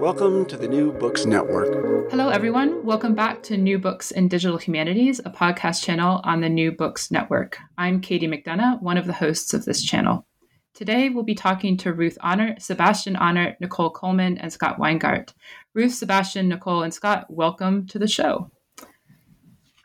Welcome 0.00 0.46
to 0.46 0.56
the 0.56 0.68
New 0.68 0.92
Books 0.92 1.26
Network. 1.26 2.10
Hello, 2.10 2.28
everyone. 2.28 2.84
Welcome 2.84 3.14
back 3.14 3.42
to 3.44 3.56
New 3.56 3.78
Books 3.78 4.10
in 4.10 4.28
Digital 4.28 4.58
Humanities, 4.58 5.20
a 5.20 5.30
podcast 5.30 5.82
channel 5.82 6.20
on 6.24 6.40
the 6.40 6.48
New 6.48 6.72
Books 6.72 7.10
Network. 7.10 7.58
I'm 7.78 8.00
Katie 8.00 8.28
McDonough, 8.28 8.82
one 8.82 8.96
of 8.96 9.06
the 9.06 9.12
hosts 9.12 9.54
of 9.54 9.64
this 9.64 9.82
channel. 9.82 10.26
Today, 10.74 11.08
we'll 11.08 11.24
be 11.24 11.34
talking 11.34 11.76
to 11.78 11.92
Ruth 11.92 12.18
Ahnert, 12.22 12.62
Sebastian 12.62 13.14
Ahnert, 13.16 13.56
Nicole 13.60 13.90
Coleman, 13.90 14.38
and 14.38 14.52
Scott 14.52 14.78
Weingart. 14.78 15.32
Ruth, 15.74 15.94
Sebastian, 15.94 16.48
Nicole, 16.48 16.82
and 16.82 16.92
Scott, 16.92 17.26
welcome 17.28 17.86
to 17.88 17.98
the 17.98 18.08
show. 18.08 18.50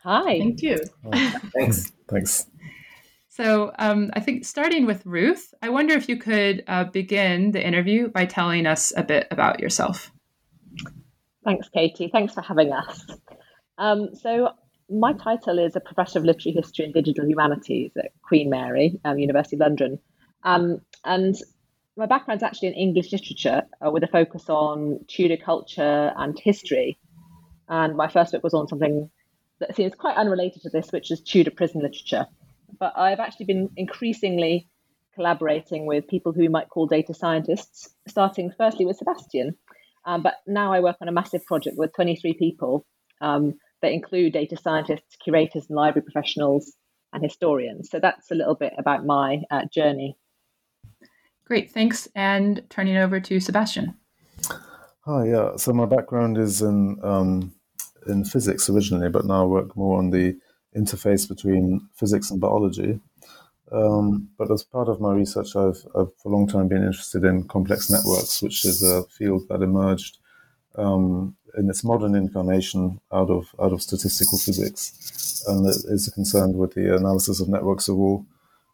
Hi. 0.03 0.39
Thank 0.39 0.61
you. 0.61 0.77
thanks. 1.53 1.91
Thanks. 2.09 2.47
So, 3.39 3.71
um, 3.79 4.09
I 4.11 4.19
think 4.19 4.43
starting 4.43 4.85
with 4.85 5.05
Ruth, 5.05 5.53
I 5.61 5.69
wonder 5.69 5.93
if 5.93 6.09
you 6.09 6.17
could 6.17 6.61
uh, 6.67 6.83
begin 6.83 7.51
the 7.51 7.65
interview 7.65 8.09
by 8.09 8.25
telling 8.25 8.65
us 8.65 8.91
a 8.97 9.01
bit 9.01 9.29
about 9.31 9.61
yourself. 9.61 10.11
Thanks, 11.45 11.69
Katie. 11.69 12.09
Thanks 12.11 12.33
for 12.33 12.41
having 12.41 12.73
us. 12.73 13.05
Um, 13.77 14.09
so, 14.13 14.49
my 14.89 15.13
title 15.13 15.57
is 15.57 15.77
a 15.77 15.79
professor 15.79 16.19
of 16.19 16.25
literary 16.25 16.53
history 16.53 16.83
and 16.83 16.93
digital 16.93 17.25
humanities 17.25 17.91
at 17.97 18.11
Queen 18.23 18.49
Mary, 18.49 18.99
um, 19.05 19.17
University 19.17 19.55
of 19.55 19.61
London. 19.61 19.99
Um, 20.43 20.81
and 21.05 21.33
my 21.95 22.07
background 22.07 22.41
is 22.41 22.43
actually 22.43 22.67
in 22.67 22.73
English 22.73 23.13
literature 23.13 23.61
uh, 23.79 23.89
with 23.89 24.03
a 24.03 24.07
focus 24.07 24.49
on 24.49 24.99
Tudor 25.07 25.37
culture 25.37 26.11
and 26.17 26.37
history. 26.37 26.99
And 27.69 27.95
my 27.95 28.09
first 28.09 28.33
book 28.33 28.43
was 28.43 28.53
on 28.53 28.67
something 28.67 29.09
that 29.59 29.77
seems 29.77 29.95
quite 29.95 30.17
unrelated 30.17 30.61
to 30.63 30.69
this, 30.69 30.91
which 30.91 31.09
is 31.09 31.21
Tudor 31.21 31.51
prison 31.51 31.81
literature 31.81 32.27
but 32.77 32.93
I've 32.97 33.19
actually 33.19 33.45
been 33.45 33.69
increasingly 33.77 34.67
collaborating 35.15 35.85
with 35.85 36.07
people 36.07 36.31
who 36.31 36.41
we 36.41 36.47
might 36.47 36.69
call 36.69 36.87
data 36.87 37.13
scientists, 37.13 37.93
starting 38.07 38.51
firstly 38.57 38.85
with 38.85 38.97
Sebastian. 38.97 39.55
Um, 40.05 40.23
but 40.23 40.35
now 40.47 40.73
I 40.73 40.79
work 40.79 40.97
on 41.01 41.07
a 41.07 41.11
massive 41.11 41.45
project 41.45 41.77
with 41.77 41.93
23 41.93 42.33
people 42.33 42.85
um, 43.21 43.55
that 43.81 43.91
include 43.91 44.33
data 44.33 44.57
scientists, 44.57 45.17
curators, 45.23 45.65
and 45.67 45.75
library 45.75 46.03
professionals 46.03 46.73
and 47.13 47.23
historians. 47.23 47.89
So 47.89 47.99
that's 47.99 48.31
a 48.31 48.35
little 48.35 48.55
bit 48.55 48.73
about 48.77 49.05
my 49.05 49.41
uh, 49.51 49.65
journey. 49.73 50.15
Great, 51.45 51.71
thanks. 51.71 52.07
And 52.15 52.63
turning 52.69 52.95
it 52.95 52.99
over 52.99 53.19
to 53.19 53.39
Sebastian. 53.39 53.95
Hi, 55.05 55.25
yeah. 55.25 55.55
So 55.57 55.73
my 55.73 55.85
background 55.85 56.37
is 56.37 56.61
in 56.61 56.99
um, 57.03 57.53
in 58.07 58.23
physics 58.23 58.69
originally, 58.69 59.09
but 59.09 59.25
now 59.25 59.43
I 59.43 59.45
work 59.45 59.75
more 59.75 59.97
on 59.97 60.11
the 60.11 60.37
interface 60.75 61.27
between 61.27 61.87
physics 61.95 62.31
and 62.31 62.39
biology. 62.39 62.99
Um, 63.71 64.29
but 64.37 64.51
as 64.51 64.63
part 64.63 64.89
of 64.89 64.99
my 64.99 65.13
research, 65.13 65.55
I've, 65.55 65.85
I've, 65.95 66.13
for 66.17 66.29
a 66.29 66.31
long 66.31 66.47
time 66.47 66.67
been 66.67 66.83
interested 66.83 67.23
in 67.23 67.47
complex 67.47 67.89
networks, 67.89 68.41
which 68.41 68.65
is 68.65 68.81
a 68.81 69.03
field 69.03 69.47
that 69.49 69.61
emerged 69.61 70.17
um, 70.75 71.35
in 71.57 71.69
its 71.69 71.83
modern 71.83 72.15
incarnation 72.15 72.99
out 73.11 73.29
of 73.29 73.53
out 73.61 73.73
of 73.73 73.81
statistical 73.81 74.37
physics, 74.37 75.43
and 75.47 75.65
it 75.67 75.83
is 75.87 76.09
concerned 76.13 76.55
with 76.55 76.73
the 76.73 76.95
analysis 76.95 77.39
of 77.39 77.49
networks 77.49 77.87
of 77.87 77.97
all 77.97 78.25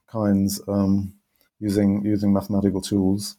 kinds 0.07 0.61
um, 0.67 1.13
using 1.59 2.05
using 2.05 2.31
mathematical 2.33 2.81
tools. 2.81 3.37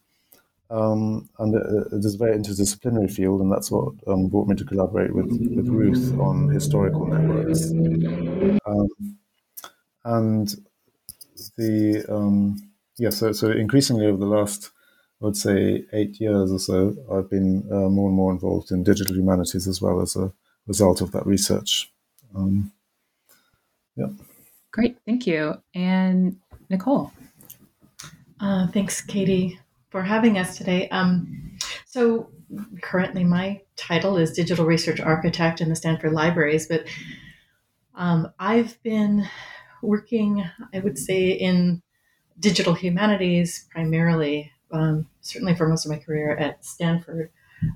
Um, 0.69 1.29
and 1.39 1.55
it, 1.55 1.63
it 1.93 2.05
is 2.05 2.15
a 2.15 2.17
very 2.17 2.37
interdisciplinary 2.37 3.11
field, 3.11 3.41
and 3.41 3.51
that's 3.51 3.71
what 3.71 3.93
um, 4.07 4.27
brought 4.27 4.47
me 4.47 4.55
to 4.55 4.65
collaborate 4.65 5.15
with, 5.15 5.27
with 5.27 5.67
Ruth 5.67 6.17
on 6.19 6.49
historical 6.49 7.07
networks. 7.07 7.71
Um, 8.65 8.89
and 10.03 10.55
the 11.55 12.05
um, 12.09 12.69
yeah, 12.97 13.11
so 13.11 13.31
so 13.31 13.49
increasingly 13.49 14.07
over 14.07 14.17
the 14.17 14.25
last, 14.25 14.71
I 15.21 15.25
would 15.25 15.37
say, 15.37 15.85
eight 15.93 16.19
years 16.19 16.51
or 16.51 16.59
so, 16.59 16.95
I've 17.11 17.29
been 17.29 17.65
uh, 17.71 17.89
more 17.89 18.09
and 18.09 18.15
more 18.15 18.31
involved 18.31 18.71
in 18.71 18.83
digital 18.83 19.15
humanities 19.15 19.67
as 19.67 19.81
well 19.81 20.01
as 20.01 20.17
a 20.17 20.33
result 20.65 20.99
of 20.99 21.11
that 21.13 21.25
research. 21.25 21.93
Um, 22.35 22.73
yeah. 23.95 24.07
Great, 24.71 24.97
thank 25.05 25.25
you. 25.25 25.55
And 25.73 26.37
Nicole. 26.69 27.13
Uh, 28.39 28.67
thanks, 28.67 29.01
Katie 29.01 29.59
for 29.89 30.03
having 30.03 30.37
us 30.37 30.57
today. 30.57 30.89
Um, 30.89 31.57
so, 31.85 32.29
currently, 32.81 33.23
my 33.23 33.61
title 33.75 34.17
is 34.17 34.31
Digital 34.31 34.65
Research 34.65 34.99
Architect 34.99 35.61
in 35.61 35.69
the 35.69 35.75
Stanford 35.75 36.13
Libraries, 36.13 36.67
but 36.67 36.85
um, 37.95 38.31
I've 38.39 38.81
been 38.83 39.27
working, 39.81 40.43
I 40.73 40.79
would 40.79 40.97
say, 40.97 41.29
in 41.31 41.81
digital 42.39 42.73
humanities 42.73 43.67
primarily, 43.71 44.51
um, 44.71 45.07
certainly 45.21 45.55
for 45.55 45.67
most 45.67 45.85
of 45.85 45.91
my 45.91 45.97
career 45.97 46.35
at 46.35 46.63
Stanford, 46.63 47.31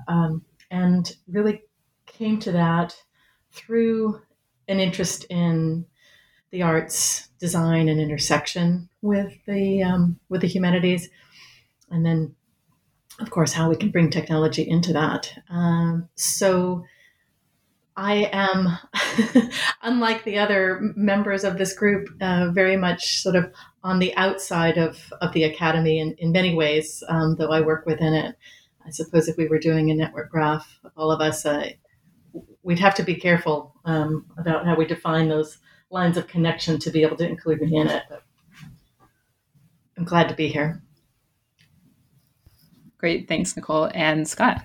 um, 0.08 0.44
and 0.70 1.16
really 1.28 1.64
came 2.06 2.40
to 2.40 2.52
that 2.52 2.96
through 3.52 4.22
an 4.68 4.80
interest 4.80 5.26
in 5.30 5.86
the 6.52 6.62
arts, 6.62 7.30
design, 7.40 7.90
and 7.90 8.00
intersection 8.00 8.90
with 9.02 9.34
the 9.48 9.82
um, 9.84 10.20
with 10.30 10.42
the 10.42 10.48
humanities 10.48 11.10
and 11.92 12.06
then 12.06 12.36
of 13.20 13.30
course 13.30 13.54
how 13.54 13.70
we 13.70 13.76
can 13.76 13.92
bring 13.92 14.10
technology 14.10 14.68
into 14.68 14.94
that. 14.94 15.32
Um, 15.50 16.10
so 16.16 16.84
i 17.98 18.30
am 18.32 18.78
unlike 19.84 20.24
the 20.24 20.38
other 20.38 20.80
members 20.96 21.44
of 21.44 21.58
this 21.58 21.74
group 21.74 22.08
uh, 22.22 22.50
very 22.52 22.78
much 22.78 23.22
sort 23.22 23.36
of 23.36 23.52
on 23.84 24.00
the 24.00 24.16
outside 24.16 24.78
of, 24.78 25.12
of 25.22 25.34
the 25.34 25.44
academy 25.44 26.00
in, 26.00 26.14
in 26.18 26.32
many 26.32 26.56
ways 26.56 27.04
um, 27.10 27.36
though 27.38 27.52
i 27.52 27.62
work 27.62 27.86
within 27.86 28.14
it. 28.14 28.36
I 28.86 28.90
suppose 28.90 29.28
if 29.28 29.38
we 29.38 29.48
were 29.48 29.60
doing 29.60 29.92
a 29.92 29.96
network 29.96 30.32
graph 30.32 30.80
of 30.84 30.92
all 30.96 31.12
of 31.12 31.22
us 31.22 31.46
uh, 31.46 31.70
we'd 32.64 32.80
have 32.80 32.96
to 32.96 33.04
be 33.04 33.16
careful 33.16 33.76
um, 33.86 34.26
about 34.38 34.66
how 34.66 34.76
we 34.76 34.86
define 34.86 35.28
those 35.28 35.58
lines 35.90 36.18
of 36.18 36.28
connection 36.28 36.80
to 36.80 36.92
be 36.92 37.04
able 37.04 37.18
to 37.18 37.28
include 37.28 37.62
me 37.62 37.76
in 37.76 37.88
it 37.88 38.04
but 38.10 38.24
i'm 39.98 40.06
glad 40.06 40.30
to 40.30 40.36
be 40.36 40.48
here 40.48 40.82
Great. 43.02 43.28
Thanks, 43.28 43.56
Nicole. 43.56 43.90
And 43.96 44.28
Scott. 44.28 44.62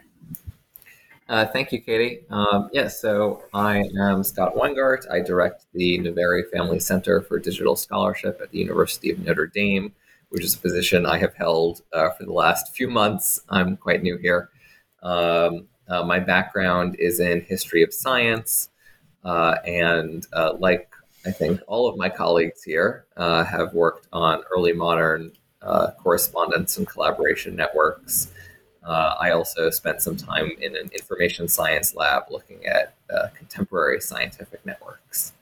Uh, 1.26 1.46
thank 1.46 1.72
you, 1.72 1.80
Katie. 1.80 2.20
Um, 2.28 2.68
yes, 2.70 2.82
yeah, 2.82 2.88
so 2.88 3.44
I 3.54 3.82
am 3.98 4.22
Scott 4.22 4.54
Weingart. 4.54 5.10
I 5.10 5.20
direct 5.20 5.64
the 5.72 5.98
Navari 6.00 6.42
Family 6.52 6.78
Center 6.78 7.22
for 7.22 7.38
Digital 7.38 7.76
Scholarship 7.76 8.38
at 8.42 8.50
the 8.50 8.58
University 8.58 9.10
of 9.10 9.20
Notre 9.20 9.46
Dame, 9.46 9.90
which 10.28 10.44
is 10.44 10.54
a 10.54 10.58
position 10.58 11.06
I 11.06 11.16
have 11.16 11.34
held 11.34 11.80
uh, 11.94 12.10
for 12.10 12.24
the 12.24 12.32
last 12.32 12.76
few 12.76 12.88
months. 12.88 13.40
I'm 13.48 13.74
quite 13.78 14.02
new 14.02 14.18
here. 14.18 14.50
Um, 15.02 15.66
uh, 15.88 16.04
my 16.04 16.20
background 16.20 16.96
is 16.98 17.20
in 17.20 17.40
history 17.40 17.82
of 17.82 17.94
science, 17.94 18.68
uh, 19.24 19.56
and 19.64 20.26
uh, 20.34 20.52
like 20.58 20.90
I 21.24 21.30
think 21.30 21.62
all 21.66 21.88
of 21.88 21.96
my 21.96 22.10
colleagues 22.10 22.62
here, 22.62 23.06
uh, 23.16 23.44
have 23.44 23.72
worked 23.72 24.08
on 24.12 24.42
early 24.54 24.74
modern 24.74 25.32
uh, 25.66 25.90
correspondence 26.02 26.78
and 26.78 26.86
collaboration 26.86 27.56
networks. 27.56 28.32
Uh, 28.84 29.14
I 29.18 29.30
also 29.30 29.68
spent 29.70 30.00
some 30.00 30.16
time 30.16 30.52
in 30.60 30.76
an 30.76 30.88
information 30.92 31.48
science 31.48 31.94
lab 31.94 32.24
looking 32.30 32.64
at 32.66 32.94
uh, 33.12 33.28
contemporary 33.34 34.00
scientific 34.00 34.64
networks. 34.64 35.32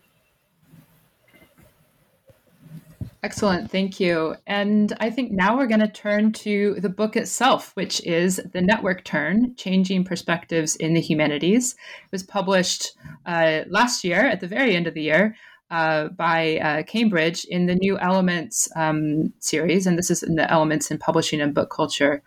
Excellent, 3.23 3.71
thank 3.71 4.01
you. 4.01 4.37
And 4.47 4.93
I 5.01 5.09
think 5.09 5.33
now 5.33 5.57
we're 5.57 5.67
going 5.67 5.81
to 5.81 5.89
turn 5.89 6.33
to 6.33 6.75
the 6.79 6.91
book 6.91 7.17
itself, 7.17 7.75
which 7.75 8.05
is 8.05 8.39
The 8.53 8.61
Network 8.61 9.03
Turn 9.03 9.55
Changing 9.57 10.05
Perspectives 10.05 10.77
in 10.77 10.93
the 10.93 11.01
Humanities. 11.01 11.73
It 11.73 12.13
was 12.13 12.23
published 12.23 12.93
uh, 13.25 13.63
last 13.69 14.05
year 14.05 14.27
at 14.27 14.41
the 14.41 14.47
very 14.47 14.77
end 14.77 14.87
of 14.87 14.93
the 14.93 15.03
year 15.03 15.37
uh, 15.71 16.09
by 16.09 16.59
uh, 16.59 16.83
Cambridge 16.85 17.45
in 17.45 17.67
the 17.67 17.75
New 17.75 17.99
Elements 17.99 18.69
um, 18.77 19.33
series, 19.39 19.87
and 19.87 19.99
this 19.99 20.11
is 20.11 20.23
in 20.23 20.37
the 20.37 20.51
Elements 20.51 20.91
in 20.91 20.99
Publishing 20.99 21.41
and 21.41 21.55
Book 21.55 21.71
Culture 21.71 22.23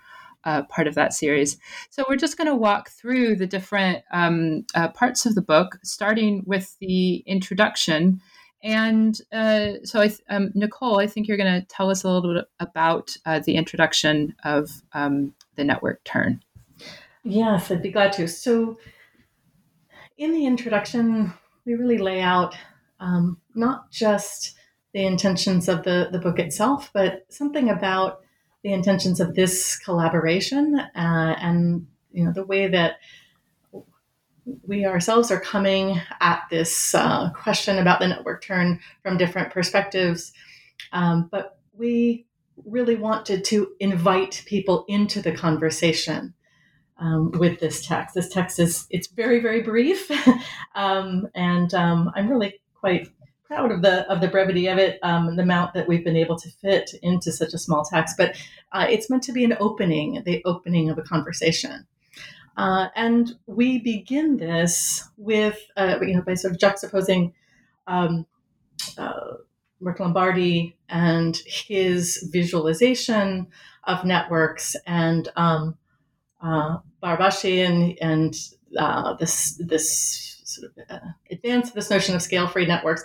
uh, 0.48 0.64
part 0.64 0.88
of 0.88 0.96
that 0.96 1.14
series. 1.14 1.58
So 1.90 2.06
we're 2.08 2.16
just 2.16 2.38
going 2.38 2.48
to 2.48 2.56
walk 2.56 2.90
through 2.90 3.36
the 3.36 3.46
different 3.46 4.04
um, 4.12 4.66
uh, 4.76 4.88
parts 4.90 5.26
of 5.26 5.36
the 5.36 5.42
book, 5.42 5.78
starting 5.84 6.44
with 6.46 6.78
the 6.80 7.18
introduction. 7.26 8.22
And 8.64 9.20
uh, 9.32 9.74
so, 9.84 10.02
I 10.02 10.08
th- 10.08 10.22
um, 10.30 10.52
Nicole, 10.56 11.00
I 11.00 11.08
think 11.08 11.28
you're 11.28 11.38
going 11.38 11.62
to 11.62 11.68
tell 11.68 11.90
us 11.90 12.04
a 12.04 12.10
little 12.10 12.34
bit 12.34 12.46
about 12.60 13.16
uh, 13.26 13.40
the 13.40 13.56
introduction 13.56 14.36
of 14.44 14.82
um, 14.94 15.34
the 15.56 15.64
network 15.64 16.04
turn. 16.06 16.42
Yes, 17.24 17.70
I'd 17.70 17.84
be 17.84 17.92
glad 17.92 18.14
to. 18.14 18.28
So, 18.28 18.78
in 20.18 20.32
the 20.32 20.46
introduction, 20.46 21.34
we 21.66 21.76
really 21.76 21.98
lay 21.98 22.22
out 22.22 22.56
um, 23.00 23.40
not 23.56 23.92
just 23.92 24.56
the 24.94 25.06
intentions 25.06 25.68
of 25.68 25.84
the, 25.84 26.10
the 26.12 26.20
book 26.20 26.40
itself, 26.40 26.90
but 26.94 27.26
something 27.30 27.70
about 27.70 28.22
the 28.64 28.74
intentions 28.74 29.20
of 29.20 29.36
this 29.36 29.78
collaboration 29.78 30.80
uh, 30.80 31.36
and 31.40 31.88
you 32.12 32.26
know 32.26 32.34
the 32.34 32.46
way 32.46 32.68
that 32.68 32.98
we 34.64 34.86
ourselves 34.86 35.30
are 35.30 35.40
coming 35.40 36.00
at 36.20 36.44
this 36.50 36.96
uh, 36.96 37.30
question 37.32 37.78
about 37.78 38.00
the 38.00 38.08
network 38.08 38.44
turn 38.44 38.80
from 39.04 39.18
different 39.18 39.52
perspectives. 39.52 40.32
Um, 40.94 41.28
but 41.32 41.60
we 41.74 42.26
really 42.66 42.96
wanted 42.96 43.44
to 43.46 43.74
invite 43.80 44.44
people 44.46 44.86
into 44.88 45.22
the 45.22 45.32
conversation 45.32 46.34
um, 46.98 47.32
with 47.32 47.60
this 47.60 47.86
text. 47.86 48.16
This 48.16 48.30
text 48.30 48.58
is 48.60 48.88
it's 48.90 49.08
very 49.08 49.40
very 49.40 49.62
brief, 49.62 50.10
um, 50.76 51.28
and 51.36 51.74
um, 51.74 52.12
I'm 52.16 52.30
really 52.30 52.60
quite 52.80 53.10
proud 53.46 53.72
of 53.72 53.82
the 53.82 54.10
of 54.12 54.20
the 54.22 54.28
brevity 54.28 54.68
of 54.68 54.78
it, 54.78 55.00
um, 55.04 55.36
the 55.36 55.44
amount 55.44 55.74
that 55.74 55.88
we've 55.88 56.04
been 56.04 56.18
able 56.18 56.38
to 56.38 56.50
fit 56.62 56.92
into 57.02 57.32
such 57.32 57.54
a 57.54 57.58
small 57.58 57.84
text. 57.84 58.16
But 58.18 58.36
uh, 58.72 58.88
it's 58.90 59.10
meant 59.10 59.24
to 59.24 59.32
be 59.32 59.44
an 59.44 59.56
opening, 59.60 60.22
the 60.26 60.42
opening 60.46 60.90
of 60.90 60.98
a 60.98 61.04
conversation. 61.04 61.88
Uh, 62.58 62.88
and 62.96 63.36
we 63.46 63.78
begin 63.78 64.38
this 64.38 65.08
with, 65.18 65.60
uh, 65.78 66.00
you 66.02 66.16
know, 66.16 66.24
by 66.24 66.34
sort 66.34 66.54
of 66.54 66.60
juxtaposing 66.60 67.32
um, 67.86 68.26
uh, 68.98 69.36
Mark 69.80 70.00
Lombardi 70.00 70.76
and 70.90 71.38
his 71.46 72.28
visualization 72.32 73.48
of 73.84 74.04
networks 74.04 74.76
and 74.86 75.30
um, 75.36 75.78
uh, 76.42 76.78
and, 77.04 77.98
and 78.02 78.36
uh, 78.78 79.14
this 79.14 79.56
this 79.60 80.42
sort 80.44 80.72
of 80.90 81.00
advance 81.38 81.72
this 81.72 81.90
notion 81.90 82.16
of 82.16 82.22
scale-free 82.22 82.66
networks 82.66 83.04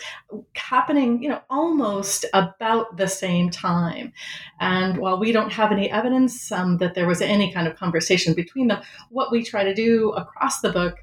happening, 0.56 1.23
you 1.23 1.29
know, 1.29 1.40
almost 1.50 2.25
about 2.32 2.96
the 2.96 3.06
same 3.06 3.50
time. 3.50 4.12
And 4.61 4.99
while 4.99 5.19
we 5.19 5.32
don't 5.32 5.52
have 5.52 5.73
any 5.73 5.90
evidence 5.90 6.50
um, 6.50 6.79
that 6.79 6.94
there 6.94 7.06
was 7.06 7.20
any 7.20 7.52
kind 7.52 7.69
of 7.69 7.76
conversation 7.76 8.34
between 8.34 8.69
them, 8.69 8.82
what 9.11 9.31
we 9.31 9.44
try 9.44 9.64
to 9.64 9.75
do 9.75 10.11
across 10.11 10.61
the 10.61 10.73
book 10.73 10.96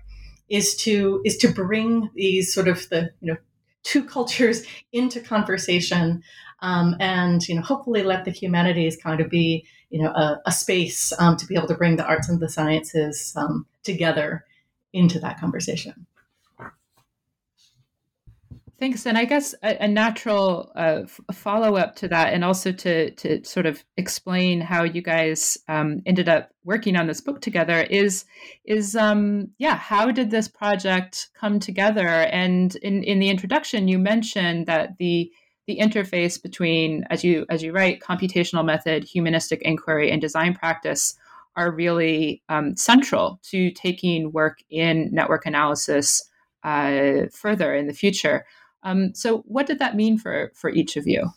is 0.49 0.75
to 0.75 1.21
is 1.25 1.37
to 1.37 1.47
bring 1.47 2.09
these 2.15 2.53
sort 2.53 2.67
of 2.67 2.89
the 2.89 3.11
you 3.21 3.31
know 3.31 3.37
two 3.83 4.03
cultures 4.03 4.65
into 4.91 5.19
conversation 5.19 6.21
um, 6.61 6.95
and 6.99 7.47
you 7.47 7.55
know 7.55 7.61
hopefully 7.61 8.03
let 8.03 8.25
the 8.25 8.31
humanities 8.31 8.97
kind 8.97 9.21
of 9.21 9.29
be 9.29 9.65
you 9.89 10.01
know 10.01 10.09
a, 10.09 10.41
a 10.45 10.51
space 10.51 11.13
um, 11.19 11.37
to 11.37 11.45
be 11.45 11.55
able 11.55 11.67
to 11.67 11.75
bring 11.75 11.95
the 11.95 12.05
arts 12.05 12.29
and 12.29 12.39
the 12.39 12.49
sciences 12.49 13.33
um, 13.37 13.65
together 13.83 14.43
into 14.91 15.19
that 15.19 15.39
conversation 15.39 16.07
Thanks, 18.79 19.05
and 19.05 19.17
I 19.17 19.25
guess 19.25 19.53
a, 19.61 19.83
a 19.83 19.87
natural 19.89 20.71
uh, 20.73 21.01
f- 21.03 21.19
follow 21.33 21.75
up 21.75 21.97
to 21.97 22.07
that, 22.07 22.33
and 22.33 22.45
also 22.45 22.71
to 22.71 23.11
to 23.11 23.43
sort 23.43 23.65
of 23.65 23.83
explain 23.97 24.61
how 24.61 24.83
you 24.83 25.01
guys 25.01 25.57
um, 25.67 26.01
ended 26.05 26.29
up 26.29 26.51
working 26.63 26.95
on 26.95 27.05
this 27.05 27.19
book 27.19 27.41
together 27.41 27.81
is 27.81 28.23
is 28.63 28.95
um, 28.95 29.49
yeah, 29.57 29.75
how 29.75 30.11
did 30.11 30.31
this 30.31 30.47
project 30.47 31.29
come 31.33 31.59
together? 31.59 32.07
And 32.07 32.73
in 32.77 33.03
in 33.03 33.19
the 33.19 33.29
introduction, 33.29 33.89
you 33.89 33.99
mentioned 33.99 34.65
that 34.67 34.97
the 34.97 35.29
the 35.67 35.77
interface 35.77 36.41
between, 36.41 37.03
as 37.09 37.21
you 37.21 37.45
as 37.49 37.61
you 37.61 37.73
write, 37.73 37.99
computational 37.99 38.63
method, 38.63 39.03
humanistic 39.03 39.61
inquiry, 39.63 40.09
and 40.09 40.21
design 40.21 40.53
practice 40.53 41.15
are 41.57 41.69
really 41.69 42.41
um, 42.47 42.77
central 42.77 43.41
to 43.43 43.71
taking 43.71 44.31
work 44.31 44.59
in 44.69 45.09
network 45.11 45.45
analysis 45.45 46.23
uh, 46.63 47.23
further 47.33 47.73
in 47.75 47.87
the 47.87 47.93
future. 47.93 48.45
Um, 48.83 49.13
so, 49.13 49.39
what 49.39 49.67
did 49.67 49.79
that 49.79 49.95
mean 49.95 50.17
for 50.17 50.51
for 50.55 50.69
each 50.69 50.97
of 50.97 51.07
you? 51.07 51.29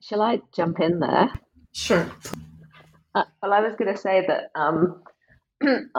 Shall 0.00 0.22
I 0.22 0.40
jump 0.54 0.80
in 0.80 0.98
there? 0.98 1.30
Sure. 1.72 2.10
Uh, 3.14 3.24
well, 3.42 3.52
I 3.52 3.60
was 3.60 3.76
going 3.76 3.94
to 3.94 4.00
say 4.00 4.26
that 4.26 4.50
um, 4.54 5.02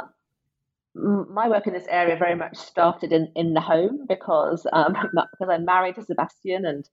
my 0.95 1.48
work 1.48 1.68
in 1.68 1.74
this 1.74 1.88
area 1.89 2.15
very 2.18 2.36
much 2.36 2.57
started 2.57 3.12
in, 3.12 3.31
in 3.36 3.54
the 3.54 3.62
home 3.62 4.06
because 4.07 4.68
um, 4.74 4.94
because 5.12 5.50
I'm 5.50 5.66
married 5.66 5.95
to 5.95 6.04
Sebastian 6.04 6.66
and 6.66 6.88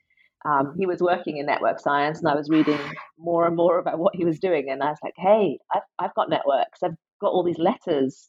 um, 0.44 0.75
he 0.78 0.87
was 0.87 1.00
working 1.00 1.37
in 1.37 1.46
network 1.46 1.81
science 1.81 2.19
and 2.19 2.28
I 2.28 2.34
was 2.34 2.49
reading 2.49 2.78
more 3.19 3.46
and 3.46 3.56
more 3.56 3.78
about 3.78 3.99
what 3.99 4.14
he 4.14 4.25
was 4.25 4.38
doing 4.38 4.69
and 4.70 4.82
I 4.82 4.90
was 4.90 4.99
like, 5.02 5.14
hey, 5.16 5.58
I've, 5.75 5.82
I've 5.99 6.14
got 6.14 6.31
networks, 6.31 6.82
I've 6.82 6.96
got 7.20 7.32
all 7.32 7.44
these 7.44 7.58
letters. 7.58 8.28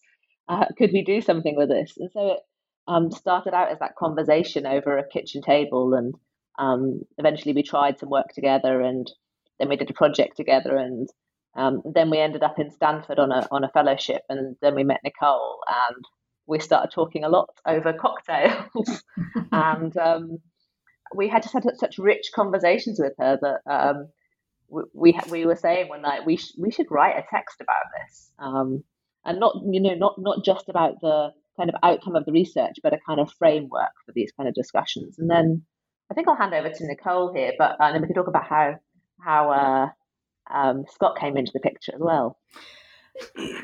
Uh, 0.49 0.65
could 0.77 0.91
we 0.91 1.03
do 1.03 1.21
something 1.21 1.55
with 1.55 1.69
this? 1.69 1.93
And 1.97 2.09
so 2.11 2.31
it, 2.31 2.39
um, 2.87 3.11
started 3.11 3.53
out 3.53 3.71
as 3.71 3.79
that 3.79 3.95
conversation 3.95 4.65
over 4.65 4.97
a 4.97 5.07
kitchen 5.07 5.41
table, 5.41 5.93
and 5.93 6.15
um, 6.59 7.01
eventually 7.17 7.53
we 7.53 7.63
tried 7.63 7.99
some 7.99 8.09
work 8.09 8.27
together, 8.33 8.81
and 8.81 9.11
then 9.59 9.69
we 9.69 9.75
did 9.75 9.89
a 9.89 9.93
project 9.93 10.37
together, 10.37 10.75
and 10.77 11.07
um, 11.55 11.81
then 11.85 12.09
we 12.09 12.19
ended 12.19 12.43
up 12.43 12.59
in 12.59 12.71
Stanford 12.71 13.19
on 13.19 13.31
a 13.31 13.47
on 13.51 13.63
a 13.63 13.69
fellowship, 13.69 14.23
and 14.29 14.55
then 14.61 14.75
we 14.75 14.83
met 14.83 15.01
Nicole, 15.03 15.59
and 15.67 16.05
we 16.47 16.59
started 16.59 16.91
talking 16.91 17.23
a 17.23 17.29
lot 17.29 17.49
over 17.65 17.93
cocktails, 17.93 19.03
and 19.51 19.95
um, 19.97 20.39
we 21.15 21.27
had 21.27 21.43
just 21.43 21.53
had 21.53 21.63
such 21.77 21.97
rich 21.97 22.31
conversations 22.33 22.99
with 22.99 23.13
her 23.19 23.37
that 23.41 23.71
um, 23.71 24.07
we 24.69 25.17
we 25.29 25.45
were 25.45 25.55
saying 25.55 25.89
one 25.89 26.01
night 26.01 26.25
we 26.25 26.37
sh- 26.37 26.55
we 26.57 26.71
should 26.71 26.89
write 26.89 27.17
a 27.17 27.25
text 27.29 27.61
about 27.61 27.83
this, 28.01 28.31
um, 28.39 28.83
and 29.25 29.39
not 29.39 29.55
you 29.69 29.81
know 29.81 29.95
not 29.95 30.15
not 30.17 30.43
just 30.43 30.69
about 30.69 31.01
the 31.01 31.31
kind 31.57 31.69
of 31.69 31.75
outcome 31.83 32.15
of 32.15 32.25
the 32.25 32.31
research, 32.31 32.77
but 32.81 32.93
a 32.93 32.99
kind 33.05 33.19
of 33.19 33.31
framework 33.33 33.91
for 34.05 34.11
these 34.13 34.31
kind 34.35 34.47
of 34.47 34.55
discussions. 34.55 35.19
And 35.19 35.29
then 35.29 35.63
I 36.09 36.13
think 36.13 36.27
I'll 36.27 36.35
hand 36.35 36.53
over 36.53 36.69
to 36.69 36.87
Nicole 36.87 37.33
here, 37.33 37.53
but 37.57 37.77
uh, 37.79 37.91
then 37.91 38.01
we 38.01 38.07
can 38.07 38.15
talk 38.15 38.27
about 38.27 38.45
how 38.45 38.79
how 39.19 39.51
uh, 39.51 39.89
um, 40.53 40.85
Scott 40.91 41.17
came 41.19 41.37
into 41.37 41.51
the 41.53 41.59
picture 41.59 41.93
as 41.93 42.01
well. 42.01 42.37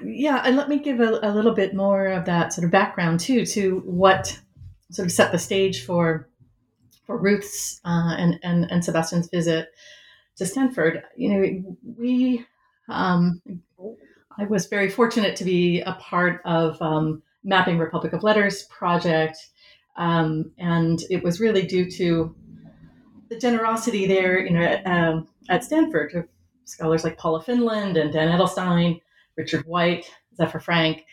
Yeah, 0.03 0.41
and 0.43 0.55
let 0.55 0.69
me 0.69 0.79
give 0.79 0.99
a, 0.99 1.19
a, 1.23 1.31
little 1.31 1.53
bit 1.53 1.73
more 1.73 2.07
of 2.07 2.25
that 2.25 2.53
sort 2.53 2.65
of 2.65 2.71
background 2.71 3.19
too 3.19 3.45
to 3.47 3.79
what 3.85 4.39
sort 4.91 5.07
of 5.07 5.11
set 5.11 5.31
the 5.31 5.39
stage 5.39 5.85
for 5.85 6.29
for 7.05 7.17
Ruth's 7.17 7.79
uh, 7.85 8.15
and, 8.17 8.39
and 8.43 8.69
and 8.69 8.83
Sebastian's 8.83 9.29
visit 9.29 9.69
to 10.37 10.45
Stanford. 10.45 11.03
You 11.15 11.29
know, 11.29 11.77
we 11.97 12.45
um, 12.89 13.41
I 14.37 14.45
was 14.45 14.67
very 14.67 14.89
fortunate 14.89 15.35
to 15.37 15.43
be 15.43 15.81
a 15.81 15.93
part 15.93 16.41
of 16.45 16.81
um, 16.81 17.23
Mapping 17.47 17.79
Republic 17.79 18.13
of 18.13 18.23
Letters 18.23 18.63
project. 18.63 19.37
Um, 19.95 20.51
and 20.59 21.01
it 21.09 21.23
was 21.23 21.39
really 21.39 21.65
due 21.65 21.89
to 21.91 22.35
the 23.29 23.39
generosity 23.39 24.05
there, 24.05 24.37
you 24.45 24.51
know, 24.51 24.61
at, 24.61 24.85
um, 24.85 25.27
at 25.49 25.63
Stanford 25.63 26.13
of 26.13 26.27
scholars 26.65 27.03
like 27.03 27.17
Paula 27.17 27.41
Findlen 27.41 27.99
and 27.99 28.11
Dan 28.11 28.37
Edelstein, 28.37 29.01
Richard 29.37 29.65
White, 29.65 30.11
Zephyr 30.35 30.59
Frank, 30.59 31.05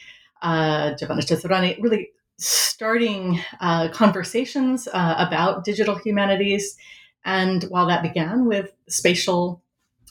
uh, 0.42 0.94
Giovanna 0.94 1.22
Ceserani, 1.22 1.80
really 1.80 2.10
starting 2.38 3.40
uh, 3.60 3.88
conversations 3.90 4.88
uh, 4.92 5.14
about 5.16 5.64
digital 5.64 5.94
humanities. 5.94 6.76
And 7.24 7.62
while 7.64 7.86
that 7.86 8.02
began 8.02 8.46
with 8.46 8.72
spatial 8.88 9.62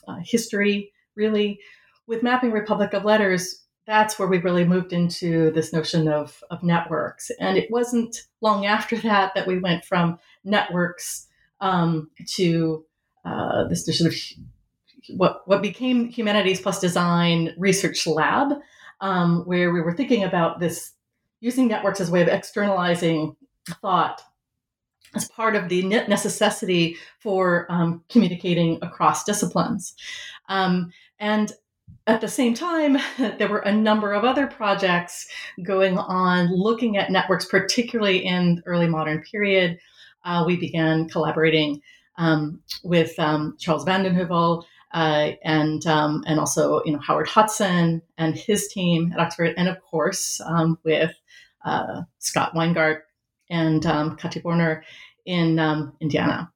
uh, 0.08 0.18
history, 0.24 0.94
really, 1.15 1.60
with 2.08 2.24
Mapping 2.24 2.51
Republic 2.51 2.94
of 2.94 3.06
Letters, 3.06 3.62
that's 3.86 4.18
where 4.18 4.28
we 4.28 4.38
really 4.38 4.63
moved 4.63 4.94
into 4.94 5.52
this 5.52 5.74
notion 5.74 6.08
of, 6.08 6.42
of 6.50 6.63
networks. 6.63 7.32
And 7.40 7.58
it 7.58 7.70
wasn't 7.70 8.24
long 8.42 8.66
after 8.66 8.98
that 8.98 9.34
that 9.36 9.48
we 9.48 9.60
went 9.60 9.84
from 9.86 10.20
networks 10.44 11.28
um, 11.60 12.10
to 12.28 12.86
uh, 13.25 13.68
this 13.68 13.86
sort 13.86 14.13
of 14.13 14.20
what, 15.18 15.48
what 15.48 15.62
became 15.62 16.08
Humanities 16.08 16.62
Plus 16.62 16.80
Design 16.80 17.54
Research 17.58 18.08
Lab, 18.08 18.54
um, 19.02 19.44
where 19.46 19.72
we 19.72 19.82
were 19.82 19.94
thinking 19.94 20.24
about 20.24 20.60
this 20.60 20.94
using 21.42 21.68
networks 21.68 22.00
as 22.00 22.10
a 22.10 22.12
way 22.12 22.22
of 22.22 22.30
externalizing 22.30 23.36
thought 23.82 24.22
as 25.16 25.28
part 25.30 25.56
of 25.56 25.70
the 25.70 25.84
necessity 25.84 26.98
for 27.20 27.68
um, 27.70 28.04
communicating 28.10 28.80
across 28.82 29.24
disciplines. 29.24 29.94
Um, 30.50 30.92
and 31.20 31.52
at 32.08 32.22
the 32.22 32.28
same 32.28 32.54
time, 32.54 32.98
there 33.38 33.48
were 33.48 33.60
a 33.60 33.72
number 33.72 34.14
of 34.14 34.24
other 34.24 34.48
projects 34.48 35.28
going 35.64 35.98
on 35.98 36.54
looking 36.54 36.98
at 36.98 37.12
networks, 37.12 37.46
particularly 37.46 38.26
in 38.26 38.56
the 38.56 38.62
early 38.66 38.88
modern 38.88 39.22
period. 39.24 39.80
Uh, 40.26 40.44
we 40.46 40.56
began 40.56 41.08
collaborating 41.10 41.82
um, 42.18 42.62
with 42.84 43.18
um, 43.20 43.56
Charles 43.60 43.84
Vanden 43.84 44.16
Heuvel 44.16 44.64
uh, 44.94 45.32
and 45.44 45.86
um, 45.88 46.24
and 46.28 46.40
also 46.40 46.82
you 46.86 46.94
know 46.94 47.00
Howard 47.00 47.28
Hotson 47.28 48.02
and 48.18 48.36
his 48.36 48.68
team 48.68 49.12
at 49.12 49.20
Oxford, 49.20 49.54
and 49.58 49.68
of 49.68 49.82
course 49.82 50.40
um, 50.42 50.78
with 50.84 51.14
uh, 51.66 52.04
Scott 52.20 52.54
Weingart 52.54 53.02
and 53.50 53.86
um, 53.86 54.16
Katy 54.16 54.42
Börner 54.42 54.84
in 55.26 55.60
um, 55.60 55.94
Indiana. 56.00 56.52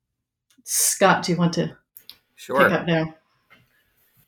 Scott, 0.63 1.23
do 1.23 1.31
you 1.31 1.37
want 1.37 1.53
to 1.53 1.75
sure. 2.35 2.61
pick 2.61 2.71
up 2.71 2.85
there? 2.85 3.15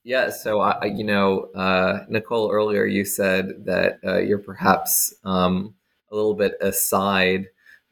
Yeah, 0.03 0.29
so 0.29 0.62
I, 0.62 0.86
you 0.86 1.03
know, 1.03 1.50
uh, 1.53 2.06
Nicole, 2.08 2.51
earlier 2.51 2.86
you 2.86 3.03
said 3.03 3.65
that 3.65 4.00
uh, 4.06 4.20
you're 4.20 4.39
perhaps 4.39 5.13
um, 5.25 5.75
a 6.12 6.15
little 6.15 6.34
bit 6.34 6.56
aside 6.62 7.48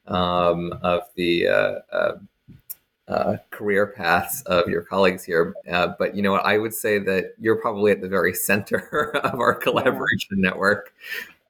um, 0.08 0.74
of 0.82 1.04
the 1.16 1.48
uh, 1.48 1.80
uh, 1.92 2.18
uh, 3.08 3.38
career 3.52 3.88
paths 3.88 4.42
of 4.44 4.68
your 4.68 4.82
colleagues 4.82 5.24
here. 5.24 5.54
Uh, 5.70 5.90
but 6.00 6.16
you 6.16 6.22
know 6.22 6.32
what? 6.32 6.46
I 6.46 6.58
would 6.58 6.74
say 6.74 7.00
that 7.00 7.34
you're 7.40 7.62
probably 7.62 7.92
at 7.92 8.02
the 8.02 8.10
very 8.10 8.34
center 8.34 9.16
of 9.24 9.40
our 9.40 9.54
collaboration 9.54 10.38
yeah. 10.38 10.50
network. 10.50 10.94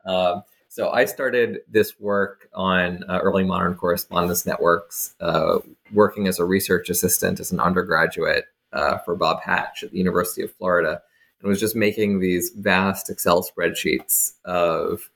Um, 0.05 0.43
so 0.69 0.91
I 0.91 1.05
started 1.05 1.61
this 1.67 1.99
work 1.99 2.49
on 2.53 3.03
uh, 3.09 3.19
early 3.23 3.43
modern 3.43 3.75
correspondence 3.75 4.45
networks, 4.45 5.15
uh, 5.19 5.59
working 5.91 6.27
as 6.27 6.39
a 6.39 6.45
research 6.45 6.89
assistant 6.89 7.39
as 7.39 7.51
an 7.51 7.59
undergraduate 7.59 8.45
uh, 8.73 8.97
for 8.99 9.15
Bob 9.15 9.41
Hatch 9.41 9.83
at 9.83 9.91
the 9.91 9.97
University 9.97 10.41
of 10.41 10.53
Florida, 10.53 11.01
and 11.41 11.49
was 11.49 11.59
just 11.59 11.75
making 11.75 12.19
these 12.19 12.51
vast 12.51 13.09
Excel 13.09 13.43
spreadsheets 13.43 14.33
of 14.45 15.09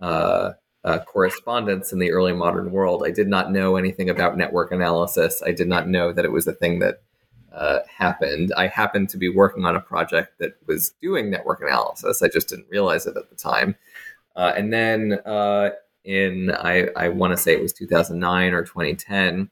uh, 0.00 0.52
uh, 0.84 0.98
correspondence 1.00 1.92
in 1.92 1.98
the 1.98 2.10
early 2.10 2.32
modern 2.32 2.72
world. 2.72 3.02
I 3.06 3.10
did 3.10 3.28
not 3.28 3.52
know 3.52 3.76
anything 3.76 4.10
about 4.10 4.36
network 4.36 4.72
analysis. 4.72 5.42
I 5.44 5.52
did 5.52 5.68
not 5.68 5.88
know 5.88 6.12
that 6.12 6.24
it 6.24 6.32
was 6.32 6.46
a 6.46 6.52
thing 6.52 6.80
that 6.80 7.02
uh, 7.52 7.80
happened. 7.88 8.52
I 8.56 8.66
happened 8.66 9.08
to 9.10 9.18
be 9.18 9.28
working 9.28 9.64
on 9.64 9.76
a 9.76 9.80
project 9.80 10.38
that 10.38 10.56
was 10.66 10.90
doing 11.00 11.30
network 11.30 11.60
analysis. 11.60 12.22
I 12.22 12.28
just 12.28 12.48
didn't 12.48 12.68
realize 12.70 13.06
it 13.06 13.16
at 13.16 13.30
the 13.30 13.36
time. 13.36 13.76
Uh, 14.34 14.52
and 14.56 14.72
then 14.72 15.18
uh, 15.26 15.70
in, 16.04 16.50
I, 16.50 16.88
I 16.96 17.08
want 17.08 17.32
to 17.32 17.36
say 17.36 17.52
it 17.52 17.62
was 17.62 17.72
2009 17.72 18.52
or 18.52 18.62
2010, 18.62 19.50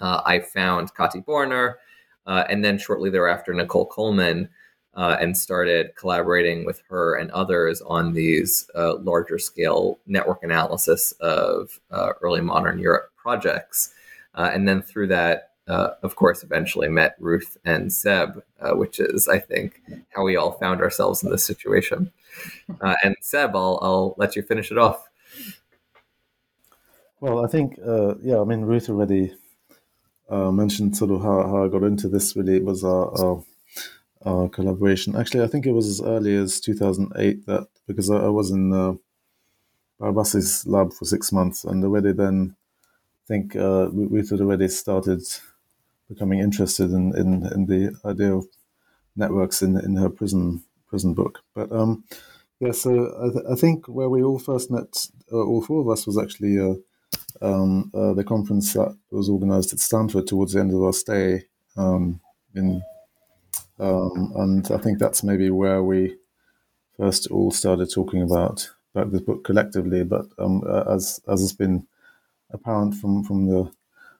uh, 0.00 0.20
I 0.26 0.40
found 0.40 0.94
Katy 0.94 1.20
Börner, 1.20 1.74
uh, 2.26 2.44
and 2.48 2.64
then 2.64 2.78
shortly 2.78 3.10
thereafter, 3.10 3.54
Nicole 3.54 3.86
Coleman 3.86 4.48
uh, 4.96 5.16
and 5.20 5.36
started 5.36 5.94
collaborating 5.94 6.64
with 6.64 6.82
her 6.88 7.16
and 7.16 7.30
others 7.32 7.82
on 7.82 8.14
these 8.14 8.68
uh, 8.74 8.96
larger 8.96 9.38
scale 9.38 9.98
network 10.06 10.42
analysis 10.42 11.12
of 11.20 11.78
uh, 11.90 12.12
early 12.22 12.40
modern 12.40 12.78
Europe 12.78 13.10
projects. 13.16 13.92
Uh, 14.34 14.50
and 14.52 14.66
then 14.66 14.82
through 14.82 15.06
that, 15.06 15.50
uh, 15.68 15.90
of 16.02 16.16
course, 16.16 16.42
eventually 16.42 16.88
met 16.88 17.16
Ruth 17.18 17.56
and 17.64 17.92
Seb, 17.92 18.42
which 18.72 19.00
is, 19.00 19.28
I 19.28 19.38
think, 19.38 19.82
how 20.10 20.22
we 20.24 20.36
all 20.36 20.52
found 20.52 20.80
ourselves 20.80 21.22
in 21.22 21.30
this 21.30 21.44
situation. 21.44 22.10
and 23.02 23.16
Seb, 23.20 23.54
I'll, 23.54 23.78
I'll 23.82 24.14
let 24.16 24.36
you 24.36 24.42
finish 24.42 24.70
it 24.70 24.78
off. 24.78 25.08
Well, 27.20 27.44
I 27.44 27.48
think, 27.48 27.78
yeah, 28.22 28.40
I 28.40 28.44
mean, 28.44 28.62
Ruth 28.62 28.88
already 28.88 29.34
mentioned 30.30 30.96
sort 30.96 31.10
of 31.10 31.22
how, 31.22 31.42
how 31.42 31.64
I 31.64 31.68
got 31.68 31.82
into 31.82 32.08
this. 32.08 32.36
Really, 32.36 32.56
it 32.56 32.64
was 32.64 32.84
our, 32.84 33.10
our 33.18 33.44
uh, 34.24 34.48
collaboration. 34.48 35.16
Actually, 35.16 35.44
I 35.44 35.46
think 35.46 35.66
it 35.66 35.72
was 35.72 35.86
as 35.86 36.00
early 36.00 36.34
as 36.34 36.60
2008 36.60 37.46
that 37.46 37.68
because 37.86 38.10
I, 38.10 38.16
I 38.16 38.28
was 38.28 38.50
in 38.50 38.72
uh, 38.72 38.94
lab 40.00 40.92
for 40.92 41.04
six 41.04 41.32
months, 41.32 41.64
and 41.64 41.84
already 41.84 42.12
then, 42.12 42.56
I 43.24 43.26
think 43.28 43.56
uh, 43.56 43.88
we, 43.92 44.06
we 44.06 44.18
had 44.18 44.40
already 44.40 44.68
started 44.68 45.22
becoming 46.08 46.40
interested 46.40 46.90
in, 46.90 47.16
in, 47.16 47.46
in 47.52 47.66
the 47.66 47.96
idea 48.04 48.34
of 48.34 48.46
networks 49.16 49.62
in 49.62 49.78
in 49.78 49.96
her 49.96 50.10
prison 50.10 50.62
prison 50.88 51.14
book. 51.14 51.42
But 51.54 51.72
um, 51.72 52.04
yeah, 52.60 52.72
so 52.72 52.90
I, 53.20 53.32
th- 53.32 53.44
I, 53.50 53.54
think 53.54 53.86
where 53.86 54.08
we 54.08 54.22
all 54.22 54.38
first 54.38 54.70
met, 54.70 55.08
uh, 55.32 55.36
all 55.36 55.62
four 55.62 55.80
of 55.80 55.88
us, 55.88 56.06
was 56.06 56.18
actually 56.18 56.58
uh, 56.58 56.74
um, 57.42 57.90
uh, 57.94 58.12
the 58.14 58.24
conference 58.24 58.72
that 58.74 58.96
was 59.10 59.28
organized 59.28 59.72
at 59.72 59.80
Stanford 59.80 60.26
towards 60.26 60.52
the 60.52 60.60
end 60.60 60.72
of 60.72 60.82
our 60.82 60.92
stay 60.92 61.44
um, 61.76 62.20
in 62.54 62.82
um, 63.78 64.32
and 64.36 64.70
I 64.70 64.78
think 64.78 64.98
that's 64.98 65.22
maybe 65.22 65.50
where 65.50 65.82
we 65.82 66.16
first 66.96 67.26
all 67.30 67.50
started 67.50 67.92
talking 67.92 68.22
about 68.22 68.70
about 68.94 69.12
this 69.12 69.20
book 69.20 69.44
collectively. 69.44 70.02
But 70.04 70.26
um, 70.38 70.62
as 70.88 71.20
as 71.28 71.40
has 71.40 71.52
been 71.52 71.86
apparent 72.50 72.94
from 72.94 73.22
from 73.24 73.46
the 73.46 73.70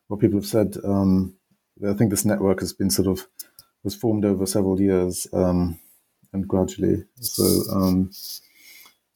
what 0.08 0.20
people 0.20 0.38
have 0.38 0.46
said, 0.46 0.76
um, 0.85 1.35
I 1.87 1.94
think 1.94 2.11
this 2.11 2.25
network 2.25 2.61
has 2.61 2.73
been 2.73 2.90
sort 2.90 3.08
of 3.08 3.26
was 3.82 3.94
formed 3.94 4.25
over 4.25 4.46
several 4.46 4.80
years 4.80 5.26
um, 5.32 5.78
and 6.32 6.46
gradually. 6.46 7.04
So 7.20 7.44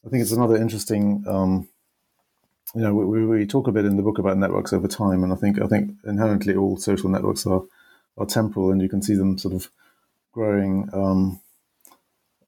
I 0.07 0.09
think 0.09 0.23
it's 0.23 0.33
another 0.33 0.57
interesting. 0.57 1.25
Um, 2.75 2.81
you 2.81 2.87
know, 2.87 2.95
we, 2.95 3.27
we 3.27 3.47
talk 3.47 3.69
a 3.69 3.73
bit 3.73 3.85
in 3.85 3.97
the 3.97 4.03
book 4.03 4.19
about 4.19 4.39
networks 4.39 4.73
over 4.73 4.89
time, 4.89 5.23
and 5.25 5.33
I 5.33 5.37
think 5.37 5.61
I 5.61 5.67
think 5.67 5.93
inherently 6.05 6.55
all 6.55 6.77
social 6.77 7.11
networks 7.11 7.47
are 7.47 7.63
are 8.17 8.27
temporal, 8.27 8.71
and 8.71 8.83
you 8.83 8.89
can 8.89 9.03
see 9.03 9.15
them 9.15 9.39
sort 9.39 9.55
of 9.55 9.71
growing 10.33 10.89
um, 10.93 11.41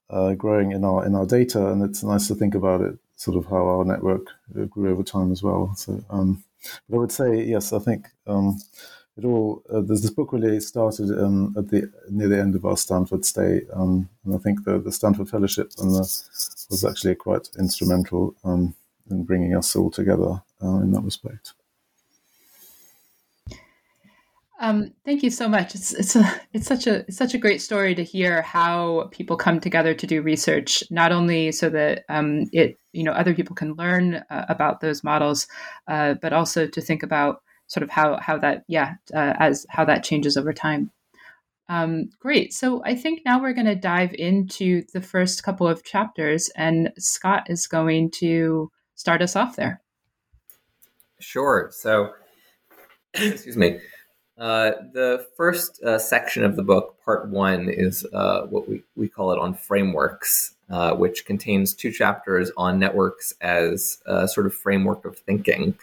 uh, 0.09 0.33
growing 0.33 0.71
in 0.71 0.83
our 0.83 1.05
in 1.05 1.15
our 1.15 1.25
data, 1.25 1.71
and 1.71 1.83
it's 1.83 2.03
nice 2.03 2.27
to 2.27 2.35
think 2.35 2.55
about 2.55 2.81
it, 2.81 2.97
sort 3.15 3.37
of 3.37 3.45
how 3.45 3.65
our 3.67 3.85
network 3.85 4.27
uh, 4.57 4.65
grew 4.65 4.91
over 4.91 5.03
time 5.03 5.31
as 5.31 5.43
well. 5.43 5.73
So, 5.75 6.03
um, 6.09 6.43
but 6.89 6.97
I 6.97 6.99
would 6.99 7.11
say 7.11 7.43
yes, 7.43 7.73
I 7.73 7.79
think 7.79 8.07
um, 8.27 8.59
it 9.17 9.25
all. 9.25 9.63
Uh, 9.69 9.81
this 9.81 10.09
book 10.09 10.33
really 10.33 10.59
started 10.59 11.11
um, 11.19 11.53
at 11.57 11.69
the 11.69 11.91
near 12.09 12.29
the 12.29 12.39
end 12.39 12.55
of 12.55 12.65
our 12.65 12.77
Stanford 12.77 13.25
stay, 13.25 13.61
um, 13.73 14.09
and 14.25 14.35
I 14.35 14.37
think 14.37 14.63
the, 14.63 14.79
the 14.79 14.91
Stanford 14.91 15.29
Fellowship 15.29 15.71
and 15.79 15.91
the, 15.91 15.99
was 16.69 16.85
actually 16.85 17.15
quite 17.15 17.49
instrumental 17.59 18.35
in 19.09 19.23
bringing 19.23 19.55
us 19.55 19.75
all 19.75 19.91
together 19.91 20.41
uh, 20.61 20.77
in 20.77 20.91
that 20.91 21.03
respect. 21.03 21.53
Um, 24.59 24.93
thank 25.03 25.23
you 25.23 25.29
so 25.29 25.49
much. 25.49 25.75
It's 25.75 25.93
it's 25.93 26.15
a 26.15 26.41
it's 26.53 26.67
such 26.67 26.87
a 26.87 26.99
it's 26.99 27.17
such 27.17 27.33
a 27.33 27.37
great 27.37 27.61
story 27.61 27.93
to 27.95 28.03
hear 28.03 28.41
how 28.41 29.09
people 29.11 29.35
come 29.35 29.59
together 29.59 29.93
to 29.93 30.07
do 30.07 30.21
research, 30.21 30.83
not 30.89 31.11
only 31.11 31.51
so 31.51 31.69
that 31.69 32.05
um, 32.07 32.45
it 32.53 32.79
you 32.93 33.03
know 33.03 33.11
other 33.11 33.33
people 33.33 33.55
can 33.55 33.73
learn 33.73 34.23
uh, 34.29 34.45
about 34.47 34.79
those 34.79 35.03
models, 35.03 35.47
uh, 35.89 36.13
but 36.21 36.31
also 36.31 36.65
to 36.65 36.79
think 36.79 37.03
about 37.03 37.41
sort 37.67 37.83
of 37.83 37.89
how 37.89 38.17
how 38.21 38.37
that 38.37 38.63
yeah 38.69 38.93
uh, 39.13 39.33
as 39.37 39.65
how 39.69 39.83
that 39.83 40.03
changes 40.03 40.37
over 40.37 40.53
time. 40.53 40.91
Um, 41.67 42.09
great. 42.19 42.53
So 42.53 42.81
I 42.85 42.95
think 42.95 43.21
now 43.25 43.41
we're 43.41 43.53
going 43.53 43.65
to 43.65 43.75
dive 43.75 44.13
into 44.13 44.83
the 44.93 45.01
first 45.01 45.43
couple 45.43 45.67
of 45.67 45.83
chapters, 45.83 46.49
and 46.55 46.91
Scott 46.97 47.49
is 47.49 47.67
going 47.67 48.11
to 48.19 48.71
start 49.03 49.21
us 49.21 49.35
off 49.35 49.57
there. 49.57 49.81
Sure. 51.19 51.69
So, 51.73 52.13
excuse 53.13 53.57
me. 53.57 53.81
Uh, 54.37 54.71
the 54.93 55.27
first 55.35 55.83
uh, 55.83 55.99
section 55.99 56.45
of 56.45 56.55
the 56.55 56.63
book, 56.63 56.95
part 57.03 57.27
one, 57.27 57.67
is 57.67 58.05
uh, 58.13 58.43
what 58.43 58.69
we, 58.69 58.81
we 58.95 59.09
call 59.09 59.33
it 59.33 59.39
on 59.39 59.55
frameworks, 59.55 60.55
uh, 60.69 60.93
which 60.93 61.25
contains 61.25 61.73
two 61.73 61.91
chapters 61.91 62.49
on 62.55 62.79
networks 62.79 63.33
as 63.41 63.97
a 64.05 64.25
sort 64.25 64.45
of 64.45 64.53
framework 64.53 65.03
of 65.03 65.17
thinking. 65.17 65.75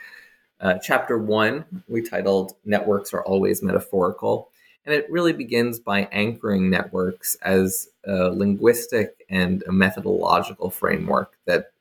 Uh, 0.59 0.79
chapter 0.83 1.19
one, 1.19 1.67
we 1.89 2.01
titled 2.01 2.55
Networks 2.65 3.13
Are 3.13 3.23
Always 3.23 3.63
Metaphorical. 3.63 4.49
And 4.87 4.95
it 4.95 5.11
really 5.11 5.35
begins 5.35 5.79
by 5.79 6.09
anchoring 6.11 6.71
networks 6.71 7.37
as 7.43 7.91
a 8.07 8.31
linguistic 8.31 9.27
and 9.29 9.63
a 9.69 9.73
methodological 9.73 10.71
framework 10.71 11.35
that 11.45 11.73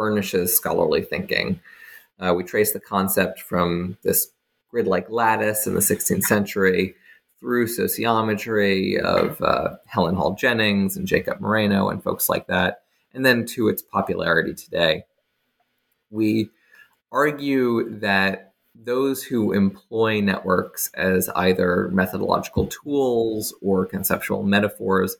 furnishes 0.00 0.56
scholarly 0.56 1.02
thinking. 1.02 1.60
we 2.34 2.42
trace 2.42 2.72
the 2.72 2.80
concept 2.80 3.38
from 3.38 3.98
this 4.02 4.28
grid 4.70 4.86
like 4.86 5.10
lattice 5.10 5.66
in 5.66 5.74
the 5.74 5.80
16th 5.80 6.22
century 6.22 6.94
through 7.38 7.66
sociometry 7.66 8.98
of 8.98 9.42
uh, 9.42 9.76
Helen 9.84 10.14
Hall 10.14 10.34
Jennings 10.34 10.96
and 10.96 11.06
Jacob 11.06 11.38
Moreno 11.38 11.90
and 11.90 12.02
folks 12.02 12.30
like 12.30 12.46
that, 12.46 12.82
and 13.12 13.26
then 13.26 13.44
to 13.44 13.68
its 13.68 13.82
popularity 13.82 14.54
today. 14.54 15.04
We 16.10 16.48
argue 17.12 17.98
that 17.98 18.54
those 18.74 19.22
who 19.22 19.52
employ 19.52 20.22
networks 20.22 20.90
as 20.94 21.28
either 21.30 21.90
methodological 21.92 22.68
tools 22.68 23.54
or 23.60 23.84
conceptual 23.84 24.44
metaphors 24.44 25.16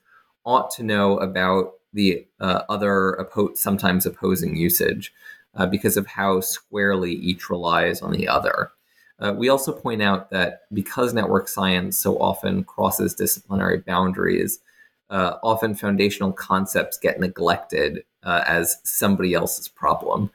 ought 0.47 0.71
to 0.71 0.83
know 0.83 1.19
about 1.19 1.73
the 1.93 2.27
uh, 2.41 2.63
other 2.69 3.17
oppo- 3.21 3.57
sometimes 3.57 4.07
opposing 4.07 4.57
usage 4.57 5.13
uh, 5.55 5.67
because 5.67 5.97
of 5.97 6.07
how 6.07 6.41
squarely 6.41 7.13
each 7.13 7.51
relies 7.51 8.03
on 8.03 8.13
the 8.13 8.29
other. 8.29 8.71
Uh, 9.19 9.35
we 9.37 9.49
also 9.49 9.73
point 9.73 10.01
out 10.01 10.31
that 10.31 10.63
because 10.73 11.13
network 11.13 11.49
science 11.49 11.99
so 11.99 12.19
often 12.19 12.65
crosses 12.65 13.15
disciplinary 13.15 13.79
boundaries, 13.79 14.61
uh, 15.11 15.37
often 15.43 15.75
foundational 15.75 16.33
concepts 16.33 16.97
get 16.97 17.21
neglected 17.21 18.05
uh, 18.23 18.43
as 18.47 18.79
somebody 18.85 19.35
else's 19.35 19.69
problem. 19.69 20.31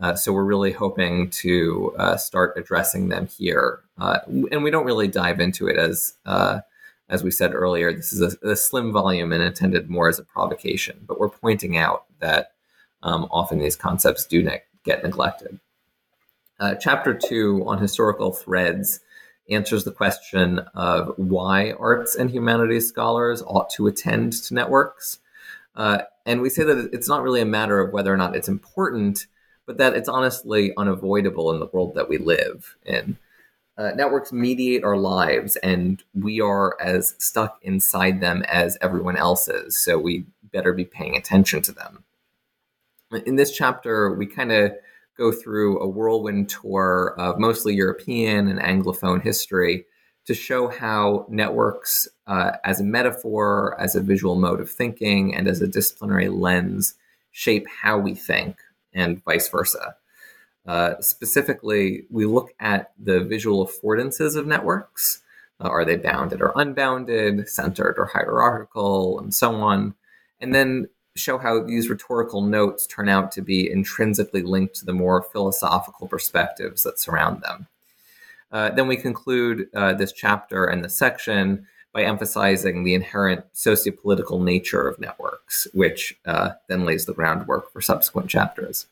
Uh, 0.00 0.14
so 0.14 0.32
we're 0.32 0.44
really 0.44 0.70
hoping 0.70 1.28
to 1.30 1.92
start 2.16 2.54
addressing 2.56 3.08
them 3.08 3.26
here, 3.26 3.80
and 3.98 4.62
we 4.62 4.70
don't 4.70 4.84
really 4.84 5.08
dive 5.08 5.40
into 5.40 5.66
it 5.66 5.76
as 5.76 6.14
as 7.08 7.22
we 7.22 7.30
said 7.30 7.54
earlier. 7.54 7.92
This 7.92 8.12
is 8.12 8.36
a, 8.42 8.50
a, 8.50 8.56
slim 8.56 8.92
volume 8.92 9.32
and 9.32 9.42
intended 9.42 9.88
more 9.88 10.08
as 10.08 10.18
a 10.18 10.24
provocation, 10.24 11.00
but 11.06 11.18
we're 11.18 11.28
pointing 11.28 11.76
out 11.76 12.04
that 12.20 12.52
um, 13.02 13.28
often 13.30 13.58
these 13.58 13.76
concepts 13.76 14.26
do 14.26 14.42
ne- 14.42 14.62
get 14.84 15.02
neglected. 15.02 15.58
Uh, 16.60 16.74
chapter 16.74 17.14
two 17.14 17.62
on 17.66 17.78
historical 17.78 18.32
threads 18.32 19.00
answers 19.48 19.84
the 19.84 19.92
question 19.92 20.58
of 20.74 21.14
why 21.16 21.72
arts 21.72 22.14
and 22.14 22.30
humanities 22.30 22.88
scholars 22.88 23.42
ought 23.46 23.70
to 23.70 23.86
attend 23.86 24.32
to 24.32 24.54
networks. 24.54 25.20
Uh, 25.74 26.02
and 26.26 26.42
we 26.42 26.50
say 26.50 26.64
that 26.64 26.90
it's 26.92 27.08
not 27.08 27.22
really 27.22 27.40
a 27.40 27.46
matter 27.46 27.80
of 27.80 27.92
whether 27.92 28.12
or 28.12 28.16
not 28.16 28.36
it's 28.36 28.48
important, 28.48 29.26
but 29.64 29.78
that 29.78 29.94
it's 29.94 30.08
honestly 30.08 30.74
unavoidable 30.76 31.52
in 31.52 31.60
the 31.60 31.70
world 31.72 31.94
that 31.94 32.08
we 32.08 32.18
live 32.18 32.76
in. 32.84 33.16
Uh, 33.78 33.92
networks 33.94 34.32
mediate 34.32 34.82
our 34.82 34.96
lives, 34.96 35.54
and 35.56 36.02
we 36.12 36.40
are 36.40 36.76
as 36.80 37.14
stuck 37.18 37.60
inside 37.62 38.20
them 38.20 38.42
as 38.48 38.76
everyone 38.80 39.16
else 39.16 39.46
is. 39.46 39.76
So 39.76 39.96
we 39.96 40.26
better 40.52 40.72
be 40.72 40.84
paying 40.84 41.16
attention 41.16 41.62
to 41.62 41.72
them. 41.72 42.02
In 43.24 43.36
this 43.36 43.56
chapter, 43.56 44.12
we 44.12 44.26
kind 44.26 44.50
of 44.50 44.72
go 45.16 45.30
through 45.30 45.78
a 45.78 45.86
whirlwind 45.86 46.48
tour 46.48 47.14
of 47.18 47.38
mostly 47.38 47.74
European 47.74 48.48
and 48.48 48.58
Anglophone 48.58 49.22
history 49.22 49.86
to 50.26 50.34
show 50.34 50.68
how 50.68 51.24
networks, 51.28 52.08
uh, 52.26 52.52
as 52.64 52.80
a 52.80 52.84
metaphor, 52.84 53.76
as 53.80 53.94
a 53.94 54.00
visual 54.00 54.34
mode 54.34 54.60
of 54.60 54.68
thinking, 54.68 55.34
and 55.34 55.46
as 55.46 55.62
a 55.62 55.68
disciplinary 55.68 56.28
lens, 56.28 56.94
shape 57.30 57.66
how 57.68 57.96
we 57.96 58.14
think, 58.14 58.58
and 58.92 59.22
vice 59.24 59.48
versa. 59.48 59.94
Uh, 60.68 61.00
specifically, 61.00 62.04
we 62.10 62.26
look 62.26 62.52
at 62.60 62.92
the 62.98 63.20
visual 63.24 63.66
affordances 63.66 64.36
of 64.36 64.46
networks. 64.46 65.22
Uh, 65.60 65.68
are 65.68 65.84
they 65.84 65.96
bounded 65.96 66.42
or 66.42 66.52
unbounded, 66.56 67.48
centered 67.48 67.94
or 67.96 68.04
hierarchical, 68.04 69.18
and 69.18 69.32
so 69.32 69.54
on? 69.54 69.94
And 70.40 70.54
then 70.54 70.88
show 71.16 71.38
how 71.38 71.62
these 71.62 71.88
rhetorical 71.88 72.42
notes 72.42 72.86
turn 72.86 73.08
out 73.08 73.32
to 73.32 73.40
be 73.40 73.68
intrinsically 73.68 74.42
linked 74.42 74.74
to 74.76 74.84
the 74.84 74.92
more 74.92 75.22
philosophical 75.22 76.06
perspectives 76.06 76.82
that 76.82 77.00
surround 77.00 77.42
them. 77.42 77.66
Uh, 78.52 78.70
then 78.70 78.86
we 78.86 78.96
conclude 78.96 79.68
uh, 79.74 79.94
this 79.94 80.12
chapter 80.12 80.66
and 80.66 80.84
this 80.84 80.94
section 80.94 81.66
by 81.92 82.02
emphasizing 82.02 82.84
the 82.84 82.94
inherent 82.94 83.42
sociopolitical 83.54 84.42
nature 84.42 84.86
of 84.86 85.00
networks, 85.00 85.66
which 85.72 86.14
uh, 86.26 86.50
then 86.68 86.84
lays 86.84 87.06
the 87.06 87.14
groundwork 87.14 87.72
for 87.72 87.80
subsequent 87.80 88.28
chapters. 88.28 88.86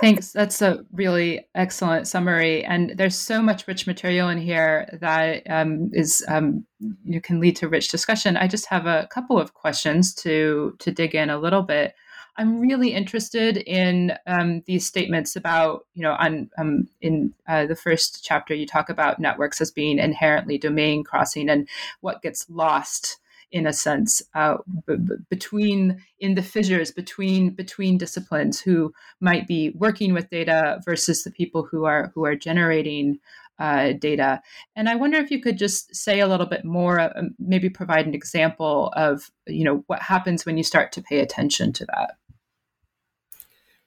Thanks. 0.00 0.30
That's 0.30 0.62
a 0.62 0.84
really 0.92 1.48
excellent 1.56 2.06
summary, 2.06 2.64
and 2.64 2.94
there's 2.96 3.16
so 3.16 3.42
much 3.42 3.66
rich 3.66 3.86
material 3.86 4.28
in 4.28 4.38
here 4.38 4.88
that 5.00 5.42
um, 5.50 5.90
is 5.92 6.24
um, 6.28 6.64
you 7.04 7.20
can 7.20 7.40
lead 7.40 7.56
to 7.56 7.68
rich 7.68 7.88
discussion. 7.88 8.36
I 8.36 8.46
just 8.46 8.66
have 8.66 8.86
a 8.86 9.08
couple 9.10 9.38
of 9.38 9.54
questions 9.54 10.14
to 10.16 10.76
to 10.78 10.92
dig 10.92 11.16
in 11.16 11.30
a 11.30 11.38
little 11.38 11.62
bit. 11.62 11.94
I'm 12.36 12.60
really 12.60 12.92
interested 12.94 13.56
in 13.56 14.12
um, 14.28 14.62
these 14.66 14.86
statements 14.86 15.34
about, 15.34 15.86
you 15.94 16.02
know, 16.02 16.12
on 16.12 16.48
um, 16.56 16.86
in 17.00 17.34
uh, 17.48 17.66
the 17.66 17.74
first 17.74 18.24
chapter, 18.24 18.54
you 18.54 18.64
talk 18.64 18.88
about 18.88 19.18
networks 19.18 19.60
as 19.60 19.72
being 19.72 19.98
inherently 19.98 20.56
domain 20.58 21.02
crossing 21.02 21.48
and 21.48 21.68
what 22.00 22.22
gets 22.22 22.48
lost 22.48 23.18
in 23.50 23.66
a 23.66 23.72
sense 23.72 24.22
uh, 24.34 24.58
b- 24.86 24.96
between 25.30 26.02
in 26.18 26.34
the 26.34 26.42
fissures 26.42 26.90
between 26.90 27.50
between 27.50 27.98
disciplines 27.98 28.60
who 28.60 28.92
might 29.20 29.46
be 29.46 29.70
working 29.70 30.12
with 30.12 30.30
data 30.30 30.80
versus 30.84 31.24
the 31.24 31.30
people 31.30 31.62
who 31.62 31.84
are 31.84 32.12
who 32.14 32.24
are 32.24 32.34
generating 32.34 33.18
uh, 33.58 33.92
data. 33.92 34.40
And 34.76 34.88
i 34.88 34.94
wonder 34.94 35.18
if 35.18 35.30
you 35.30 35.40
could 35.40 35.58
just 35.58 35.94
say 35.94 36.20
a 36.20 36.28
little 36.28 36.46
bit 36.46 36.64
more 36.64 37.00
uh, 37.00 37.22
maybe 37.38 37.68
provide 37.68 38.06
an 38.06 38.14
example 38.14 38.92
of 38.96 39.30
you 39.46 39.64
know 39.64 39.84
what 39.86 40.02
happens 40.02 40.44
when 40.44 40.56
you 40.56 40.64
start 40.64 40.92
to 40.92 41.02
pay 41.02 41.20
attention 41.20 41.72
to 41.74 41.86
that. 41.86 42.16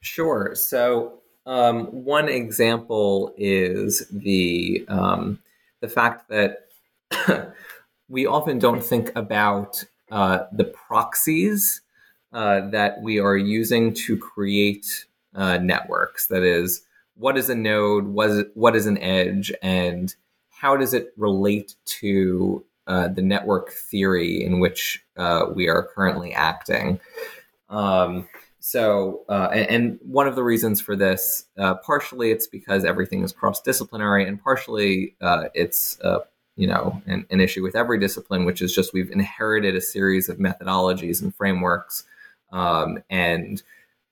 Sure. 0.02 0.56
So 0.56 1.20
um, 1.46 1.86
one 1.86 2.28
example 2.28 3.34
is 3.38 4.08
the 4.12 4.86
um, 4.88 5.40
the 5.80 5.88
fact 5.88 6.30
that 6.30 6.68
we 8.12 8.26
often 8.26 8.60
don't 8.60 8.84
think 8.84 9.10
about 9.16 9.86
uh, 10.12 10.44
the 10.52 10.66
proxies 10.66 11.82
uh, 12.34 12.70
that 12.70 13.02
we 13.02 13.20
are 13.20 13.38
using 13.38 13.94
to 13.94 14.18
create 14.18 15.06
uh, 15.34 15.58
networks. 15.58 16.28
That 16.28 16.44
is, 16.44 16.84
what 17.16 17.38
is 17.38 17.50
a 17.50 17.56
node? 17.56 18.08
What 18.08 18.30
is, 18.30 18.44
what 18.54 18.76
is 18.76 18.86
an 18.86 18.98
edge? 18.98 19.54
And 19.64 20.14
how 20.50 20.76
does 20.76 20.94
it 20.94 21.14
relate 21.16 21.76
to 21.86 22.66
uh, 22.86 23.08
the 23.08 23.22
network 23.22 23.72
theory 23.72 24.44
in 24.44 24.60
which 24.60 25.02
uh, 25.16 25.46
we 25.56 25.70
are 25.70 25.84
currently 25.96 26.34
acting? 26.34 27.00
Um, 27.70 28.28
so, 28.60 29.24
uh, 29.30 29.48
and, 29.54 30.00
one 30.04 30.28
of 30.28 30.36
the 30.36 30.44
reasons 30.44 30.82
for 30.82 30.98
this, 30.98 31.46
partially 31.84 32.30
it's 32.30 32.46
because 32.46 32.84
everything 32.84 33.24
is 33.24 33.32
cross 33.32 33.62
disciplinary, 33.62 34.28
and 34.28 34.44
partially 34.44 35.16
it's 35.56 35.98
you 36.56 36.68
know 36.68 37.02
an, 37.06 37.26
an, 37.30 37.40
issue 37.40 37.64
with 37.64 37.76
every 37.76 38.00
discipline 38.00 38.46
which 38.46 38.62
is 38.62 38.74
just 38.74 38.94
we've 38.94 39.12
inherited 39.12 39.76
a 39.76 39.82
series 39.82 40.30
of 40.30 40.38
methodologies 40.38 41.22
and 41.22 41.34
frameworks 41.36 42.04
um, 42.52 43.02
and 43.10 43.64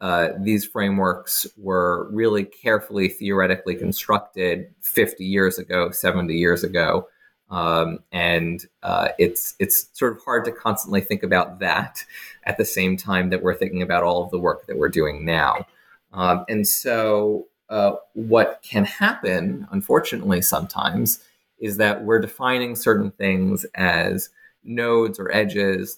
uh, 0.02 0.30
these 0.39 0.65
frameworks 0.65 1.45
were 1.58 2.10
really 2.12 2.45
carefully 2.45 3.10
theoretically 3.10 3.75
constructed 3.75 4.67
50 4.82 5.25
years 5.25 5.58
ago 5.58 5.91
70 5.91 6.34
years 6.34 6.63
ago 6.63 7.08
um, 7.49 7.99
and 8.12 8.65
uh, 8.84 9.10
it's 9.17 9.56
it's 9.60 9.89
sort 9.93 10.15
of 10.15 10.23
hard 10.23 10.45
to 10.45 10.52
constantly 10.52 11.02
think 11.02 11.23
about 11.23 11.60
that 11.60 12.06
at 12.43 12.58
the 12.58 12.65
same 12.65 12.95
time 12.95 13.30
that 13.30 13.41
we're 13.41 13.56
thinking 13.56 13.82
about 13.82 14.04
all 14.04 14.23
of 14.23 14.32
the 14.32 14.39
work 14.39 14.67
that 14.67 14.78
we're 14.78 14.89
doing 14.89 15.25
now. 15.25 15.65
Um, 16.13 16.45
and 16.47 16.67
so 16.67 17.47
uh, 17.69 17.93
what 18.13 18.60
can 18.63 18.86
happen 18.86 19.67
unfortunately 19.71 20.41
sometimes 20.41 21.23
is 21.60 21.78
that 21.78 22.04
we're 22.04 22.19
defining 22.19 22.76
certain 22.76 23.12
things 23.12 23.65
as 23.76 24.30
nodes 24.63 25.19
or 25.19 25.32
edges. 25.32 25.98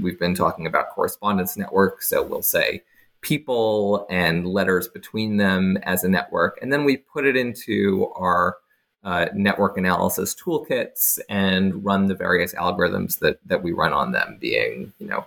We've 0.00 0.18
been 0.18 0.34
talking 0.34 0.66
about 0.66 0.90
correspondence 0.90 1.56
networks, 1.56 2.08
so 2.08 2.22
we'll 2.22 2.42
say 2.42 2.82
people 3.20 4.06
and 4.10 4.46
letters 4.46 4.88
between 4.88 5.36
them 5.36 5.76
as 5.82 6.04
a 6.04 6.08
network, 6.08 6.58
and 6.62 6.72
then 6.72 6.84
we 6.84 6.98
put 6.98 7.26
it 7.26 7.36
into 7.36 8.10
our 8.16 8.56
uh, 9.04 9.26
network 9.34 9.78
analysis 9.78 10.34
toolkits 10.34 11.18
and 11.28 11.84
run 11.84 12.06
the 12.06 12.14
various 12.14 12.54
algorithms 12.54 13.20
that 13.20 13.38
that 13.46 13.62
we 13.62 13.72
run 13.72 13.92
on 13.92 14.12
them, 14.12 14.36
being 14.40 14.92
you 14.98 15.06
know 15.06 15.26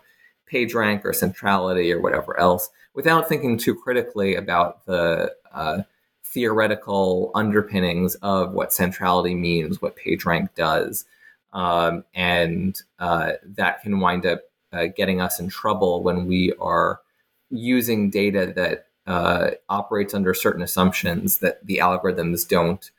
PageRank 0.52 1.06
or 1.06 1.14
centrality 1.14 1.92
or 1.92 2.02
whatever 2.02 2.40
else, 2.40 2.70
without 2.94 3.28
thinking 3.28 3.58
too 3.58 3.76
critically 3.76 4.36
about 4.36 4.86
the 4.86 5.34
uh, 5.54 5.82
theoretical 6.30 7.32
underpinnings 7.34 8.16
of 8.16 8.54
what 8.54 8.72
centrality 8.72 9.34
means, 9.34 9.82
what 9.82 9.98
PageRank 9.98 10.54
does. 10.56 11.06
Um, 11.54 12.04
and 12.14 12.80
uh, 13.00 13.34
that 13.44 13.82
can 13.82 14.00
wind 14.00 14.26
up 14.26 14.42
uh, 14.72 14.86
getting 14.96 15.20
us 15.20 15.40
in 15.40 15.50
trouble 15.50 16.04
when 16.04 16.28
we 16.28 16.54
are 16.60 17.02
using 17.50 18.12
data 18.12 18.54
that 18.56 18.86
uh, 19.08 19.52
operates 19.70 20.14
under 20.14 20.36
certain 20.36 20.62
assumptions 20.62 21.40
that 21.40 21.66
the 21.66 21.78
algorithms 21.78 22.48
don't 22.48 22.92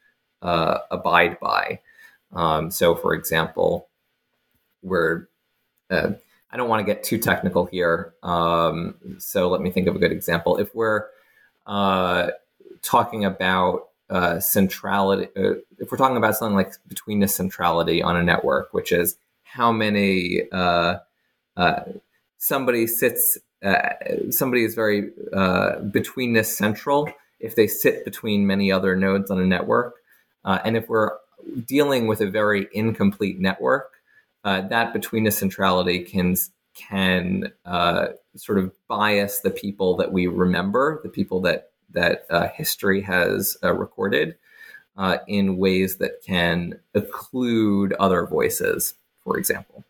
uh, 0.42 0.78
abide 0.90 1.38
by. 1.38 1.78
Um, 2.32 2.72
so, 2.72 2.96
for 2.96 3.14
example, 3.14 3.88
we're 4.82 5.28
uh, 5.90 6.12
I 6.52 6.56
don't 6.56 6.68
want 6.68 6.84
to 6.84 6.92
get 6.92 7.04
too 7.04 7.18
technical 7.18 7.66
here. 7.66 8.14
Um, 8.22 8.96
so 9.18 9.48
let 9.48 9.60
me 9.60 9.70
think 9.70 9.86
of 9.86 9.94
a 9.94 10.00
good 10.00 10.12
example. 10.12 10.56
If 10.56 10.74
we're 10.74 11.06
uh, 11.66 12.30
talking 12.82 13.24
about 13.24 13.90
uh, 14.10 14.40
centrality, 14.40 15.28
uh, 15.36 15.54
if 15.78 15.90
we're 15.90 15.98
talking 15.98 16.16
about 16.16 16.34
something 16.34 16.56
like 16.56 16.72
betweenness 16.88 17.30
centrality 17.30 18.02
on 18.02 18.16
a 18.16 18.22
network, 18.22 18.72
which 18.74 18.90
is 18.90 19.16
how 19.44 19.70
many 19.70 20.42
uh, 20.52 20.96
uh 21.56 21.80
somebody 22.38 22.86
sits, 22.86 23.38
uh, 23.62 23.90
somebody 24.30 24.64
is 24.64 24.74
very 24.74 25.10
uh, 25.32 25.76
betweenness 25.82 26.46
central 26.46 27.08
if 27.38 27.54
they 27.54 27.66
sit 27.66 28.04
between 28.04 28.46
many 28.46 28.72
other 28.72 28.96
nodes 28.96 29.30
on 29.30 29.40
a 29.40 29.46
network, 29.46 29.94
and 30.44 30.76
if 30.76 30.88
we're 30.88 31.12
dealing 31.66 32.06
with 32.06 32.20
a 32.20 32.28
very 32.28 32.68
incomplete 32.72 33.38
network, 33.38 33.92
that 34.44 34.92
betweenness 34.92 35.34
centrality 35.34 36.00
can 36.00 36.34
can 36.74 37.52
sort 38.36 38.58
of 38.58 38.72
bias 38.88 39.40
the 39.40 39.50
people 39.50 39.96
that 39.96 40.12
we 40.12 40.26
remember, 40.26 41.00
the 41.02 41.08
people 41.08 41.40
that 41.40 41.69
that 41.92 42.26
uh, 42.30 42.48
history 42.48 43.02
has 43.02 43.56
uh, 43.62 43.72
recorded 43.72 44.36
uh, 44.96 45.18
in 45.26 45.56
ways 45.56 45.96
that 45.96 46.22
can 46.24 46.78
occlude 46.94 47.92
other 47.98 48.26
voices, 48.26 48.94
for 49.24 49.38
example. 49.38 49.84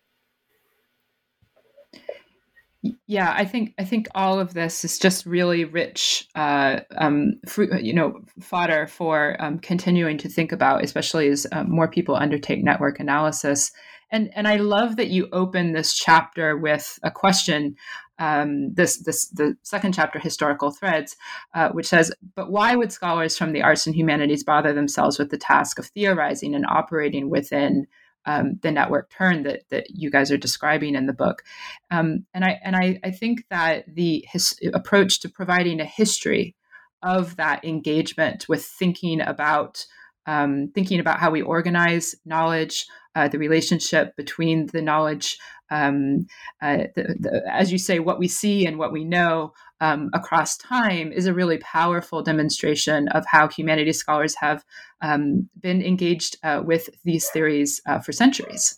Yeah, 3.07 3.35
I 3.37 3.45
think 3.45 3.75
I 3.79 3.85
think 3.85 4.09
all 4.15 4.41
of 4.41 4.55
this 4.55 4.87
is 4.87 4.99
just 4.99 5.27
really 5.27 5.65
rich, 5.67 6.27
uh, 6.35 6.81
um, 6.97 7.35
you 7.79 7.93
know, 7.93 8.23
fodder 8.41 8.87
for 8.87 9.37
um, 9.39 9.59
continuing 9.59 10.17
to 10.17 10.31
think 10.31 10.51
about, 10.51 10.83
especially 10.83 11.29
as 11.29 11.47
um, 11.53 11.71
more 11.71 11.89
people 11.89 12.17
undertake 12.17 12.65
network 12.65 12.99
analysis. 12.99 13.71
And 14.11 14.31
and 14.35 14.49
I 14.49 14.57
love 14.57 14.97
that 14.97 15.09
you 15.09 15.29
open 15.33 15.73
this 15.73 15.95
chapter 15.95 16.57
with 16.57 16.99
a 17.03 17.11
question 17.11 17.77
um, 18.21 18.73
this 18.75 18.99
this 18.99 19.29
the 19.31 19.57
second 19.63 19.95
chapter, 19.95 20.19
historical 20.19 20.71
threads, 20.71 21.17
uh, 21.55 21.71
which 21.71 21.89
says, 21.89 22.13
"But 22.37 22.53
why 22.53 22.77
would 22.77 22.93
scholars 22.93 23.37
from 23.37 23.53
the 23.53 23.63
arts 23.63 23.87
and 23.87 23.97
humanities 23.97 24.45
bother 24.45 24.73
themselves 24.73 25.19
with 25.19 25.31
the 25.31 25.39
task 25.39 25.79
of 25.79 25.87
theorizing 25.87 26.55
and 26.55 26.67
operating 26.67 27.31
within 27.31 27.87
um, 28.27 28.59
the 28.63 28.71
network 28.71 29.11
turn 29.11 29.43
that 29.45 29.63
that 29.71 29.87
you 29.91 30.11
guys 30.11 30.31
are 30.31 30.37
describing 30.37 30.95
in 30.95 31.07
the 31.07 31.13
book. 31.13 31.43
Um, 31.91 32.27
and 32.35 32.45
I 32.45 32.61
and 32.63 32.77
I, 32.77 33.01
I 33.03 33.11
think 33.11 33.45
that 33.51 33.85
the 33.93 34.25
his, 34.31 34.59
approach 34.75 35.21
to 35.21 35.29
providing 35.29 35.81
a 35.81 35.85
history 35.85 36.55
of 37.03 37.37
that 37.37 37.65
engagement 37.65 38.49
with 38.49 38.65
thinking 38.65 39.21
about 39.21 39.87
um, 40.27 40.71
thinking 40.75 41.01
about 41.01 41.19
how 41.19 41.31
we 41.31 41.43
organize 41.43 42.15
knowledge, 42.27 42.87
uh, 43.15 43.29
the 43.29 43.39
relationship 43.39 44.15
between 44.17 44.67
the 44.67 44.83
knowledge, 44.83 45.39
um, 45.71 46.27
uh, 46.63 46.85
the, 46.95 47.17
the, 47.19 47.43
as 47.51 47.73
you 47.73 47.79
say, 47.79 47.99
what 47.99 48.19
we 48.19 48.29
see 48.29 48.67
and 48.67 48.79
what 48.79 48.93
we 48.93 49.05
know 49.05 49.53
um, 49.81 50.11
across 50.13 50.57
time 50.57 51.13
is 51.13 51.27
a 51.27 51.35
really 51.35 51.59
powerful 51.59 52.23
demonstration 52.23 53.09
of 53.09 53.25
how 53.27 53.49
humanities 53.49 53.99
scholars 53.99 54.35
have 54.37 54.65
um, 55.01 55.49
been 55.61 55.83
engaged 55.83 56.37
uh, 56.43 56.63
with 56.65 56.91
these 57.05 57.29
theories 57.31 57.81
uh, 57.87 57.99
for 57.99 58.13
centuries. 58.13 58.77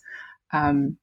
Um, 0.51 0.97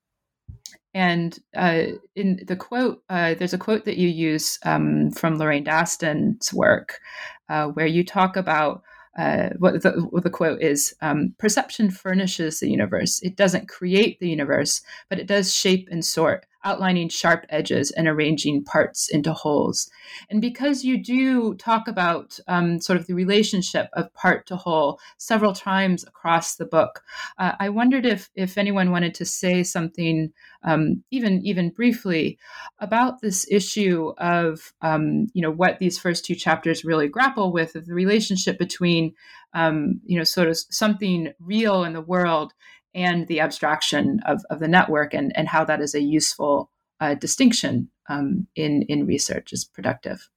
and 0.93 1.38
uh, 1.57 1.83
in 2.16 2.40
the 2.47 2.57
quote, 2.57 3.03
there's 3.09 3.55
a 3.55 3.59
quote 3.59 3.85
that 3.85 3.97
you 3.97 4.09
use 4.09 4.59
um, 4.64 5.12
from 5.12 5.38
Lorraine 5.38 5.62
Daston's 5.62 6.53
work, 6.53 6.99
where 7.47 7.87
you 7.87 8.05
talk 8.05 8.37
about 8.37 8.83
uh, 9.18 9.51
what, 9.59 9.83
the, 9.83 9.90
what, 10.11 10.23
the, 10.23 10.31
quote 10.31 10.62
is 10.62 10.94
um, 11.01 11.35
perception 11.38 11.90
furnishes 11.90 12.61
the 12.61 12.70
universe. 12.70 13.20
It 13.23 13.37
doesn't 13.37 13.68
create 13.68 14.20
the 14.20 14.29
universe, 14.29 14.83
but 15.09 15.18
it 15.18 15.27
does 15.27 15.53
shape 15.53 15.88
and 15.90 16.05
sort 16.05 16.46
outlining 16.64 17.09
sharp 17.09 17.46
edges 17.49 17.90
and 17.90 18.07
arranging 18.07 18.62
parts 18.64 19.09
into 19.09 19.33
wholes. 19.33 19.90
And 20.29 20.40
because 20.40 20.85
you 20.85 21.03
do 21.03 21.55
talk 21.55 21.88
about 21.88 22.38
um, 22.49 22.81
sort 22.81 22.99
of 22.99 23.07
the 23.07 23.14
relationship 23.14 23.88
of 23.94 24.12
part 24.14 24.46
to 24.46 24.57
whole 24.57 25.01
several 25.18 25.53
times 25.53 26.05
across 26.05 26.57
the 26.57 26.66
book, 26.66 27.03
uh, 27.38 27.53
I 27.59 27.68
wondered 27.68 28.07
if 28.07 28.31
if 28.35 28.59
anyone 28.59 28.90
wanted 28.90 29.14
to 29.16 29.25
say 29.25 29.62
something, 29.62 30.33
um, 30.62 31.03
even 31.11 31.40
even 31.44 31.70
briefly, 31.70 32.38
about 32.79 33.20
this 33.20 33.46
issue 33.51 34.12
of 34.18 34.73
um, 34.83 35.29
you 35.33 35.42
know 35.42 35.51
what 35.51 35.79
these 35.79 35.99
first 35.99 36.25
two 36.25 36.35
chapters 36.35 36.85
really 36.85 37.09
grapple 37.09 37.53
with 37.53 37.75
of 37.75 37.87
the 37.87 37.94
relationship 37.94 38.59
between 38.59 39.14
um, 39.55 40.01
you 40.05 40.18
know 40.18 40.25
sort 40.25 40.49
of 40.49 40.57
something 40.57 41.33
real 41.40 41.85
in 41.85 41.92
the 41.92 42.01
world 42.01 42.53
and 42.94 43.26
the 43.29 43.40
abstraction 43.40 44.20
of, 44.26 44.42
of 44.50 44.59
the 44.59 44.68
network 44.68 45.14
and, 45.14 45.37
and 45.37 45.48
how 45.48 45.64
that 45.64 45.81
is 45.81 45.94
a 45.94 46.03
useful 46.03 46.70
uh, 47.00 47.14
distinction 47.14 47.90
um, 48.09 48.46
in, 48.55 48.83
in 48.83 49.07
research 49.07 49.53
is 49.53 49.64
productive. 49.64 50.29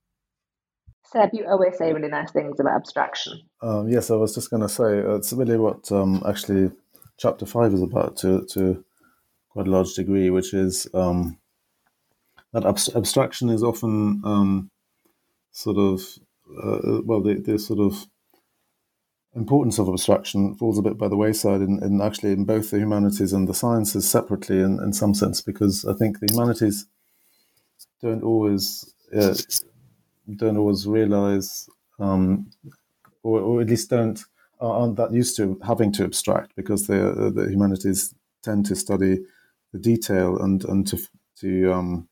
Seb, 1.06 1.30
you 1.34 1.46
always 1.46 1.78
say 1.78 1.94
really 1.94 2.08
nice 2.08 2.32
things 2.32 2.60
about 2.60 2.76
abstraction. 2.76 3.42
Um, 3.62 3.88
yes, 3.88 4.10
I 4.10 4.16
was 4.16 4.34
just 4.34 4.50
going 4.50 4.64
to 4.64 4.70
say 4.70 4.98
it's 4.98 5.34
really 5.34 5.58
what 5.58 5.92
um, 5.92 6.24
actually 6.28 6.72
chapter 7.18 7.46
five 7.46 7.74
is 7.74 7.82
about 7.82 8.18
to, 8.18 8.46
to 8.52 8.84
quite 9.50 9.68
a 9.68 9.72
large 9.72 9.94
degree, 9.94 10.30
which 10.30 10.54
is 10.54 10.88
um, 10.94 11.38
that 12.52 12.66
ab- 12.66 12.96
abstraction 12.96 13.50
is 13.50 13.64
often 13.64 14.22
um, 14.24 14.72
sort 15.52 15.78
of 15.78 16.02
uh, 16.62 17.02
well, 17.04 17.22
the, 17.22 17.36
the 17.36 17.60
sort 17.60 17.80
of 17.80 18.08
importance 19.36 19.80
of 19.80 19.90
abstraction 19.90 20.56
falls 20.56 20.78
a 20.78 20.82
bit 20.82 20.98
by 20.98 21.08
the 21.08 21.18
wayside 21.18 21.62
in, 21.62 21.82
in 21.84 22.02
actually 22.02 22.32
in 22.32 22.46
both 22.46 22.70
the 22.70 22.78
humanities 22.78 23.34
and 23.34 23.48
the 23.48 23.54
sciences 23.54 24.10
separately 24.10 24.60
in, 24.60 24.80
in 24.80 24.94
some 24.94 25.14
sense 25.14 25.42
because 25.42 25.86
I 25.86 25.94
think 25.94 26.20
the 26.20 26.28
humanities 26.32 26.86
don't 28.02 28.24
always 28.24 28.94
uh, 29.16 29.34
don't 30.36 30.58
always 30.58 30.86
realize 30.86 31.68
um, 32.00 32.52
or, 33.24 33.40
or, 33.40 33.62
at 33.62 33.70
least 33.70 33.90
don't 33.90 34.24
aren't 34.60 34.98
that 34.98 35.12
used 35.12 35.36
to 35.38 35.60
having 35.66 35.92
to 35.94 36.04
abstract 36.04 36.56
because 36.56 36.88
the 36.88 37.32
the 37.34 37.50
humanities 37.50 38.14
tend 38.44 38.66
to 38.68 38.76
study 38.76 39.20
the 39.72 39.80
detail 39.80 40.38
and 40.40 40.64
and 40.66 40.88
to 40.88 40.98
to 41.40 41.74
um, 41.74 42.08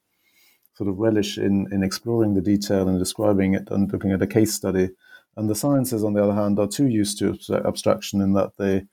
sort 0.74 0.90
of 0.90 0.98
relish 0.98 1.38
in 1.38 1.72
in 1.72 1.84
exploring 1.84 2.34
the 2.34 2.42
detail 2.42 2.88
and 2.88 2.98
describing 2.98 3.54
it 3.54 3.70
and 3.70 3.92
looking 3.92 4.12
at 4.12 4.22
a 4.22 4.28
case 4.28 4.54
study 4.54 4.90
and 5.38 5.50
the 5.50 5.56
sciences, 5.56 6.04
on 6.04 6.14
the 6.14 6.24
other 6.24 6.34
hand, 6.34 6.60
are 6.60 6.68
too 6.68 6.88
used 6.88 7.18
to 7.20 7.38
abstraction 7.66 8.22
in 8.22 8.34
that 8.34 8.58
they, 8.58 8.84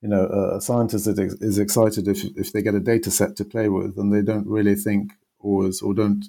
you 0.00 0.08
know, 0.08 0.26
a 0.56 0.60
scientist 0.60 1.06
is 1.06 1.58
excited 1.58 2.08
if, 2.08 2.24
if 2.36 2.52
they 2.52 2.62
get 2.62 2.74
a 2.74 2.80
data 2.80 3.10
set 3.10 3.36
to 3.36 3.44
play 3.44 3.68
with 3.68 3.98
and 3.98 4.12
they 4.12 4.22
don't 4.22 4.46
really 4.46 4.74
think 4.74 5.12
always 5.38 5.82
or 5.82 5.94
don't 5.94 6.26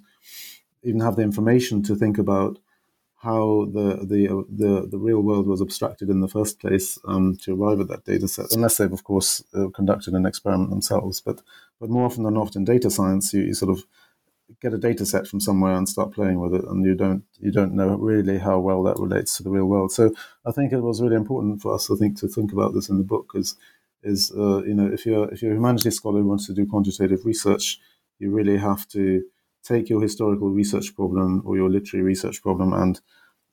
even 0.84 1.00
have 1.00 1.16
the 1.16 1.22
information 1.22 1.82
to 1.84 1.96
think 1.96 2.18
about 2.18 2.60
how 3.24 3.66
the 3.72 4.06
the 4.06 4.46
the, 4.50 4.88
the 4.92 4.98
real 4.98 5.22
world 5.22 5.48
was 5.48 5.62
abstracted 5.62 6.10
in 6.10 6.20
the 6.20 6.28
first 6.28 6.60
place 6.60 7.00
um, 7.08 7.38
to 7.38 7.56
arrive 7.56 7.80
at 7.80 7.88
that 7.88 8.04
data 8.04 8.28
set, 8.28 8.52
unless 8.52 8.78
they've 8.78 8.92
of 8.92 9.06
course 9.06 9.42
uh, 9.56 9.70
conducted 9.70 10.14
an 10.14 10.26
experiment 10.26 10.70
themselves. 10.70 11.22
But 11.22 11.42
but 11.80 11.90
more 11.90 12.06
often 12.06 12.24
than 12.24 12.34
not 12.34 12.56
in 12.58 12.66
data 12.66 12.90
science, 12.90 13.34
you, 13.34 13.44
you 13.44 13.54
sort 13.54 13.72
of 13.72 13.86
get 14.64 14.74
a 14.74 14.78
data 14.78 15.06
set 15.06 15.28
from 15.28 15.42
somewhere 15.42 15.76
and 15.76 15.88
start 15.88 16.14
playing 16.14 16.40
with 16.40 16.56
it, 16.56 16.64
and 16.66 16.84
you 16.86 16.96
don't 16.96 17.24
you 17.40 17.52
don't 17.52 17.74
know 17.74 17.96
really 17.98 18.40
how 18.40 18.60
well 18.60 18.82
that 18.84 18.98
relates 18.98 19.38
to 19.38 19.44
the 19.44 19.50
real 19.50 19.66
world. 19.66 19.92
So 19.92 20.16
I 20.46 20.52
think 20.52 20.72
it 20.72 20.80
was 20.80 21.02
really 21.02 21.18
important 21.18 21.62
for 21.62 21.76
us, 21.76 21.92
I 21.92 21.96
think, 21.96 22.18
to 22.20 22.28
think 22.28 22.54
about 22.54 22.74
this 22.74 22.90
in 22.90 22.98
the 22.98 23.04
book. 23.04 23.32
Is 23.36 23.56
is 24.02 24.32
uh, 24.32 24.64
you 24.64 24.74
know 24.74 24.88
if 24.88 25.06
you're 25.06 25.30
if 25.34 25.42
you're 25.42 25.52
a 25.52 25.56
humanities 25.56 25.98
scholar 25.98 26.22
who 26.22 26.28
wants 26.28 26.48
to 26.48 26.54
do 26.54 26.66
quantitative 26.66 27.26
research, 27.26 27.78
you 28.20 28.32
really 28.32 28.58
have 28.58 28.88
to 28.90 29.24
take 29.64 29.90
your 29.90 30.02
historical 30.02 30.50
research 30.50 30.96
problem 30.96 31.44
or 31.46 31.58
your 31.58 31.70
literary 31.70 32.04
research 32.04 32.42
problem 32.42 32.74
and 32.74 33.02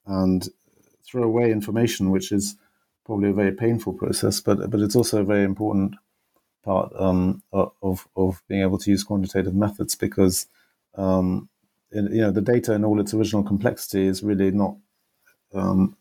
and 0.06 0.48
throw 1.04 1.24
away 1.24 1.50
information, 1.50 2.10
which 2.10 2.30
is 2.30 2.56
probably 3.04 3.30
a 3.30 3.34
very 3.42 3.52
painful 3.52 3.94
process, 3.94 4.40
but 4.40 4.70
but 4.70 4.80
it's 4.80 4.96
also 4.96 5.20
a 5.20 5.24
very 5.24 5.44
important 5.44 5.96
part 6.62 6.92
um, 6.94 7.42
of 7.52 8.06
of 8.14 8.42
being 8.48 8.62
able 8.62 8.78
to 8.78 8.90
use 8.90 9.02
quantitative 9.02 9.54
methods 9.54 9.96
because 9.96 10.46
um, 11.00 11.48
you 11.92 12.20
know 12.20 12.30
the 12.30 12.40
data 12.40 12.72
in 12.74 12.84
all 12.84 13.00
its 13.00 13.14
original 13.14 13.42
complexity 13.42 14.06
is 14.06 14.22
really 14.22 14.50
not 14.50 14.76
um, 15.54 15.96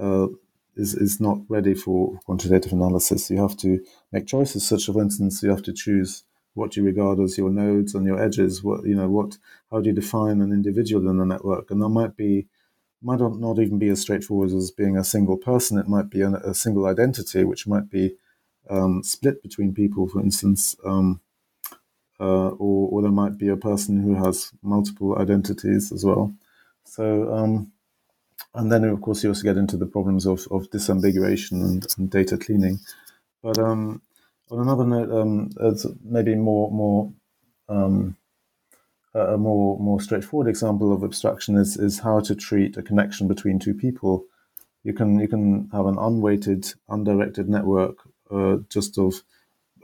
uh, 0.00 0.28
is 0.76 0.94
is 0.94 1.20
not 1.20 1.38
ready 1.48 1.74
for 1.74 2.18
quantitative 2.24 2.72
analysis. 2.72 3.30
You 3.30 3.40
have 3.42 3.56
to 3.58 3.80
make 4.10 4.26
choices. 4.26 4.66
Such, 4.66 4.86
for 4.86 5.02
instance, 5.02 5.42
you 5.42 5.50
have 5.50 5.62
to 5.64 5.72
choose 5.72 6.24
what 6.54 6.76
you 6.76 6.82
regard 6.82 7.18
as 7.20 7.36
your 7.38 7.50
nodes 7.50 7.94
and 7.94 8.06
your 8.06 8.20
edges. 8.20 8.62
What 8.62 8.84
you 8.84 8.94
know, 8.94 9.08
what 9.08 9.38
how 9.70 9.80
do 9.80 9.90
you 9.90 9.94
define 9.94 10.40
an 10.40 10.52
individual 10.52 11.08
in 11.10 11.20
a 11.20 11.26
network? 11.26 11.70
And 11.70 11.82
that 11.82 11.88
might 11.88 12.16
be 12.16 12.46
might 13.02 13.20
not 13.20 13.58
even 13.58 13.78
be 13.78 13.88
as 13.88 14.00
straightforward 14.00 14.52
as 14.52 14.70
being 14.70 14.96
a 14.96 15.04
single 15.04 15.36
person. 15.36 15.78
It 15.78 15.88
might 15.88 16.08
be 16.08 16.20
a, 16.22 16.30
a 16.34 16.54
single 16.54 16.86
identity, 16.86 17.44
which 17.44 17.66
might 17.66 17.90
be 17.90 18.14
um, 18.70 19.02
split 19.02 19.42
between 19.42 19.74
people. 19.74 20.08
For 20.08 20.20
instance, 20.20 20.76
um, 20.86 21.20
uh, 22.22 22.50
or, 22.50 22.88
or 22.90 23.02
there 23.02 23.10
might 23.10 23.36
be 23.36 23.48
a 23.48 23.56
person 23.56 24.00
who 24.00 24.14
has 24.14 24.52
multiple 24.62 25.18
identities 25.18 25.90
as 25.90 26.04
well. 26.04 26.32
So, 26.84 27.34
um, 27.34 27.72
and 28.54 28.70
then 28.70 28.84
of 28.84 29.00
course 29.00 29.24
you 29.24 29.30
also 29.30 29.42
get 29.42 29.56
into 29.56 29.76
the 29.76 29.86
problems 29.86 30.24
of, 30.26 30.46
of 30.50 30.70
disambiguation 30.70 31.62
and, 31.62 31.86
and 31.98 32.10
data 32.10 32.38
cleaning. 32.38 32.78
But 33.42 33.58
um, 33.58 34.02
on 34.50 34.60
another 34.60 34.84
note, 34.84 35.10
um, 35.10 35.50
maybe 36.04 36.36
more 36.36 36.70
more 36.70 37.12
um, 37.68 38.16
a 39.14 39.36
more 39.36 39.78
more 39.80 40.00
straightforward 40.00 40.48
example 40.48 40.92
of 40.92 41.02
abstraction 41.02 41.56
is 41.56 41.76
is 41.76 41.98
how 41.98 42.20
to 42.20 42.34
treat 42.34 42.76
a 42.76 42.82
connection 42.82 43.26
between 43.26 43.58
two 43.58 43.74
people. 43.74 44.24
You 44.84 44.92
can 44.92 45.18
you 45.18 45.28
can 45.28 45.68
have 45.72 45.86
an 45.86 45.98
unweighted, 45.98 46.72
undirected 46.88 47.48
network 47.48 47.96
uh, 48.30 48.58
just 48.68 48.98
of 48.98 49.22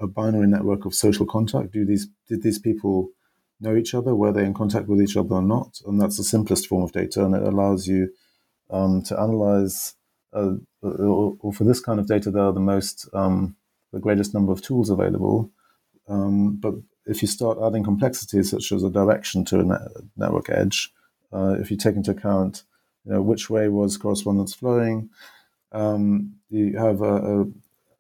a 0.01 0.07
binary 0.07 0.47
network 0.47 0.85
of 0.85 0.95
social 0.95 1.27
contact? 1.27 1.73
Do 1.73 1.85
these 1.85 2.09
did 2.29 2.43
these 2.43 2.59
people 2.59 3.11
know 3.61 3.77
each 3.77 3.95
other? 3.95 4.15
Were 4.15 4.33
they 4.33 4.45
in 4.45 4.55
contact 4.55 4.89
with 4.89 5.01
each 5.01 5.17
other 5.17 5.37
or 5.37 5.43
not? 5.43 5.81
And 5.87 6.01
that's 6.01 6.17
the 6.17 6.25
simplest 6.25 6.67
form 6.69 6.83
of 6.83 6.93
data, 6.93 7.25
and 7.25 7.35
it 7.35 7.43
allows 7.43 7.87
you 7.87 8.11
um, 8.71 9.03
to 9.03 9.19
analyze. 9.19 9.95
Uh, 10.33 10.57
or, 10.83 11.37
or, 11.41 11.53
for 11.55 11.65
this 11.65 11.81
kind 11.81 11.99
of 11.99 12.07
data, 12.07 12.31
there 12.31 12.43
are 12.43 12.53
the 12.53 12.61
most 12.61 13.09
um, 13.15 13.57
the 13.93 13.99
greatest 13.99 14.35
number 14.35 14.53
of 14.53 14.63
tools 14.63 14.91
available. 14.91 15.51
Um, 16.07 16.57
but 16.57 16.75
if 17.07 17.23
you 17.23 17.29
start 17.29 17.59
adding 17.63 17.85
complexities 17.85 18.51
such 18.51 18.71
as 18.73 18.83
a 18.83 18.91
direction 18.91 19.45
to 19.47 19.61
a 19.61 19.65
net- 19.65 19.89
network 20.17 20.51
edge, 20.51 20.93
uh, 21.33 21.57
if 21.59 21.71
you 21.71 21.77
take 21.77 21.97
into 21.97 22.11
account 22.11 22.65
you 23.05 23.13
know, 23.13 23.23
which 23.23 23.49
way 23.49 23.69
was 23.69 23.97
correspondence 23.97 24.55
flowing, 24.55 25.09
um, 25.73 26.35
you 26.51 26.77
have 26.79 27.01
a, 27.01 27.41
a, 27.41 27.45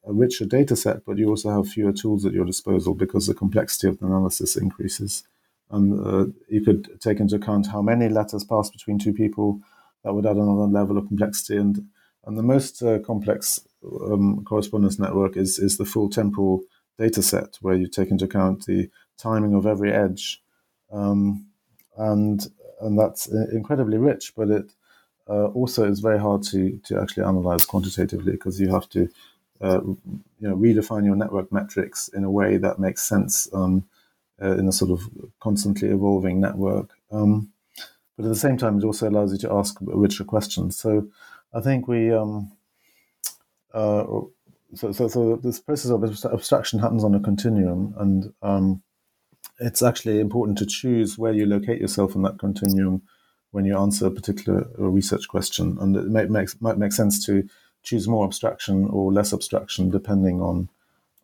a 0.09 0.13
richer 0.13 0.47
data 0.47 0.75
set, 0.75 1.05
but 1.05 1.19
you 1.19 1.29
also 1.29 1.51
have 1.51 1.69
fewer 1.69 1.93
tools 1.93 2.25
at 2.25 2.33
your 2.33 2.47
disposal 2.47 2.95
because 2.95 3.27
the 3.27 3.35
complexity 3.35 3.89
of 3.89 3.99
the 3.99 4.07
analysis 4.07 4.57
increases. 4.57 5.25
And 5.71 6.01
uh, 6.05 6.33
you 6.49 6.63
could 6.65 6.99
take 7.01 7.21
into 7.21 7.37
account 7.37 7.67
how 7.67 7.83
many 7.83 8.09
letters 8.09 8.43
pass 8.43 8.71
between 8.71 8.99
two 8.99 9.13
people. 9.13 9.61
That 10.03 10.15
would 10.15 10.25
add 10.25 10.37
another 10.37 10.67
level 10.67 10.97
of 10.97 11.07
complexity. 11.09 11.59
And 11.59 11.89
and 12.25 12.37
the 12.37 12.43
most 12.43 12.83
uh, 12.83 12.99
complex 13.01 13.61
um, 13.85 14.45
correspondence 14.45 14.99
network 14.99 15.37
is 15.37 15.59
is 15.59 15.77
the 15.77 15.85
full 15.85 16.09
temporal 16.09 16.63
data 16.99 17.23
set, 17.23 17.59
where 17.61 17.75
you 17.75 17.87
take 17.87 18.11
into 18.11 18.25
account 18.25 18.67
the 18.67 18.91
timing 19.19 19.55
of 19.55 19.67
every 19.67 19.93
edge, 19.93 20.43
um, 20.91 21.47
and 21.97 22.47
and 22.81 22.99
that's 22.99 23.27
incredibly 23.53 23.99
rich. 23.99 24.33
But 24.37 24.49
it 24.51 24.73
uh, 25.29 25.47
also 25.49 25.85
is 25.85 26.01
very 26.01 26.19
hard 26.19 26.43
to 26.45 26.79
to 26.85 27.01
actually 27.01 27.25
analyze 27.25 27.67
quantitatively 27.67 28.33
because 28.33 28.59
you 28.59 28.71
have 28.71 28.89
to 28.91 29.09
uh, 29.61 29.81
you 29.83 30.49
know, 30.49 30.57
redefine 30.57 31.05
your 31.05 31.17
network 31.17 31.53
metrics 31.53 32.09
in 32.09 32.25
a 32.25 32.31
way 32.31 32.57
that 32.57 32.79
makes 32.79 33.03
sense 33.03 33.49
um, 33.53 33.85
uh, 34.41 34.57
in 34.57 34.69
a 34.69 34.73
sort 34.73 34.91
of 34.91 35.03
constantly 35.41 35.89
evolving 35.89 36.41
network. 36.41 36.91
Um, 37.11 37.51
but 38.17 38.25
at 38.27 38.29
the 38.29 38.37
same 38.37 38.57
time, 38.57 38.79
it 38.79 38.85
also 38.85 39.09
allows 39.09 39.33
you 39.33 39.39
to 39.39 39.53
ask 39.53 39.77
richer 39.81 40.25
questions. 40.25 40.77
So 40.77 41.09
I 41.53 41.61
think 41.61 41.89
we, 41.89 42.13
um, 42.13 42.53
uh, 43.73 44.05
so, 44.75 44.93
so, 44.93 45.09
so 45.09 45.37
this 45.37 45.61
process 45.61 45.91
of 45.91 46.05
abstraction 46.33 46.79
happens 46.81 47.05
on 47.05 47.15
a 47.15 47.21
continuum, 47.21 47.95
and 47.99 48.33
um, 48.43 48.83
it's 49.61 49.83
actually 49.83 50.21
important 50.21 50.59
to 50.59 50.67
choose 50.67 51.17
where 51.17 51.33
you 51.33 51.47
locate 51.47 51.81
yourself 51.81 52.15
in 52.15 52.23
that 52.23 52.39
continuum 52.39 53.03
when 53.51 53.65
you 53.65 53.79
answer 53.79 54.07
a 54.07 54.11
particular 54.11 54.69
research 54.77 55.27
question. 55.29 55.79
And 55.81 55.97
it 55.97 56.07
may, 56.07 56.27
makes, 56.27 56.61
might 56.61 56.77
make 56.77 56.93
sense 56.93 57.25
to 57.27 57.49
choose 57.89 58.07
more 58.07 58.27
abstraction 58.27 58.87
or 58.91 59.13
less 59.13 59.33
abstraction 59.33 59.89
depending 59.89 60.43
on 60.43 60.69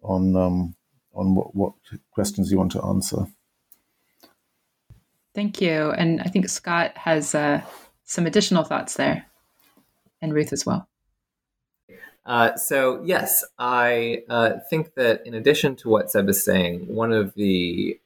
on 0.02 0.34
um, 0.36 0.74
on 1.14 1.34
what, 1.34 1.54
what 1.54 1.74
questions 2.10 2.50
you 2.50 2.58
want 2.58 2.72
to 2.72 2.82
answer. 2.82 3.26
Thank 5.34 5.60
you, 5.60 5.90
and 5.90 6.20
I 6.20 6.24
think 6.24 6.48
Scott 6.48 6.96
has 6.96 7.34
uh, 7.34 7.60
some 8.04 8.26
additional 8.26 8.64
thoughts 8.64 8.94
there, 8.94 9.26
and 10.22 10.32
Ruth 10.32 10.52
as 10.52 10.64
well. 10.64 10.88
Uh, 12.24 12.56
so 12.56 13.02
yes, 13.04 13.44
I 13.58 14.22
uh, 14.30 14.52
think 14.70 14.94
that 14.94 15.26
in 15.26 15.34
addition 15.34 15.76
to 15.76 15.90
what 15.90 16.10
Seb 16.10 16.28
is 16.28 16.42
saying, 16.42 16.86
one 16.86 17.12
of 17.12 17.34
the 17.34 18.00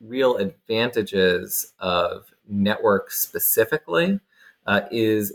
real 0.00 0.36
advantages 0.36 1.72
of 1.78 2.32
networks 2.48 3.20
specifically 3.20 4.20
uh, 4.66 4.82
is 4.90 5.34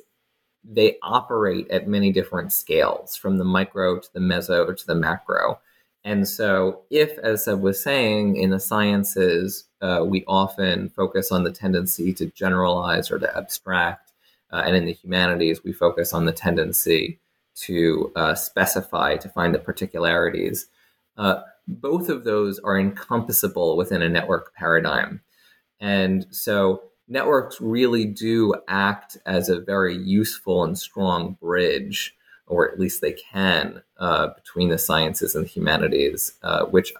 they 0.69 0.97
operate 1.01 1.69
at 1.69 1.87
many 1.87 2.11
different 2.11 2.51
scales, 2.51 3.15
from 3.15 3.37
the 3.37 3.45
micro 3.45 3.99
to 3.99 4.13
the 4.13 4.19
meso 4.19 4.75
to 4.75 4.87
the 4.87 4.95
macro. 4.95 5.59
And 6.03 6.27
so, 6.27 6.81
if, 6.89 7.17
as 7.19 7.45
Seb 7.45 7.61
was 7.61 7.81
saying, 7.81 8.37
in 8.37 8.49
the 8.49 8.59
sciences, 8.59 9.65
uh, 9.81 10.05
we 10.05 10.23
often 10.27 10.89
focus 10.89 11.31
on 11.31 11.43
the 11.43 11.51
tendency 11.51 12.13
to 12.13 12.27
generalize 12.27 13.11
or 13.11 13.19
to 13.19 13.37
abstract, 13.37 14.11
uh, 14.51 14.63
and 14.65 14.75
in 14.75 14.85
the 14.85 14.93
humanities, 14.93 15.63
we 15.63 15.73
focus 15.73 16.13
on 16.13 16.25
the 16.25 16.31
tendency 16.31 17.19
to 17.55 18.11
uh, 18.15 18.35
specify, 18.35 19.17
to 19.17 19.29
find 19.29 19.53
the 19.53 19.59
particularities. 19.59 20.67
Uh, 21.17 21.41
both 21.67 22.07
of 22.07 22.23
those 22.23 22.59
are 22.59 22.79
encompassable 22.79 23.75
within 23.75 24.01
a 24.01 24.09
network 24.09 24.53
paradigm. 24.53 25.21
And 25.79 26.25
so, 26.29 26.83
networks 27.07 27.59
really 27.61 28.05
do 28.05 28.53
act 28.67 29.17
as 29.25 29.49
a 29.49 29.59
very 29.59 29.95
useful 29.95 30.63
and 30.63 30.77
strong 30.77 31.37
bridge, 31.41 32.15
or 32.45 32.69
at 32.69 32.79
least 32.79 33.01
they 33.01 33.13
can, 33.13 33.81
uh, 33.97 34.27
between 34.35 34.69
the 34.69 34.77
sciences 34.77 35.35
and 35.35 35.45
the 35.45 35.49
humanities, 35.49 36.33
uh, 36.43 36.65
which 36.65 36.93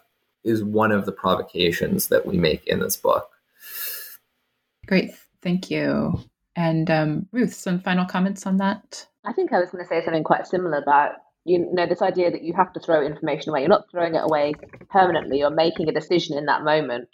is 0.44 0.64
one 0.64 0.92
of 0.92 1.06
the 1.06 1.12
provocations 1.12 2.08
that 2.08 2.26
we 2.26 2.38
make 2.38 2.66
in 2.68 2.80
this 2.80 2.96
book. 2.96 3.30
Great, 4.88 5.12
thank 5.42 5.70
you. 5.70 6.20
And 6.56 6.90
um, 6.90 7.28
Ruth, 7.32 7.54
some 7.54 7.80
final 7.80 8.06
comments 8.06 8.46
on 8.48 8.58
that? 8.58 9.06
I 9.26 9.34
think 9.34 9.52
I 9.52 9.60
was 9.60 9.70
going 9.70 9.84
to 9.84 9.88
say 9.88 10.04
something 10.04 10.24
quite 10.24 10.48
similar 10.48 10.78
about 10.78 11.16
you 11.44 11.66
know 11.72 11.86
this 11.86 12.02
idea 12.02 12.30
that 12.30 12.44
you 12.44 12.54
have 12.54 12.74
to 12.74 12.80
throw 12.80 13.06
information 13.06 13.50
away. 13.50 13.62
You're 13.62 13.70
not 13.70 13.90
throwing 13.90 14.16
it 14.16 14.24
away 14.24 14.54
permanently. 14.90 15.40
You're 15.40 15.50
making 15.50 15.88
a 15.88 15.94
decision 15.94 16.38
in 16.38 16.46
that 16.48 16.64
moment 16.64 17.08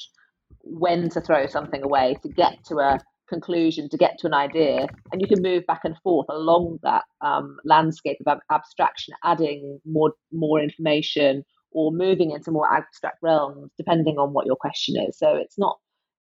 when 0.63 1.09
to 1.09 1.21
throw 1.21 1.45
something 1.47 1.83
away 1.83 2.17
to 2.23 2.29
get 2.29 2.63
to 2.65 2.77
a 2.77 2.99
conclusion, 3.29 3.89
to 3.89 3.97
get 3.97 4.17
to 4.19 4.27
an 4.27 4.33
idea, 4.33 4.87
and 5.11 5.21
you 5.21 5.27
can 5.27 5.41
move 5.41 5.65
back 5.67 5.81
and 5.83 5.97
forth 6.03 6.27
along 6.29 6.79
that 6.83 7.03
um, 7.21 7.57
landscape 7.65 8.17
of 8.25 8.27
ab- 8.31 8.43
abstraction, 8.51 9.13
adding 9.23 9.79
more 9.85 10.13
more 10.31 10.59
information 10.59 11.43
or 11.71 11.91
moving 11.91 12.31
into 12.31 12.51
more 12.51 12.71
abstract 12.71 13.17
realms 13.21 13.71
depending 13.77 14.17
on 14.17 14.31
what 14.31 14.45
your 14.45 14.55
question 14.55 14.95
is. 15.07 15.17
So 15.17 15.35
it's 15.35 15.57
not 15.57 15.77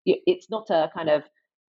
it's 0.05 0.49
not 0.49 0.69
a 0.69 0.89
kind 0.93 1.09
of 1.09 1.23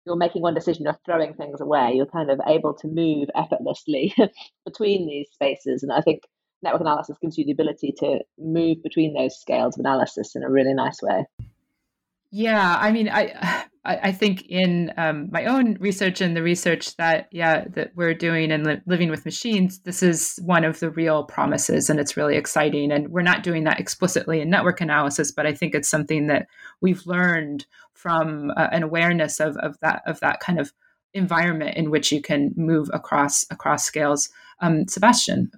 you're 0.06 0.16
making 0.16 0.44
one 0.44 0.54
decision, 0.54 0.84
you're 0.84 1.00
throwing 1.04 1.34
things 1.34 1.60
away. 1.60 1.94
You're 1.96 2.06
kind 2.06 2.30
of 2.30 2.40
able 2.48 2.76
to 2.76 2.88
move 2.88 3.28
effortlessly 3.36 4.14
between 4.66 5.08
these 5.08 5.28
spaces, 5.32 5.84
and 5.84 5.92
I 5.92 6.02
think 6.02 6.22
network 6.62 6.82
analysis 6.82 7.18
gives 7.22 7.38
you 7.38 7.46
the 7.46 7.52
ability 7.52 7.94
to 8.00 8.20
move 8.40 8.82
between 8.84 9.14
those 9.14 9.40
scales 9.40 9.78
of 9.78 9.82
analysis 9.82 10.36
in 10.36 10.44
a 10.44 10.50
really 10.50 10.74
nice 10.74 11.02
way. 11.02 11.26
Yeah, 12.38 12.78
I 12.82 12.92
mean, 12.92 13.08
I 13.14 13.64
I, 13.86 14.12
think 14.12 14.48
in 14.50 14.92
um, 14.98 15.30
my 15.32 15.46
own 15.46 15.76
research 15.80 16.20
and 16.20 16.36
the 16.36 16.42
research 16.42 16.98
that 16.98 17.30
yeah 17.32 17.66
that 17.76 17.92
we're 17.96 18.16
doing 18.16 18.52
and 18.52 18.66
li- 18.66 18.82
living 18.86 19.10
with 19.10 19.24
machines, 19.24 19.80
this 19.80 20.04
is 20.04 20.38
one 20.44 20.66
of 20.66 20.80
the 20.82 20.90
real 20.90 21.24
promises, 21.24 21.90
and 21.90 21.98
it's 21.98 22.18
really 22.18 22.36
exciting. 22.36 22.92
And 22.92 23.08
we're 23.10 23.22
not 23.22 23.44
doing 23.44 23.64
that 23.64 23.80
explicitly 23.80 24.42
in 24.42 24.50
network 24.50 24.82
analysis, 24.82 25.32
but 25.32 25.46
I 25.46 25.54
think 25.54 25.74
it's 25.74 25.88
something 25.88 26.28
that 26.28 26.48
we've 26.82 27.06
learned 27.06 27.68
from 27.94 28.52
uh, 28.58 28.68
an 28.72 28.84
awareness 28.84 29.40
of 29.40 29.56
of 29.58 29.80
that 29.80 30.02
of 30.06 30.20
that 30.20 30.42
kind 30.42 30.60
of 30.60 30.74
environment 31.14 31.78
in 31.78 31.90
which 31.90 32.12
you 32.12 32.22
can 32.22 32.54
move 32.58 32.90
across 32.92 33.46
across 33.50 33.86
scales. 33.86 34.28
Um, 34.60 34.88
Sebastian, 34.90 35.52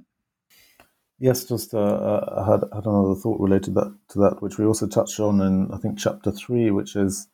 Yes, 1.19 1.45
just 1.45 1.73
uh, 1.73 1.79
uh, 1.79 2.43
I 2.45 2.51
had, 2.51 2.63
had 2.73 2.85
another 2.85 3.15
thought 3.15 3.39
related 3.39 3.73
that, 3.73 3.95
to 4.09 4.19
that, 4.19 4.41
which 4.41 4.57
we 4.59 4.65
also 4.65 4.87
touched 4.87 5.19
on 5.19 5.41
in 5.41 5.71
I 5.73 5.77
think 5.77 5.97
chapter 5.97 6.31
three, 6.31 6.69
which 6.69 6.95
is 6.95 7.27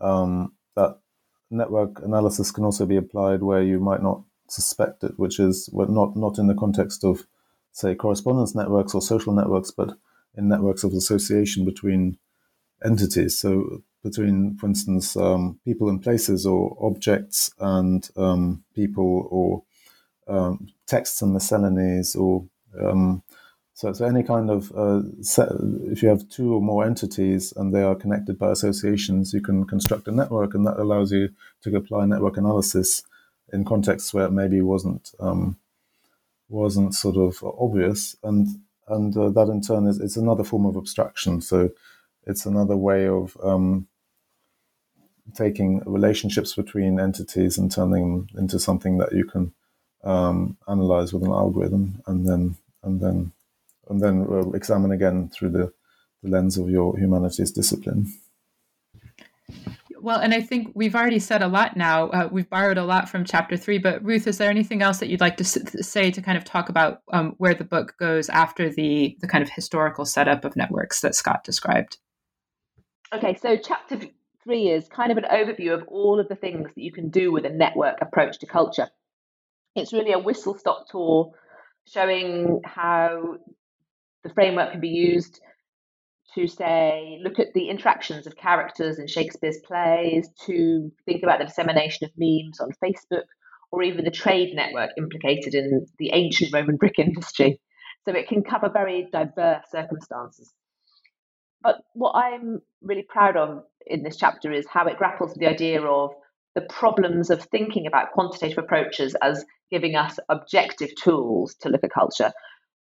um, 0.00 0.54
that 0.74 0.98
network 1.50 2.02
analysis 2.02 2.50
can 2.50 2.64
also 2.64 2.86
be 2.86 2.96
applied 2.96 3.42
where 3.42 3.62
you 3.62 3.78
might 3.78 4.02
not 4.02 4.22
suspect 4.48 5.04
it, 5.04 5.18
which 5.18 5.38
is 5.38 5.68
not 5.72 6.16
not 6.16 6.38
in 6.38 6.46
the 6.46 6.54
context 6.54 7.04
of 7.04 7.26
say 7.72 7.94
correspondence 7.94 8.54
networks 8.54 8.94
or 8.94 9.02
social 9.02 9.34
networks, 9.34 9.70
but 9.70 9.98
in 10.34 10.48
networks 10.48 10.82
of 10.82 10.92
association 10.94 11.64
between 11.66 12.16
entities. 12.82 13.38
So 13.38 13.82
between, 14.02 14.56
for 14.56 14.66
instance, 14.66 15.14
um, 15.16 15.58
people 15.64 15.90
and 15.90 16.02
places, 16.02 16.46
or 16.46 16.76
objects 16.80 17.50
and 17.58 18.08
um, 18.16 18.64
people, 18.74 19.28
or 19.30 19.64
um, 20.26 20.68
texts 20.86 21.20
and 21.20 21.34
miscellanies, 21.34 22.16
or 22.16 22.46
um, 22.82 23.22
so, 23.76 23.92
so 23.92 24.06
any 24.06 24.22
kind 24.22 24.48
of 24.50 24.72
uh, 24.72 25.02
set, 25.20 25.50
if 25.82 26.02
you 26.02 26.08
have 26.08 26.26
two 26.30 26.54
or 26.54 26.62
more 26.62 26.82
entities 26.82 27.52
and 27.56 27.74
they 27.74 27.82
are 27.82 27.94
connected 27.94 28.38
by 28.38 28.50
associations, 28.50 29.34
you 29.34 29.42
can 29.42 29.66
construct 29.66 30.08
a 30.08 30.12
network, 30.12 30.54
and 30.54 30.66
that 30.66 30.78
allows 30.78 31.12
you 31.12 31.28
to 31.60 31.76
apply 31.76 32.06
network 32.06 32.38
analysis 32.38 33.02
in 33.52 33.66
contexts 33.66 34.14
where 34.14 34.24
it 34.24 34.32
maybe 34.32 34.62
wasn't 34.62 35.12
um, 35.20 35.58
wasn't 36.48 36.94
sort 36.94 37.18
of 37.18 37.44
obvious, 37.60 38.16
and 38.22 38.48
and 38.88 39.14
uh, 39.14 39.28
that 39.28 39.50
in 39.50 39.60
turn 39.60 39.86
is 39.86 40.00
it's 40.00 40.16
another 40.16 40.42
form 40.42 40.64
of 40.64 40.78
abstraction. 40.78 41.42
So 41.42 41.68
it's 42.26 42.46
another 42.46 42.78
way 42.78 43.06
of 43.06 43.36
um, 43.42 43.88
taking 45.34 45.82
relationships 45.84 46.54
between 46.54 46.98
entities 46.98 47.58
and 47.58 47.70
turning 47.70 48.24
them 48.24 48.28
into 48.38 48.58
something 48.58 48.96
that 48.96 49.12
you 49.12 49.26
can 49.26 49.52
um, 50.02 50.56
analyze 50.66 51.12
with 51.12 51.24
an 51.24 51.30
algorithm, 51.32 52.00
and 52.06 52.26
then 52.26 52.56
and 52.82 53.02
then 53.02 53.32
and 53.88 54.00
then 54.00 54.26
uh, 54.30 54.50
examine 54.50 54.92
again 54.92 55.28
through 55.28 55.50
the, 55.50 55.72
the 56.22 56.30
lens 56.30 56.58
of 56.58 56.68
your 56.70 56.98
humanities 56.98 57.50
discipline. 57.50 58.12
Well, 59.98 60.20
and 60.20 60.34
I 60.34 60.40
think 60.40 60.70
we've 60.74 60.94
already 60.94 61.18
said 61.18 61.42
a 61.42 61.48
lot 61.48 61.76
now. 61.76 62.10
Uh, 62.10 62.28
we've 62.30 62.48
borrowed 62.48 62.78
a 62.78 62.84
lot 62.84 63.08
from 63.08 63.24
chapter 63.24 63.56
three, 63.56 63.78
but 63.78 64.04
Ruth, 64.04 64.26
is 64.26 64.38
there 64.38 64.50
anything 64.50 64.82
else 64.82 64.98
that 64.98 65.08
you'd 65.08 65.20
like 65.20 65.36
to 65.38 65.44
s- 65.44 65.58
say 65.86 66.10
to 66.10 66.22
kind 66.22 66.38
of 66.38 66.44
talk 66.44 66.68
about 66.68 67.02
um, 67.12 67.34
where 67.38 67.54
the 67.54 67.64
book 67.64 67.94
goes 67.98 68.28
after 68.28 68.70
the 68.70 69.16
the 69.20 69.26
kind 69.26 69.42
of 69.42 69.50
historical 69.50 70.04
setup 70.04 70.44
of 70.44 70.54
networks 70.54 71.00
that 71.00 71.14
Scott 71.14 71.42
described? 71.42 71.98
Okay, 73.12 73.34
so 73.34 73.56
chapter 73.56 73.98
three 74.44 74.68
is 74.68 74.86
kind 74.88 75.10
of 75.10 75.18
an 75.18 75.24
overview 75.24 75.74
of 75.74 75.82
all 75.88 76.20
of 76.20 76.28
the 76.28 76.36
things 76.36 76.68
that 76.74 76.82
you 76.82 76.92
can 76.92 77.08
do 77.08 77.32
with 77.32 77.44
a 77.44 77.50
network 77.50 77.96
approach 78.00 78.38
to 78.40 78.46
culture. 78.46 78.88
It's 79.74 79.92
really 79.92 80.12
a 80.12 80.18
whistle 80.18 80.56
stop 80.56 80.88
tour 80.88 81.32
showing 81.88 82.60
how 82.64 83.38
the 84.26 84.34
framework 84.34 84.72
can 84.72 84.80
be 84.80 84.88
used 84.88 85.40
to 86.34 86.46
say 86.46 87.18
look 87.22 87.38
at 87.38 87.54
the 87.54 87.68
interactions 87.68 88.26
of 88.26 88.36
characters 88.36 88.98
in 88.98 89.06
Shakespeare's 89.06 89.58
plays, 89.64 90.28
to 90.46 90.90
think 91.04 91.22
about 91.22 91.38
the 91.38 91.46
dissemination 91.46 92.04
of 92.04 92.10
memes 92.16 92.60
on 92.60 92.70
Facebook, 92.82 93.24
or 93.70 93.82
even 93.82 94.04
the 94.04 94.10
trade 94.10 94.54
network 94.54 94.90
implicated 94.98 95.54
in 95.54 95.86
the 95.98 96.10
ancient 96.12 96.52
Roman 96.52 96.76
brick 96.76 96.94
industry. 96.98 97.60
So 98.04 98.14
it 98.14 98.28
can 98.28 98.42
cover 98.42 98.68
very 98.68 99.08
diverse 99.12 99.64
circumstances. 99.70 100.52
But 101.62 101.76
what 101.94 102.12
I'm 102.12 102.60
really 102.82 103.06
proud 103.08 103.36
of 103.36 103.64
in 103.86 104.02
this 104.02 104.16
chapter 104.16 104.52
is 104.52 104.66
how 104.68 104.86
it 104.86 104.98
grapples 104.98 105.30
with 105.30 105.40
the 105.40 105.48
idea 105.48 105.82
of 105.82 106.10
the 106.54 106.60
problems 106.62 107.30
of 107.30 107.42
thinking 107.44 107.86
about 107.86 108.12
quantitative 108.12 108.58
approaches 108.58 109.14
as 109.22 109.44
giving 109.70 109.96
us 109.96 110.18
objective 110.28 110.90
tools 111.02 111.54
to 111.60 111.68
look 111.68 111.82
at 111.82 111.90
culture. 111.92 112.32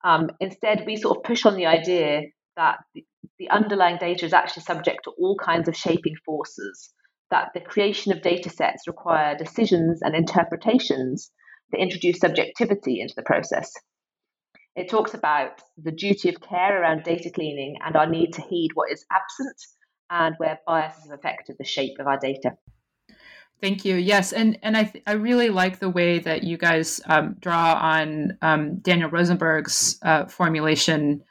Um, 0.04 0.28
instead, 0.38 0.84
we 0.86 0.96
sort 0.96 1.16
of 1.16 1.24
push 1.24 1.46
on 1.46 1.56
the 1.56 1.66
idea 1.66 2.22
that 2.56 2.78
the, 2.94 3.04
the 3.38 3.50
underlying 3.50 3.96
data 3.96 4.26
is 4.26 4.34
actually 4.34 4.62
subject 4.62 5.04
to 5.04 5.12
all 5.18 5.36
kinds 5.36 5.66
of 5.66 5.76
shaping 5.76 6.14
forces, 6.24 6.92
that 7.30 7.48
the 7.54 7.60
creation 7.60 8.12
of 8.12 8.22
data 8.22 8.50
sets 8.50 8.86
require 8.86 9.36
decisions 9.36 10.02
and 10.02 10.14
interpretations 10.14 11.30
that 11.72 11.80
introduce 11.80 12.20
subjectivity 12.20 13.00
into 13.00 13.14
the 13.16 13.22
process. 13.22 13.72
It 14.76 14.90
talks 14.90 15.14
about 15.14 15.62
the 15.82 15.92
duty 15.92 16.28
of 16.28 16.40
care 16.40 16.82
around 16.82 17.04
data 17.04 17.30
cleaning 17.30 17.76
and 17.84 17.96
our 17.96 18.08
need 18.08 18.34
to 18.34 18.42
heed 18.42 18.70
what 18.74 18.92
is 18.92 19.06
absent 19.10 19.56
and 20.10 20.34
where 20.38 20.58
biases 20.66 21.08
have 21.08 21.18
affected 21.18 21.56
the 21.58 21.64
shape 21.64 21.96
of 21.98 22.06
our 22.06 22.18
data. 22.18 22.52
Thank 23.60 23.84
you. 23.84 23.96
Yes, 23.96 24.32
and 24.32 24.58
and 24.62 24.76
I 24.76 24.84
th- 24.84 25.04
I 25.06 25.12
really 25.12 25.48
like 25.48 25.78
the 25.78 25.88
way 25.88 26.18
that 26.18 26.44
you 26.44 26.58
guys 26.58 27.00
um, 27.06 27.36
draw 27.40 27.74
on 27.74 28.36
um, 28.42 28.76
Daniel 28.76 29.08
Rosenberg's 29.08 29.98
uh, 30.02 30.26
formulation 30.26 31.22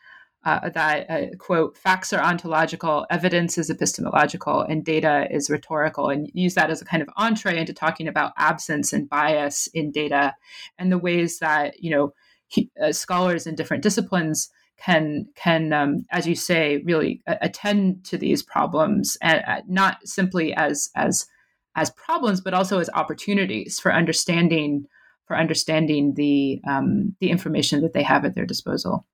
uh, 0.46 0.70
that 0.70 1.10
uh, 1.10 1.36
quote 1.38 1.78
facts 1.78 2.12
are 2.12 2.22
ontological, 2.22 3.06
evidence 3.10 3.58
is 3.58 3.70
epistemological, 3.70 4.62
and 4.62 4.84
data 4.84 5.28
is 5.32 5.50
rhetorical, 5.50 6.10
and 6.10 6.30
use 6.34 6.56
that 6.56 6.70
as 6.70 6.82
a 6.82 6.86
kind 6.86 7.04
of 7.04 7.10
entree 7.18 7.58
into 7.58 7.74
talking 7.74 8.08
about 8.08 8.34
absence 8.38 8.94
and 8.94 9.10
bias 9.10 9.68
in 9.68 9.92
data, 9.92 10.34
and 10.80 10.92
the 10.92 10.98
ways 10.98 11.40
that 11.40 11.82
you 11.84 11.92
know 11.92 12.14
he, 12.48 12.70
uh, 12.82 12.92
scholars 12.92 13.46
in 13.46 13.56
different 13.56 13.84
disciplines 13.84 14.50
can 14.78 15.28
can 15.36 15.72
um, 15.72 16.06
as 16.12 16.26
you 16.28 16.36
say 16.36 16.82
really 16.84 17.22
attend 17.28 18.04
to 18.06 18.18
these 18.18 18.42
problems 18.42 19.18
and 19.22 19.42
uh, 19.48 19.62
not 19.68 19.98
simply 20.06 20.54
as 20.56 20.90
as 20.96 21.28
as 21.76 21.90
problems 21.92 22.42
but 22.42 22.54
also 22.54 22.80
as 22.80 22.90
opportunities 22.94 23.80
for 23.80 23.94
understanding 23.94 24.86
for 25.26 25.38
understanding 25.38 26.14
the 26.16 26.62
um, 26.68 27.16
the 27.20 27.30
information 27.30 27.82
that 27.82 27.94
they 27.94 28.04
have 28.04 28.26
at 28.26 28.36
their 28.36 28.46
disposal. 28.46 29.06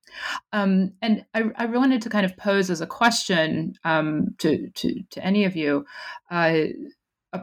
Um, 0.52 0.92
and 1.00 1.24
I, 1.34 1.44
I, 1.56 1.66
wanted 1.66 2.02
to 2.02 2.10
kind 2.10 2.26
of 2.26 2.36
pose 2.36 2.68
as 2.68 2.80
a 2.80 2.86
question 2.86 3.74
um, 3.84 4.34
to, 4.38 4.68
to, 4.70 5.02
to 5.10 5.24
any 5.24 5.44
of 5.44 5.54
you 5.54 5.86
uh, 6.30 6.64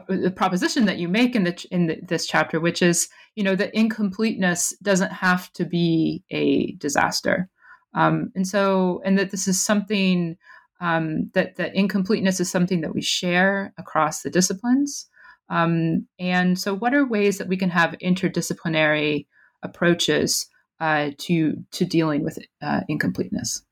the 0.06 0.30
proposition 0.30 0.84
that 0.84 0.98
you 0.98 1.08
make 1.08 1.34
in 1.34 1.44
the 1.44 1.66
in 1.70 1.86
the, 1.86 1.98
this 2.02 2.26
chapter, 2.26 2.60
which 2.60 2.82
is 2.82 3.08
you 3.36 3.42
know 3.42 3.56
that 3.56 3.74
incompleteness 3.74 4.74
doesn't 4.82 5.12
have 5.12 5.52
to 5.54 5.64
be 5.64 6.22
a 6.30 6.72
disaster, 6.72 7.48
um, 7.94 8.30
and 8.34 8.46
so 8.46 9.00
and 9.04 9.18
that 9.18 9.30
this 9.30 9.48
is 9.48 9.62
something 9.62 10.36
um, 10.80 11.30
that 11.34 11.56
that 11.56 11.74
incompleteness 11.74 12.40
is 12.40 12.50
something 12.50 12.80
that 12.82 12.94
we 12.94 13.02
share 13.02 13.72
across 13.78 14.22
the 14.22 14.30
disciplines. 14.30 15.06
Um, 15.50 16.06
and 16.18 16.58
so, 16.58 16.74
what 16.74 16.94
are 16.94 17.06
ways 17.06 17.38
that 17.38 17.48
we 17.48 17.56
can 17.56 17.70
have 17.70 17.96
interdisciplinary 18.02 19.26
approaches 19.62 20.46
uh, 20.80 21.10
to 21.18 21.64
to 21.72 21.84
dealing 21.84 22.22
with 22.22 22.38
uh, 22.62 22.82
incompleteness? 22.88 23.62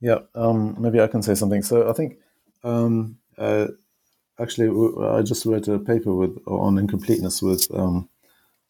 Yeah, 0.00 0.18
um, 0.34 0.76
maybe 0.80 1.00
I 1.00 1.06
can 1.06 1.22
say 1.22 1.34
something. 1.34 1.62
So, 1.62 1.88
I 1.88 1.92
think 1.92 2.18
um, 2.64 3.18
uh, 3.38 3.68
actually, 4.38 4.68
I 5.06 5.22
just 5.22 5.46
wrote 5.46 5.68
a 5.68 5.78
paper 5.78 6.14
with 6.14 6.36
on 6.46 6.76
incompleteness 6.76 7.40
with 7.40 7.66
um, 7.72 8.08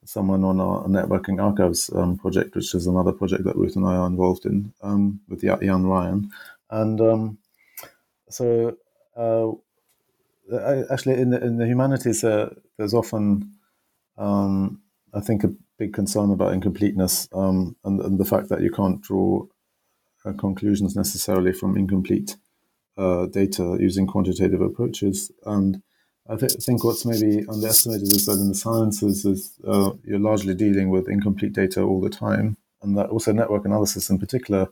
someone 0.04 0.44
on 0.44 0.60
our 0.60 0.84
networking 0.84 1.42
archives 1.42 1.90
um, 1.94 2.18
project, 2.18 2.54
which 2.54 2.74
is 2.74 2.86
another 2.86 3.12
project 3.12 3.44
that 3.44 3.56
Ruth 3.56 3.76
and 3.76 3.86
I 3.86 3.96
are 3.96 4.06
involved 4.06 4.44
in 4.44 4.72
with 5.28 5.42
Yann 5.42 5.86
Ryan, 5.86 6.30
and 6.70 7.38
so. 8.32 8.76
Uh, 9.16 9.52
actually 10.90 11.20
in 11.20 11.30
the, 11.30 11.42
in 11.44 11.56
the 11.56 11.66
humanities 11.66 12.24
uh, 12.24 12.52
there's 12.76 12.94
often 12.94 13.52
um, 14.18 14.80
I 15.14 15.20
think 15.20 15.44
a 15.44 15.54
big 15.78 15.92
concern 15.92 16.30
about 16.30 16.52
incompleteness 16.52 17.28
um, 17.32 17.76
and, 17.84 18.00
and, 18.00 18.18
the 18.18 18.24
fact 18.24 18.48
that 18.48 18.60
you 18.60 18.70
can't 18.70 19.00
draw 19.00 19.46
uh, 20.24 20.32
conclusions 20.32 20.96
necessarily 20.96 21.52
from 21.52 21.76
incomplete 21.76 22.36
uh, 22.96 23.26
data 23.26 23.76
using 23.80 24.06
quantitative 24.06 24.60
approaches 24.60 25.30
and 25.46 25.82
I 26.28 26.36
th- 26.36 26.52
think 26.64 26.84
what's 26.84 27.04
maybe 27.04 27.44
underestimated 27.48 28.12
is 28.12 28.26
that 28.26 28.38
in 28.38 28.48
the 28.48 28.54
sciences 28.54 29.24
is 29.24 29.58
uh, 29.66 29.92
you're 30.04 30.18
largely 30.18 30.54
dealing 30.54 30.90
with 30.90 31.08
incomplete 31.08 31.52
data 31.52 31.82
all 31.82 32.00
the 32.00 32.10
time 32.10 32.56
and 32.82 32.96
that 32.96 33.10
also 33.10 33.32
network 33.32 33.64
analysis 33.64 34.10
in 34.10 34.18
particular 34.18 34.68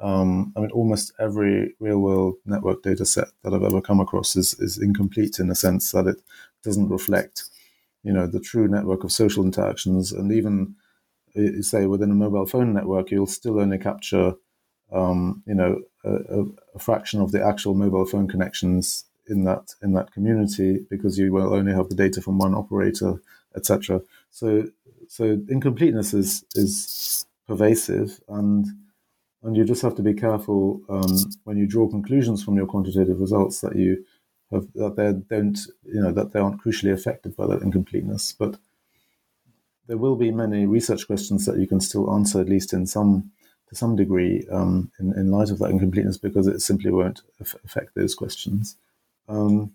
um, 0.00 0.52
I 0.56 0.60
mean, 0.60 0.70
almost 0.70 1.12
every 1.18 1.74
real 1.80 1.98
world 1.98 2.36
network 2.46 2.82
data 2.82 3.04
set 3.04 3.28
that 3.42 3.52
I've 3.52 3.64
ever 3.64 3.80
come 3.80 4.00
across 4.00 4.36
is, 4.36 4.54
is 4.60 4.78
incomplete 4.78 5.38
in 5.38 5.48
the 5.48 5.54
sense 5.54 5.90
that 5.92 6.06
it 6.06 6.22
doesn't 6.62 6.88
reflect, 6.88 7.44
you 8.04 8.12
know, 8.12 8.26
the 8.26 8.40
true 8.40 8.68
network 8.68 9.02
of 9.02 9.10
social 9.10 9.44
interactions. 9.44 10.12
And 10.12 10.32
even, 10.32 10.76
say, 11.62 11.86
within 11.86 12.12
a 12.12 12.14
mobile 12.14 12.46
phone 12.46 12.72
network, 12.72 13.10
you'll 13.10 13.26
still 13.26 13.60
only 13.60 13.78
capture, 13.78 14.34
um, 14.92 15.42
you 15.46 15.54
know, 15.54 15.82
a, 16.04 16.44
a, 16.74 16.78
fraction 16.78 17.20
of 17.20 17.32
the 17.32 17.44
actual 17.44 17.74
mobile 17.74 18.06
phone 18.06 18.28
connections 18.28 19.04
in 19.26 19.44
that 19.44 19.74
in 19.82 19.92
that 19.92 20.12
community 20.12 20.86
because 20.88 21.18
you 21.18 21.32
will 21.32 21.52
only 21.52 21.72
have 21.72 21.88
the 21.88 21.94
data 21.94 22.22
from 22.22 22.38
one 22.38 22.54
operator, 22.54 23.20
etc. 23.56 24.00
So, 24.30 24.68
so 25.08 25.24
incompleteness 25.48 26.14
is 26.14 26.44
is 26.54 27.26
pervasive 27.48 28.20
and 28.28 28.66
and 29.42 29.56
you 29.56 29.64
just 29.64 29.82
have 29.82 29.94
to 29.96 30.02
be 30.02 30.14
careful 30.14 30.80
um, 30.88 31.16
when 31.44 31.56
you 31.56 31.66
draw 31.66 31.88
conclusions 31.88 32.42
from 32.42 32.56
your 32.56 32.66
quantitative 32.66 33.20
results 33.20 33.60
that 33.60 33.76
you 33.76 34.04
have 34.50 34.66
that 34.74 34.96
they 34.96 35.12
don't 35.34 35.58
you 35.84 36.00
know 36.00 36.12
that 36.12 36.32
they 36.32 36.40
aren't 36.40 36.62
crucially 36.62 36.92
affected 36.92 37.36
by 37.36 37.46
that 37.46 37.62
incompleteness. 37.62 38.32
But 38.32 38.58
there 39.86 39.98
will 39.98 40.16
be 40.16 40.30
many 40.30 40.66
research 40.66 41.06
questions 41.06 41.46
that 41.46 41.58
you 41.58 41.66
can 41.66 41.80
still 41.80 42.12
answer 42.14 42.40
at 42.40 42.48
least 42.48 42.72
in 42.72 42.86
some 42.86 43.30
to 43.68 43.74
some 43.74 43.96
degree 43.96 44.46
um, 44.50 44.90
in, 44.98 45.12
in 45.18 45.30
light 45.30 45.50
of 45.50 45.58
that 45.58 45.70
incompleteness 45.70 46.18
because 46.18 46.46
it 46.46 46.60
simply 46.60 46.90
won't 46.90 47.20
affect 47.40 47.94
those 47.94 48.14
questions. 48.14 48.76
Um, 49.28 49.72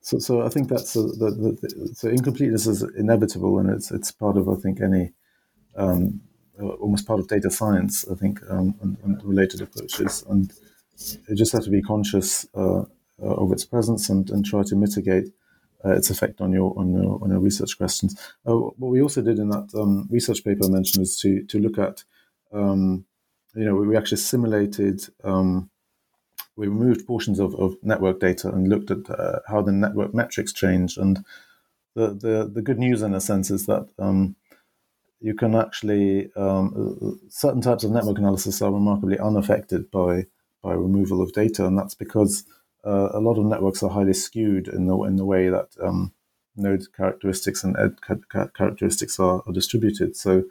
so, 0.00 0.18
so 0.18 0.42
I 0.42 0.48
think 0.48 0.68
that's 0.70 0.96
a, 0.96 1.02
the, 1.02 1.30
the, 1.30 1.58
the, 1.60 1.94
so 1.94 2.08
incompleteness 2.08 2.66
is 2.66 2.82
inevitable 2.82 3.58
and 3.58 3.68
it's 3.68 3.90
it's 3.90 4.10
part 4.10 4.38
of 4.38 4.48
I 4.48 4.54
think 4.54 4.80
any 4.80 5.12
um, 5.76 6.22
almost 6.60 7.06
part 7.06 7.20
of 7.20 7.28
data 7.28 7.50
science, 7.50 8.04
I 8.10 8.14
think, 8.14 8.40
um, 8.48 8.74
and, 8.82 8.96
and, 9.02 9.24
related 9.24 9.60
approaches. 9.60 10.24
And 10.28 10.52
you 11.28 11.34
just 11.34 11.52
have 11.52 11.64
to 11.64 11.70
be 11.70 11.82
conscious 11.82 12.46
uh, 12.54 12.80
uh, 12.80 12.84
of 13.18 13.52
its 13.52 13.64
presence 13.64 14.08
and, 14.08 14.30
and 14.30 14.44
try 14.44 14.62
to 14.62 14.76
mitigate 14.76 15.32
uh, 15.84 15.92
its 15.92 16.10
effect 16.10 16.40
on 16.40 16.52
your 16.52 16.78
on 16.78 16.92
your 16.92 17.18
on 17.22 17.30
your 17.30 17.40
research 17.40 17.78
questions. 17.78 18.18
Uh, 18.46 18.54
what 18.54 18.90
we 18.90 19.00
also 19.00 19.22
did 19.22 19.38
in 19.38 19.48
that 19.48 19.74
um, 19.74 20.06
research 20.10 20.44
paper 20.44 20.66
I 20.66 20.68
mentioned 20.68 21.02
is 21.02 21.16
to 21.18 21.42
to 21.44 21.58
look 21.58 21.78
at, 21.78 22.04
um, 22.52 23.06
you 23.54 23.64
know, 23.64 23.74
we 23.74 23.96
actually 23.96 24.18
simulated. 24.18 25.06
Um, 25.24 25.70
we 26.56 26.68
removed 26.68 27.06
portions 27.06 27.38
of, 27.38 27.54
of 27.54 27.76
network 27.82 28.20
data 28.20 28.48
and 28.48 28.68
looked 28.68 28.90
at 28.90 29.08
uh, 29.08 29.38
how 29.48 29.62
the 29.62 29.72
network 29.72 30.12
metrics 30.12 30.52
changed. 30.52 30.98
And 30.98 31.24
the, 31.94 32.08
the, 32.08 32.50
the 32.52 32.60
good 32.60 32.78
news, 32.78 33.00
in 33.00 33.14
a 33.14 33.20
sense, 33.20 33.50
is 33.50 33.64
that 33.64 33.88
um, 33.98 34.36
you 35.20 35.34
can 35.34 35.54
actually 35.54 36.32
um, 36.34 37.20
certain 37.28 37.60
types 37.60 37.84
of 37.84 37.90
network 37.90 38.18
analysis 38.18 38.62
are 38.62 38.72
remarkably 38.72 39.18
unaffected 39.18 39.90
by 39.90 40.26
by 40.62 40.72
removal 40.72 41.22
of 41.22 41.32
data, 41.32 41.66
and 41.66 41.78
that's 41.78 41.94
because 41.94 42.44
uh, 42.84 43.10
a 43.12 43.20
lot 43.20 43.38
of 43.38 43.46
networks 43.46 43.82
are 43.82 43.90
highly 43.90 44.14
skewed 44.14 44.68
in 44.68 44.86
the 44.86 44.96
in 45.02 45.16
the 45.16 45.24
way 45.24 45.48
that 45.48 45.68
um, 45.82 46.12
node 46.56 46.84
characteristics 46.94 47.64
and 47.64 47.76
ed 47.78 47.96
characteristics 48.54 49.18
are, 49.18 49.42
are 49.46 49.52
distributed. 49.52 50.16
So 50.16 50.44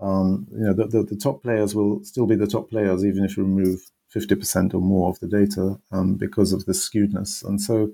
um, 0.00 0.46
you 0.52 0.64
know 0.64 0.72
the, 0.72 0.86
the, 0.86 1.02
the, 1.02 1.16
top 1.16 1.42
players 1.42 1.74
will 1.74 2.04
still 2.04 2.26
be 2.26 2.36
the 2.36 2.46
top 2.46 2.68
players 2.68 3.04
even 3.04 3.24
if 3.24 3.36
you 3.36 3.44
remove 3.44 3.90
fifty 4.08 4.34
percent 4.34 4.74
or 4.74 4.80
more 4.80 5.10
of 5.10 5.18
the 5.20 5.28
data 5.28 5.78
um, 5.92 6.14
because 6.14 6.52
of 6.52 6.66
the 6.66 6.72
skewedness, 6.72 7.44
and 7.44 7.60
so 7.60 7.90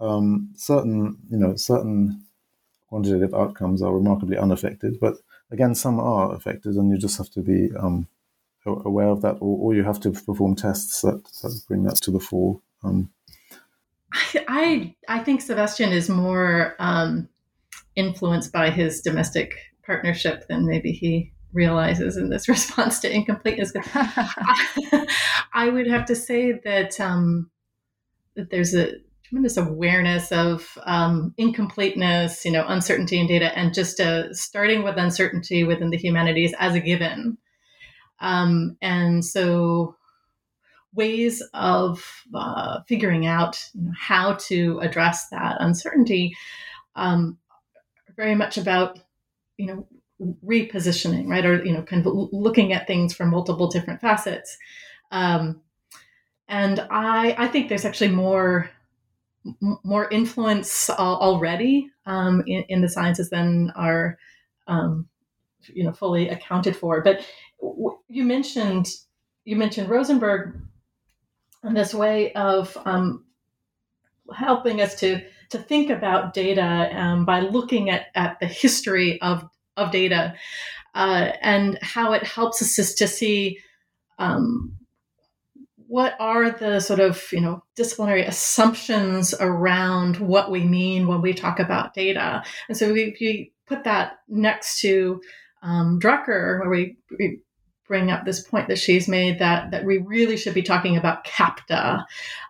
um, 0.00 0.50
certain 0.56 1.18
you 1.30 1.36
know 1.36 1.56
certain 1.56 2.24
quantitative 2.92 3.32
outcomes 3.32 3.80
are 3.80 3.94
remarkably 3.94 4.36
unaffected, 4.36 5.00
but 5.00 5.14
again, 5.50 5.74
some 5.74 5.98
are 5.98 6.34
affected, 6.34 6.74
and 6.74 6.90
you 6.90 6.98
just 6.98 7.16
have 7.16 7.30
to 7.30 7.40
be 7.40 7.70
um, 7.80 8.06
aware 8.66 9.08
of 9.08 9.22
that, 9.22 9.36
or, 9.40 9.56
or, 9.62 9.74
you 9.74 9.82
have 9.82 9.98
to 9.98 10.10
perform 10.10 10.54
tests 10.54 11.00
that, 11.00 11.24
that 11.40 11.58
bring 11.66 11.84
that 11.84 11.96
to 11.96 12.10
the 12.10 12.20
fore. 12.20 12.60
Um, 12.84 13.10
I 14.46 14.94
I 15.08 15.20
think 15.20 15.40
Sebastian 15.40 15.90
is 15.90 16.10
more 16.10 16.76
um, 16.78 17.30
influenced 17.96 18.52
by 18.52 18.68
his 18.68 19.00
domestic 19.00 19.54
partnership 19.86 20.46
than 20.48 20.66
maybe 20.66 20.92
he 20.92 21.32
realizes 21.54 22.18
in 22.18 22.28
this 22.28 22.46
response 22.56 23.00
to 23.00 23.10
incompleteness. 23.10 23.72
I 25.54 25.70
would 25.70 25.86
have 25.86 26.04
to 26.04 26.14
say 26.14 26.52
that 26.52 27.00
um, 27.00 27.50
that 28.34 28.50
there's 28.50 28.74
a 28.74 28.96
tremendous 29.32 29.56
awareness 29.56 30.30
of 30.30 30.76
um, 30.82 31.32
incompleteness, 31.38 32.44
you 32.44 32.52
know, 32.52 32.66
uncertainty 32.68 33.18
in 33.18 33.26
data, 33.26 33.56
and 33.56 33.72
just 33.72 33.98
uh, 33.98 34.30
starting 34.34 34.82
with 34.82 34.98
uncertainty 34.98 35.64
within 35.64 35.88
the 35.88 35.96
humanities 35.96 36.52
as 36.58 36.74
a 36.74 36.80
given. 36.80 37.38
Um, 38.20 38.76
and 38.82 39.24
so, 39.24 39.96
ways 40.92 41.42
of 41.54 42.04
uh, 42.34 42.80
figuring 42.86 43.24
out 43.24 43.58
you 43.72 43.86
know, 43.86 43.92
how 43.98 44.34
to 44.34 44.78
address 44.80 45.30
that 45.30 45.56
uncertainty 45.60 46.36
um, 46.94 47.38
are 48.10 48.14
very 48.14 48.34
much 48.34 48.58
about, 48.58 48.98
you 49.56 49.64
know, 49.64 49.86
repositioning, 50.44 51.26
right, 51.26 51.46
or 51.46 51.64
you 51.64 51.72
know, 51.72 51.82
kind 51.82 52.06
of 52.06 52.12
looking 52.32 52.74
at 52.74 52.86
things 52.86 53.14
from 53.14 53.30
multiple 53.30 53.68
different 53.68 54.02
facets. 54.02 54.58
Um, 55.10 55.62
and 56.48 56.86
I, 56.90 57.34
I 57.38 57.48
think 57.48 57.70
there's 57.70 57.86
actually 57.86 58.10
more 58.10 58.70
more 59.60 60.08
influence 60.10 60.88
already 60.90 61.90
um, 62.06 62.42
in, 62.46 62.64
in, 62.68 62.80
the 62.80 62.88
sciences 62.88 63.30
than 63.30 63.72
are 63.74 64.18
um, 64.68 65.08
you 65.66 65.84
know 65.84 65.92
fully 65.92 66.28
accounted 66.28 66.76
for. 66.76 67.02
But 67.02 67.26
you 68.08 68.24
mentioned 68.24 68.88
you 69.44 69.56
mentioned 69.56 69.88
Rosenberg 69.88 70.60
and 71.62 71.76
this 71.76 71.94
way 71.94 72.32
of 72.34 72.76
um, 72.84 73.24
helping 74.34 74.80
us 74.80 74.94
to 75.00 75.22
to 75.50 75.58
think 75.58 75.90
about 75.90 76.34
data 76.34 76.90
um, 76.94 77.24
by 77.24 77.40
looking 77.40 77.90
at, 77.90 78.06
at 78.14 78.38
the 78.40 78.46
history 78.46 79.20
of 79.22 79.48
of 79.76 79.90
data 79.90 80.34
uh, 80.94 81.32
and 81.40 81.78
how 81.82 82.12
it 82.12 82.22
helps 82.22 82.60
us 82.78 82.94
to 82.94 83.08
see 83.08 83.58
um, 84.18 84.72
what 85.92 86.16
are 86.18 86.50
the 86.52 86.80
sort 86.80 87.00
of 87.00 87.22
you 87.32 87.40
know 87.40 87.62
disciplinary 87.76 88.24
assumptions 88.24 89.34
around 89.40 90.16
what 90.16 90.50
we 90.50 90.64
mean 90.64 91.06
when 91.06 91.20
we 91.20 91.34
talk 91.34 91.60
about 91.60 91.92
data 91.92 92.42
and 92.68 92.78
so 92.78 92.90
we, 92.94 93.14
you 93.20 93.46
put 93.66 93.84
that 93.84 94.20
next 94.26 94.80
to 94.80 95.20
um, 95.62 96.00
drucker 96.00 96.60
where 96.60 96.70
we, 96.70 96.96
we 97.18 97.40
bring 97.86 98.10
up 98.10 98.24
this 98.24 98.40
point 98.40 98.68
that 98.68 98.78
she's 98.78 99.06
made 99.06 99.38
that 99.38 99.70
that 99.70 99.84
we 99.84 99.98
really 99.98 100.38
should 100.38 100.54
be 100.54 100.62
talking 100.62 100.96
about 100.96 101.26
capta 101.26 102.02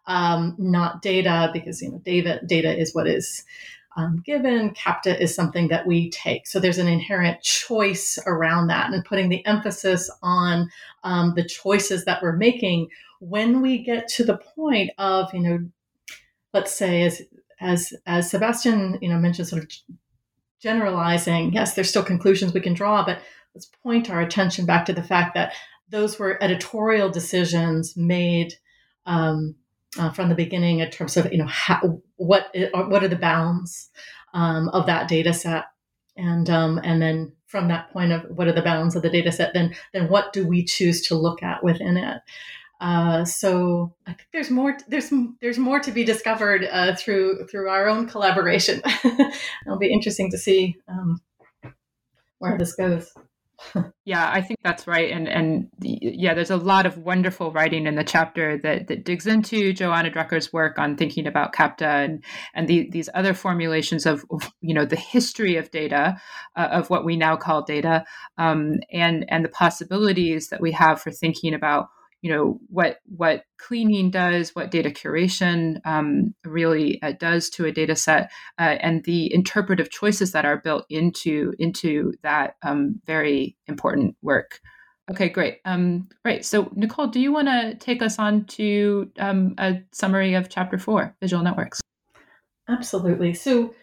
um, 0.06 0.54
not 0.56 1.02
data 1.02 1.50
because 1.52 1.82
you 1.82 1.90
know 1.90 1.98
data 1.98 2.40
data 2.46 2.72
is 2.72 2.94
what 2.94 3.08
is 3.08 3.44
um, 3.96 4.22
given. 4.24 4.70
CAPTA 4.70 5.20
is 5.20 5.34
something 5.34 5.68
that 5.68 5.86
we 5.86 6.08
take. 6.10 6.46
So 6.46 6.58
there's 6.58 6.78
an 6.78 6.88
inherent 6.88 7.42
choice 7.42 8.18
around 8.26 8.68
that 8.68 8.90
and 8.90 9.04
putting 9.04 9.28
the 9.28 9.44
emphasis 9.44 10.10
on 10.22 10.70
um, 11.04 11.34
the 11.36 11.44
choices 11.44 12.06
that 12.06 12.22
we're 12.22 12.36
making 12.36 12.88
when 13.22 13.62
we 13.62 13.78
get 13.78 14.08
to 14.08 14.24
the 14.24 14.36
point 14.36 14.90
of, 14.98 15.32
you 15.32 15.38
know, 15.38 15.60
let's 16.52 16.72
say 16.72 17.02
as 17.02 17.22
as 17.60 17.92
as 18.04 18.28
Sebastian, 18.28 18.98
you 19.00 19.08
know, 19.08 19.16
mentioned 19.16 19.46
sort 19.46 19.62
of 19.62 19.70
generalizing, 20.60 21.52
yes, 21.52 21.74
there's 21.74 21.88
still 21.88 22.02
conclusions 22.02 22.52
we 22.52 22.60
can 22.60 22.74
draw, 22.74 23.04
but 23.04 23.20
let's 23.54 23.70
point 23.84 24.10
our 24.10 24.20
attention 24.20 24.66
back 24.66 24.84
to 24.86 24.92
the 24.92 25.04
fact 25.04 25.34
that 25.34 25.52
those 25.88 26.18
were 26.18 26.42
editorial 26.42 27.10
decisions 27.10 27.96
made 27.96 28.54
um, 29.06 29.54
uh, 30.00 30.10
from 30.10 30.28
the 30.28 30.34
beginning 30.34 30.80
in 30.80 30.90
terms 30.90 31.16
of 31.16 31.30
you 31.30 31.38
know 31.38 31.46
how, 31.46 32.00
what 32.16 32.52
what 32.74 33.04
are 33.04 33.08
the 33.08 33.14
bounds 33.14 33.90
um, 34.34 34.68
of 34.70 34.86
that 34.86 35.06
data 35.06 35.32
set? 35.32 35.66
And 36.16 36.50
um, 36.50 36.80
and 36.82 37.00
then 37.00 37.32
from 37.46 37.68
that 37.68 37.92
point 37.92 38.10
of 38.10 38.24
what 38.30 38.48
are 38.48 38.52
the 38.52 38.62
bounds 38.62 38.96
of 38.96 39.02
the 39.02 39.10
data 39.10 39.30
set? 39.30 39.54
Then 39.54 39.76
then 39.92 40.08
what 40.08 40.32
do 40.32 40.44
we 40.44 40.64
choose 40.64 41.06
to 41.06 41.14
look 41.14 41.40
at 41.44 41.62
within 41.62 41.96
it 41.96 42.20
uh, 42.82 43.24
so 43.24 43.94
I 44.06 44.12
think 44.12 44.28
there's 44.32 44.50
more 44.50 44.76
there's 44.88 45.12
there's 45.40 45.58
more 45.58 45.80
to 45.80 45.90
be 45.90 46.04
discovered 46.04 46.68
uh, 46.70 46.94
through 46.96 47.46
through 47.46 47.68
our 47.68 47.88
own 47.88 48.08
collaboration. 48.08 48.82
It'll 49.04 49.78
be 49.78 49.92
interesting 49.92 50.30
to 50.32 50.38
see 50.38 50.76
um, 50.88 51.20
where 52.38 52.58
this 52.58 52.74
goes 52.74 53.12
yeah, 54.04 54.30
I 54.32 54.40
think 54.40 54.60
that's 54.62 54.86
right, 54.86 55.10
and 55.10 55.28
and 55.28 55.68
yeah, 55.80 56.34
there's 56.34 56.50
a 56.50 56.56
lot 56.56 56.86
of 56.86 56.98
wonderful 56.98 57.52
writing 57.52 57.86
in 57.86 57.94
the 57.94 58.04
chapter 58.04 58.58
that 58.58 58.88
that 58.88 59.04
digs 59.04 59.26
into 59.26 59.72
Johanna 59.72 60.10
Drucker's 60.10 60.52
work 60.52 60.78
on 60.78 60.96
thinking 60.96 61.26
about 61.26 61.52
CAPTA 61.52 61.86
and 61.86 62.24
and 62.54 62.68
the, 62.68 62.88
these 62.90 63.08
other 63.14 63.34
formulations 63.34 64.04
of 64.04 64.24
you 64.60 64.74
know 64.74 64.84
the 64.84 64.96
history 64.96 65.56
of 65.56 65.70
data, 65.70 66.20
uh, 66.56 66.68
of 66.72 66.90
what 66.90 67.04
we 67.04 67.16
now 67.16 67.36
call 67.36 67.62
data, 67.62 68.04
um, 68.38 68.80
and 68.92 69.24
and 69.28 69.44
the 69.44 69.50
possibilities 69.50 70.48
that 70.48 70.60
we 70.60 70.72
have 70.72 71.00
for 71.00 71.10
thinking 71.10 71.54
about 71.54 71.88
you 72.22 72.32
know 72.32 72.58
what 72.68 72.98
what 73.04 73.44
cleaning 73.58 74.10
does, 74.10 74.54
what 74.54 74.70
data 74.70 74.90
curation 74.90 75.80
um, 75.84 76.34
really 76.44 77.02
uh, 77.02 77.12
does 77.12 77.50
to 77.50 77.66
a 77.66 77.72
data 77.72 77.96
set, 77.96 78.30
uh, 78.58 78.76
and 78.80 79.04
the 79.04 79.32
interpretive 79.34 79.90
choices 79.90 80.32
that 80.32 80.44
are 80.44 80.56
built 80.56 80.86
into 80.88 81.52
into 81.58 82.12
that 82.22 82.56
um, 82.62 83.00
very 83.06 83.56
important 83.66 84.16
work. 84.22 84.60
Okay, 85.10 85.28
great. 85.28 85.58
Um, 85.64 86.08
right. 86.24 86.44
So, 86.44 86.70
Nicole, 86.74 87.08
do 87.08 87.20
you 87.20 87.32
want 87.32 87.48
to 87.48 87.74
take 87.74 88.02
us 88.02 88.20
on 88.20 88.44
to 88.46 89.10
um, 89.18 89.54
a 89.58 89.82
summary 89.92 90.34
of 90.34 90.48
Chapter 90.48 90.78
Four, 90.78 91.16
Visual 91.20 91.42
Networks? 91.42 91.80
Absolutely. 92.68 93.34
So, 93.34 93.74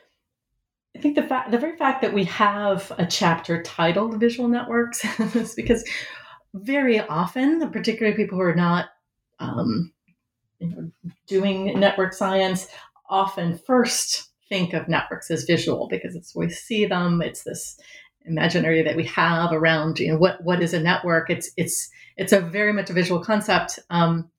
I 0.95 0.99
think 0.99 1.15
the 1.15 1.23
fact, 1.23 1.51
the 1.51 1.57
very 1.57 1.77
fact 1.77 2.01
that 2.01 2.13
we 2.13 2.23
have 2.25 2.91
a 2.97 3.05
chapter 3.05 3.61
titled 3.61 4.19
Visual 4.19 4.47
Networks 4.47 5.03
is 5.35 5.53
because 5.55 5.83
very 6.53 6.99
often, 6.99 7.69
particularly 7.71 8.15
people 8.15 8.37
who 8.37 8.43
are 8.43 8.55
not 8.55 8.89
um, 9.39 9.93
doing 11.27 11.79
network 11.79 12.13
science, 12.13 12.67
often 13.09 13.57
first 13.57 14.29
think 14.49 14.73
of 14.73 14.87
networks 14.87 15.29
as 15.29 15.43
visual 15.43 15.87
because 15.87 16.15
it's 16.15 16.35
we 16.35 16.49
see 16.49 16.85
them. 16.85 17.21
It's 17.21 17.43
this 17.43 17.79
imaginary 18.25 18.83
that 18.83 18.95
we 18.95 19.05
have 19.05 19.51
around 19.51 19.99
you 19.99 20.11
know 20.11 20.17
what 20.17 20.43
what 20.43 20.61
is 20.61 20.73
a 20.73 20.79
network. 20.79 21.29
It's 21.29 21.51
it's 21.57 21.89
it's 22.17 22.33
a 22.33 22.41
very 22.41 22.73
much 22.73 22.89
a 22.89 22.93
visual 22.93 23.23
concept. 23.23 23.79
Um, 23.89 24.29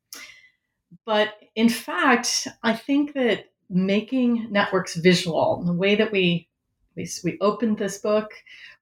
but 1.06 1.34
in 1.54 1.68
fact, 1.68 2.48
I 2.62 2.74
think 2.74 3.14
that 3.14 3.46
making 3.68 4.48
networks 4.50 4.96
visual, 4.96 5.62
the 5.64 5.72
way 5.72 5.94
that 5.94 6.12
we 6.12 6.48
we, 6.96 7.08
we 7.24 7.38
opened 7.40 7.78
this 7.78 7.98
book 7.98 8.32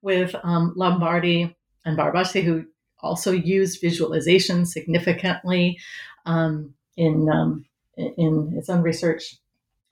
with 0.02 0.34
um, 0.42 0.72
Lombardi 0.76 1.54
and 1.84 1.96
Barabási, 1.96 2.42
who 2.42 2.64
also 3.00 3.32
used 3.32 3.80
visualization 3.80 4.66
significantly 4.66 5.78
um, 6.26 6.74
in, 6.96 7.28
um, 7.28 7.64
in 7.96 8.54
its 8.56 8.68
own 8.68 8.82
research. 8.82 9.36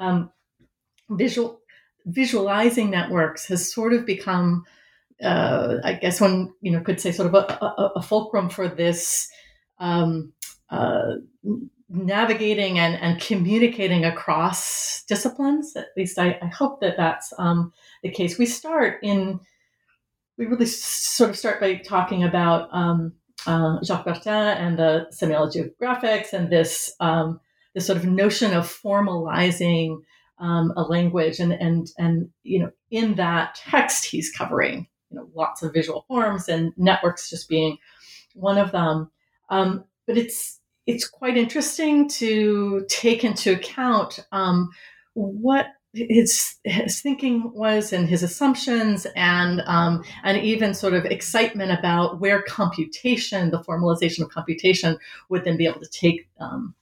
Um, 0.00 0.30
visual 1.10 1.60
visualizing 2.06 2.90
networks 2.90 3.46
has 3.46 3.72
sort 3.72 3.92
of 3.92 4.06
become, 4.06 4.64
uh, 5.22 5.76
I 5.82 5.94
guess, 5.94 6.20
one 6.20 6.52
you 6.60 6.70
know 6.72 6.80
could 6.80 7.00
say 7.00 7.12
sort 7.12 7.28
of 7.28 7.34
a, 7.34 7.64
a, 7.64 7.92
a 7.96 8.02
fulcrum 8.02 8.48
for 8.48 8.68
this 8.68 9.28
um, 9.78 10.32
uh, 10.70 11.16
navigating 11.88 12.78
and, 12.78 12.94
and 12.96 13.20
communicating 13.20 14.04
across 14.04 15.04
disciplines. 15.04 15.76
At 15.76 15.88
least 15.96 16.18
I, 16.18 16.38
I 16.42 16.46
hope 16.46 16.80
that 16.80 16.96
that's 16.96 17.32
um, 17.38 17.72
the 18.02 18.10
case. 18.10 18.38
We 18.38 18.46
start 18.46 18.98
in 19.02 19.40
we 20.38 20.46
really 20.46 20.66
sort 20.66 21.30
of 21.30 21.36
start 21.36 21.60
by 21.60 21.76
talking 21.76 22.24
about 22.24 22.68
um, 22.72 23.12
uh, 23.46 23.82
Jacques 23.82 24.04
Bertin 24.04 24.32
and 24.32 24.78
the 24.78 25.06
semiology 25.12 25.60
of 25.60 25.70
graphics 25.80 26.32
and 26.32 26.50
this 26.50 26.94
um, 27.00 27.40
this 27.74 27.86
sort 27.86 27.98
of 27.98 28.06
notion 28.06 28.54
of 28.54 28.64
formalizing 28.64 29.98
um, 30.38 30.72
a 30.76 30.82
language 30.82 31.38
and 31.38 31.52
and 31.52 31.88
and 31.98 32.28
you 32.42 32.58
know 32.58 32.70
in 32.90 33.14
that 33.14 33.54
text 33.54 34.04
he's 34.04 34.30
covering 34.30 34.86
you 35.10 35.18
know 35.18 35.28
lots 35.34 35.62
of 35.62 35.72
visual 35.72 36.04
forms 36.08 36.48
and 36.48 36.72
networks 36.76 37.30
just 37.30 37.48
being 37.48 37.78
one 38.34 38.58
of 38.58 38.72
them. 38.72 39.10
Um, 39.50 39.84
but 40.06 40.16
it's 40.16 40.60
it's 40.86 41.08
quite 41.08 41.36
interesting 41.36 42.08
to 42.08 42.84
take 42.88 43.24
into 43.24 43.52
account 43.52 44.20
um, 44.32 44.70
what 45.14 45.66
his 45.96 46.56
his 46.64 47.00
thinking 47.00 47.52
was 47.54 47.92
and 47.92 48.08
his 48.08 48.22
assumptions 48.22 49.06
and 49.16 49.62
um, 49.66 50.04
and 50.22 50.38
even 50.38 50.74
sort 50.74 50.94
of 50.94 51.04
excitement 51.04 51.76
about 51.76 52.20
where 52.20 52.42
computation, 52.42 53.50
the 53.50 53.62
formalization 53.62 54.20
of 54.22 54.30
computation, 54.30 54.98
would 55.28 55.44
then 55.44 55.56
be 55.56 55.66
able 55.66 55.80
to 55.80 55.88
take 55.88 56.28
um, 56.40 56.74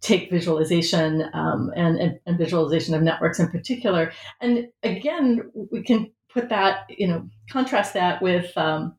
take 0.00 0.30
visualization 0.30 1.28
um, 1.32 1.70
and, 1.76 1.98
and, 1.98 2.18
and 2.26 2.38
visualization 2.38 2.94
of 2.94 3.02
networks 3.02 3.38
in 3.38 3.48
particular. 3.48 4.12
And 4.40 4.68
again, 4.82 5.50
we 5.70 5.82
can 5.82 6.10
put 6.28 6.48
that 6.48 6.86
you 6.88 7.06
know 7.06 7.28
contrast 7.50 7.94
that 7.94 8.20
with 8.20 8.56
um, 8.58 8.96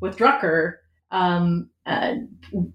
with 0.00 0.16
Drucker 0.16 0.76
um, 1.10 1.70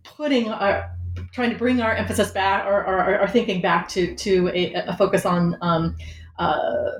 putting 0.03 0.49
our 0.49 0.91
trying 1.34 1.49
to 1.51 1.57
bring 1.57 1.82
our 1.82 1.93
emphasis 1.93 2.32
back 2.32 2.65
or, 2.65 2.86
our 2.86 3.28
thinking 3.28 3.61
back 3.61 3.88
to 3.89 4.15
to 4.15 4.49
a, 4.49 4.74
a 4.74 4.97
focus 4.97 5.26
on 5.26 5.57
um, 5.61 5.95
uh, 6.38 6.91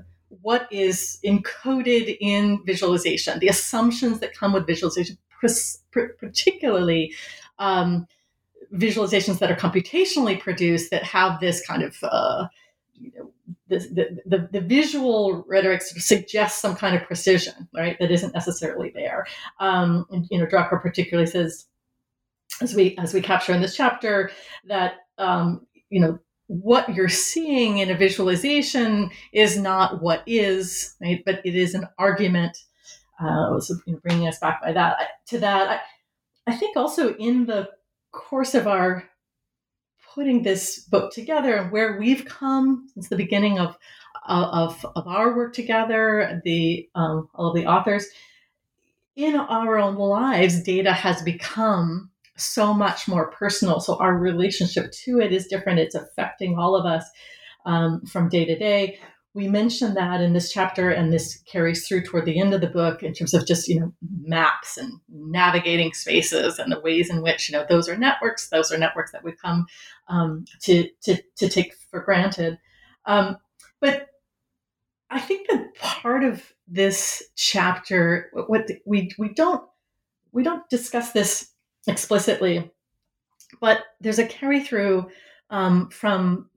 what 0.42 0.68
is 0.72 1.20
encoded 1.26 2.18
in 2.20 2.64
visualization, 2.66 3.40
the 3.40 3.48
assumptions 3.48 4.20
that 4.20 4.36
come 4.36 4.54
with 4.54 4.68
visualization, 4.68 5.18
particularly 5.92 7.14
um, 7.58 8.08
visualizations 8.74 9.40
that 9.40 9.52
are 9.52 9.56
computationally 9.56 10.40
produced 10.40 10.92
that 10.92 11.04
have 11.04 11.40
this 11.40 11.66
kind 11.66 11.84
of 11.84 11.96
uh, 12.04 12.48
the, 13.68 14.20
the, 14.26 14.50
the, 14.52 14.62
visual 14.62 15.46
rhetoric 15.48 15.82
suggests 15.82 16.60
some 16.62 16.76
kind 16.76 16.96
of 16.96 17.04
precision, 17.04 17.68
right? 17.74 17.98
That 18.00 18.12
isn't 18.12 18.34
necessarily 18.34 18.92
there. 18.94 19.26
Um, 19.60 20.06
and, 20.10 20.28
you 20.32 20.40
know, 20.40 20.46
Drucker 20.46 20.82
particularly 20.82 21.30
says 21.30 21.68
as 22.62 22.74
we 22.76 22.98
as 22.98 23.14
we 23.14 23.22
capture 23.22 23.54
in 23.54 23.62
this 23.62 23.76
chapter 23.76 24.32
that 24.66 24.94
um, 25.18 25.66
you 25.90 26.00
know 26.00 26.20
what 26.48 26.94
you're 26.96 27.08
seeing 27.10 27.78
in 27.78 27.92
a 27.92 27.96
visualization 27.96 29.12
is 29.34 29.58
not 29.58 30.02
what 30.02 30.24
is 30.26 30.96
right? 31.02 31.24
But 31.26 31.42
it 31.46 31.56
is 31.56 31.76
an 31.76 31.88
argument 31.98 32.58
uh, 33.20 33.60
so 33.60 33.76
you 33.86 33.94
know, 33.94 34.00
bringing 34.02 34.28
us 34.28 34.40
back 34.40 34.62
by 34.62 34.72
that 34.72 34.98
to 35.28 35.40
that. 35.40 35.70
I, 36.48 36.52
I 36.52 36.56
think 36.56 36.78
also 36.78 37.16
in 37.16 37.46
the 37.46 37.70
course 38.12 38.56
of 38.56 38.68
our 38.68 39.04
putting 40.14 40.42
this 40.42 40.80
book 40.80 41.14
together 41.14 41.56
and 41.56 41.72
where 41.72 42.00
we've 42.00 42.26
come 42.26 42.88
since 42.94 43.10
the 43.10 43.16
beginning 43.16 43.60
of 43.60 43.78
of, 44.28 44.86
of 44.96 45.08
our 45.08 45.36
work 45.36 45.54
together 45.54 46.42
the 46.44 46.90
um, 46.96 47.30
all 47.34 47.50
of 47.50 47.56
the 47.56 47.66
authors 47.66 48.08
in 49.20 49.36
our 49.36 49.78
own 49.78 49.96
lives, 49.96 50.64
data 50.64 50.94
has 50.94 51.22
become 51.22 52.09
so 52.40 52.74
much 52.74 53.08
more 53.08 53.32
personal. 53.32 53.80
So 53.80 53.98
our 53.98 54.18
relationship 54.18 54.92
to 55.04 55.20
it 55.20 55.32
is 55.32 55.48
different. 55.48 55.80
It's 55.80 55.96
affecting 55.96 56.58
all 56.58 56.76
of 56.76 56.86
us 56.86 57.06
um, 57.66 58.06
from 58.06 58.30
day 58.30 58.46
to 58.46 58.58
day. 58.58 59.00
We 59.36 59.48
mentioned 59.48 59.96
that 59.96 60.22
in 60.22 60.34
this 60.34 60.52
chapter, 60.52 60.90
and 60.90 61.14
this 61.14 61.38
carries 61.44 61.88
through 61.88 62.04
toward 62.04 62.26
the 62.26 62.40
end 62.40 62.54
of 62.54 62.62
the 62.62 62.68
book 62.68 63.04
in 63.04 63.14
terms 63.14 63.34
of 63.34 63.46
just 63.46 63.68
you 63.68 63.80
know 63.80 63.94
maps 64.22 64.76
and 64.76 64.92
navigating 65.08 65.94
spaces 65.94 66.58
and 66.58 66.72
the 66.72 66.80
ways 66.80 67.10
in 67.12 67.22
which 67.22 67.48
you 67.48 67.54
know 67.58 67.66
those 67.70 67.88
are 67.88 67.98
networks. 67.98 68.50
Those 68.50 68.72
are 68.72 68.78
networks 68.78 69.12
that 69.12 69.24
we 69.24 69.34
come 69.34 69.68
um, 70.08 70.46
to, 70.62 70.90
to 71.04 71.22
to 71.38 71.48
take 71.48 71.74
for 71.92 72.02
granted. 72.02 72.58
Um, 73.06 73.38
but 73.80 74.08
I 75.12 75.20
think 75.20 75.48
that 75.50 75.76
part 75.76 76.24
of 76.24 76.44
this 76.68 77.24
chapter, 77.36 78.30
what 78.34 78.70
we 78.86 79.12
we 79.18 79.34
don't 79.34 79.64
we 80.32 80.44
don't 80.44 80.68
discuss 80.70 81.12
this 81.12 81.52
explicitly, 81.88 82.72
but 83.60 83.84
there's 84.00 84.20
a 84.20 84.28
carry 84.28 84.64
through 84.64 85.10
um, 85.50 85.90
from 85.90 86.50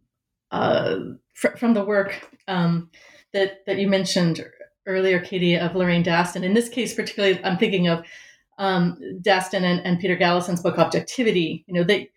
uh, 0.50 0.96
fr- 1.34 1.56
from 1.56 1.74
the 1.74 1.84
work 1.84 2.30
um, 2.48 2.90
that 3.32 3.64
that 3.66 3.78
you 3.78 3.88
mentioned 3.88 4.44
earlier, 4.86 5.20
Katie, 5.20 5.56
of 5.56 5.74
Lorraine 5.74 6.04
Daston. 6.04 6.42
In 6.42 6.54
this 6.54 6.68
case, 6.68 6.94
particularly, 6.94 7.42
I'm 7.44 7.58
thinking 7.58 7.88
of 7.88 8.04
um, 8.58 8.98
Daston 9.22 9.62
and, 9.62 9.80
and, 9.84 9.98
Peter 9.98 10.16
Galison's 10.16 10.62
book 10.62 10.78
Objectivity. 10.78 11.64
You 11.66 11.74
know, 11.74 11.84
they 11.84 12.10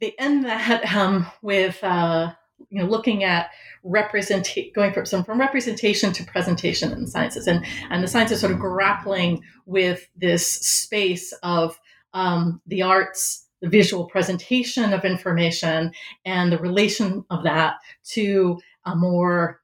they 0.00 0.14
end 0.18 0.44
that 0.44 0.84
um, 0.94 1.26
with 1.42 1.82
uh, 1.82 2.32
you 2.70 2.80
know 2.80 2.88
looking 2.88 3.24
at 3.24 3.50
representation 3.84 4.72
going 4.74 4.92
from 4.92 5.06
some 5.06 5.24
from 5.24 5.40
representation 5.40 6.12
to 6.12 6.24
presentation 6.24 6.92
in 6.92 7.02
the 7.02 7.06
sciences 7.06 7.46
and 7.46 7.64
and 7.90 8.02
the 8.02 8.08
sciences 8.08 8.40
sort 8.40 8.52
of 8.52 8.58
grappling 8.58 9.42
with 9.66 10.08
this 10.16 10.46
space 10.46 11.32
of 11.42 11.78
um, 12.14 12.60
the 12.66 12.82
arts 12.82 13.46
the 13.60 13.68
visual 13.68 14.06
presentation 14.06 14.92
of 14.92 15.04
information 15.04 15.92
and 16.24 16.52
the 16.52 16.58
relation 16.58 17.24
of 17.30 17.42
that 17.44 17.74
to 18.04 18.58
a 18.84 18.94
more 18.94 19.60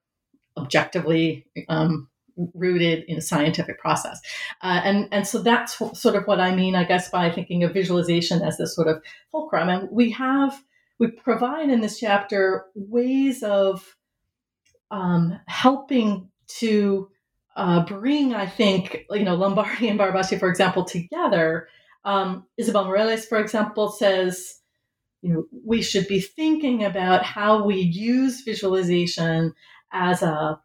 objectively 0.57 1.47
um, 1.69 2.09
rooted 2.55 3.05
in 3.07 3.19
a 3.19 3.23
scientific 3.23 3.79
process. 3.79 4.21
Uh, 4.63 4.81
and, 4.85 5.09
and 5.13 5.27
so 5.27 5.41
that's 5.41 5.77
sort 5.99 6.17
of 6.17 6.25
what 6.25 6.41
I 6.41 6.55
mean, 6.55 6.75
I 6.75 6.85
guess, 6.85 7.09
by 7.11 7.31
thinking 7.31 7.63
of 7.63 7.73
visualization 7.73 8.43
as 8.43 8.59
this 8.59 8.75
sort 8.75 8.89
of 8.89 9.03
fulcrum. 9.31 9.69
And 9.69 9.89
we 9.91 10.11
have, 10.11 10.61
we 10.99 11.09
provide 11.09 11.71
in 11.71 11.81
this 11.81 11.99
chapter 11.99 12.67
ways 12.75 13.43
of 13.43 13.97
um, 14.91 15.39
helping 15.47 16.29
to 16.47 17.09
uh, 17.57 17.85
bring, 17.85 18.35
I 18.35 18.47
think, 18.47 19.05
you 19.11 19.25
know, 19.25 19.35
Lombardi 19.35 19.89
and 19.89 19.99
Barabási, 19.99 20.39
for 20.39 20.49
example, 20.49 20.85
together. 20.85 21.69
Um, 22.05 22.47
Isabel 22.57 22.87
Meirelles, 22.87 23.27
for 23.27 23.39
example, 23.39 23.91
says, 23.91 24.61
you 25.23 25.33
know, 25.33 25.45
we 25.65 25.81
should 25.81 26.07
be 26.07 26.21
thinking 26.21 26.85
about 26.85 27.25
how 27.25 27.65
we 27.65 27.77
use 27.77 28.43
visualization 28.43 29.55
as 29.93 30.23
a 30.23 30.61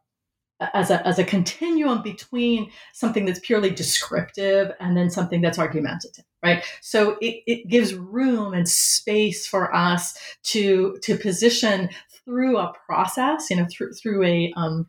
as 0.74 0.92
a, 0.92 1.08
as 1.08 1.18
a 1.18 1.24
continuum 1.24 2.02
between 2.02 2.70
something 2.92 3.24
that's 3.24 3.40
purely 3.40 3.70
descriptive 3.70 4.74
and 4.82 4.98
then 4.98 5.10
something 5.10 5.40
that's 5.40 5.58
argumentative 5.58 6.26
right? 6.44 6.64
So 6.82 7.18
it, 7.22 7.44
it 7.46 7.68
gives 7.68 7.94
room 7.94 8.54
and 8.54 8.68
space 8.68 9.46
for 9.48 9.74
us 9.76 10.18
to 10.44 10.98
to 11.04 11.18
position 11.18 11.90
through 12.26 12.58
a 12.58 12.74
process 12.86 13.50
you 13.50 13.58
know 13.58 13.68
through 13.72 13.94
through 13.94 14.24
a 14.24 14.54
um, 14.56 14.88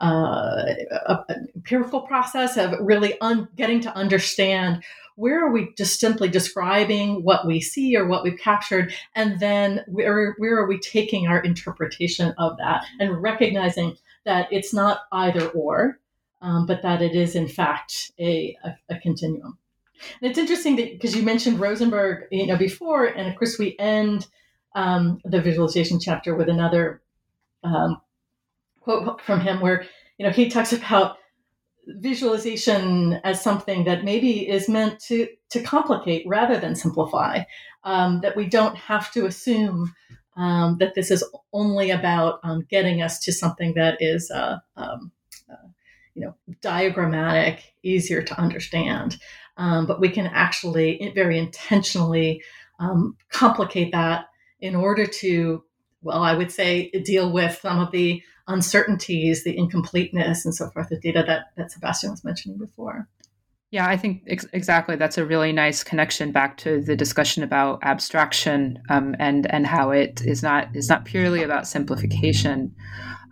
uh, 0.00 0.64
a, 1.06 1.24
an 1.28 1.48
empirical 1.56 2.02
process 2.02 2.56
of 2.56 2.74
really 2.80 3.20
un- 3.20 3.48
getting 3.56 3.80
to 3.80 3.94
understand 3.96 4.82
where 5.16 5.44
are 5.44 5.50
we 5.50 5.74
just 5.76 5.98
simply 5.98 6.28
describing 6.28 7.24
what 7.24 7.44
we 7.44 7.60
see 7.60 7.96
or 7.96 8.06
what 8.06 8.22
we've 8.22 8.38
captured 8.38 8.94
and 9.16 9.40
then 9.40 9.82
where, 9.88 10.34
where 10.38 10.56
are 10.56 10.68
we 10.68 10.78
taking 10.78 11.26
our 11.26 11.40
interpretation 11.40 12.32
of 12.38 12.56
that 12.58 12.84
and 13.00 13.20
recognizing 13.20 13.96
that 14.24 14.46
it's 14.52 14.72
not 14.72 15.00
either 15.10 15.48
or 15.48 15.98
um, 16.40 16.66
but 16.66 16.82
that 16.82 17.02
it 17.02 17.16
is 17.16 17.34
in 17.34 17.48
fact 17.48 18.12
a, 18.20 18.56
a, 18.62 18.94
a 18.94 18.98
continuum 19.00 19.58
and 20.20 20.30
it's 20.30 20.38
interesting 20.38 20.76
that 20.76 20.92
because 20.92 21.14
you 21.14 21.22
mentioned 21.22 21.60
rosenberg 21.60 22.24
you 22.30 22.46
know 22.46 22.56
before 22.56 23.06
and 23.06 23.28
of 23.28 23.36
course 23.36 23.58
we 23.58 23.76
end 23.78 24.26
um, 24.74 25.20
the 25.24 25.40
visualization 25.40 25.98
chapter 25.98 26.34
with 26.34 26.48
another 26.48 27.02
um, 27.64 28.00
quote 28.80 29.20
from 29.20 29.40
him 29.40 29.60
where 29.60 29.84
you 30.18 30.26
know 30.26 30.32
he 30.32 30.48
talks 30.48 30.72
about 30.72 31.16
visualization 31.88 33.14
as 33.24 33.42
something 33.42 33.84
that 33.84 34.04
maybe 34.04 34.48
is 34.48 34.68
meant 34.68 35.00
to 35.00 35.28
to 35.50 35.62
complicate 35.62 36.26
rather 36.26 36.58
than 36.58 36.74
simplify. 36.74 37.42
Um, 37.84 38.20
that 38.20 38.36
we 38.36 38.46
don't 38.46 38.76
have 38.76 39.10
to 39.12 39.26
assume 39.26 39.94
um, 40.36 40.76
that 40.78 40.94
this 40.94 41.10
is 41.10 41.24
only 41.52 41.90
about 41.90 42.40
um, 42.42 42.66
getting 42.68 43.02
us 43.02 43.18
to 43.20 43.32
something 43.32 43.74
that 43.74 43.96
is, 44.00 44.30
uh, 44.30 44.58
um, 44.76 45.10
uh, 45.50 45.68
you 46.14 46.22
know, 46.22 46.34
diagrammatic, 46.60 47.62
easier 47.82 48.22
to 48.22 48.38
understand. 48.38 49.16
Um, 49.58 49.86
but 49.86 50.00
we 50.00 50.08
can 50.08 50.26
actually 50.26 51.12
very 51.14 51.38
intentionally 51.38 52.42
um, 52.78 53.16
complicate 53.30 53.92
that 53.92 54.26
in 54.60 54.74
order 54.74 55.04
to, 55.04 55.62
well, 56.02 56.22
I 56.22 56.34
would 56.34 56.50
say, 56.50 56.90
deal 57.04 57.32
with 57.32 57.58
some 57.60 57.80
of 57.80 57.90
the 57.90 58.22
uncertainties, 58.46 59.44
the 59.44 59.56
incompleteness, 59.56 60.44
and 60.44 60.54
so 60.54 60.70
forth, 60.70 60.88
the 60.88 60.98
data 60.98 61.24
that, 61.26 61.46
that 61.56 61.70
Sebastian 61.70 62.10
was 62.10 62.24
mentioning 62.24 62.56
before. 62.58 63.08
Yeah, 63.70 63.86
I 63.86 63.98
think 63.98 64.22
ex- 64.26 64.46
exactly. 64.54 64.96
That's 64.96 65.18
a 65.18 65.26
really 65.26 65.52
nice 65.52 65.84
connection 65.84 66.32
back 66.32 66.56
to 66.58 66.80
the 66.80 66.96
discussion 66.96 67.42
about 67.42 67.80
abstraction 67.82 68.82
um, 68.88 69.14
and 69.18 69.50
and 69.52 69.66
how 69.66 69.90
it 69.90 70.22
is 70.24 70.42
not 70.42 70.74
is 70.74 70.88
not 70.88 71.04
purely 71.04 71.42
about 71.42 71.66
simplification. 71.66 72.74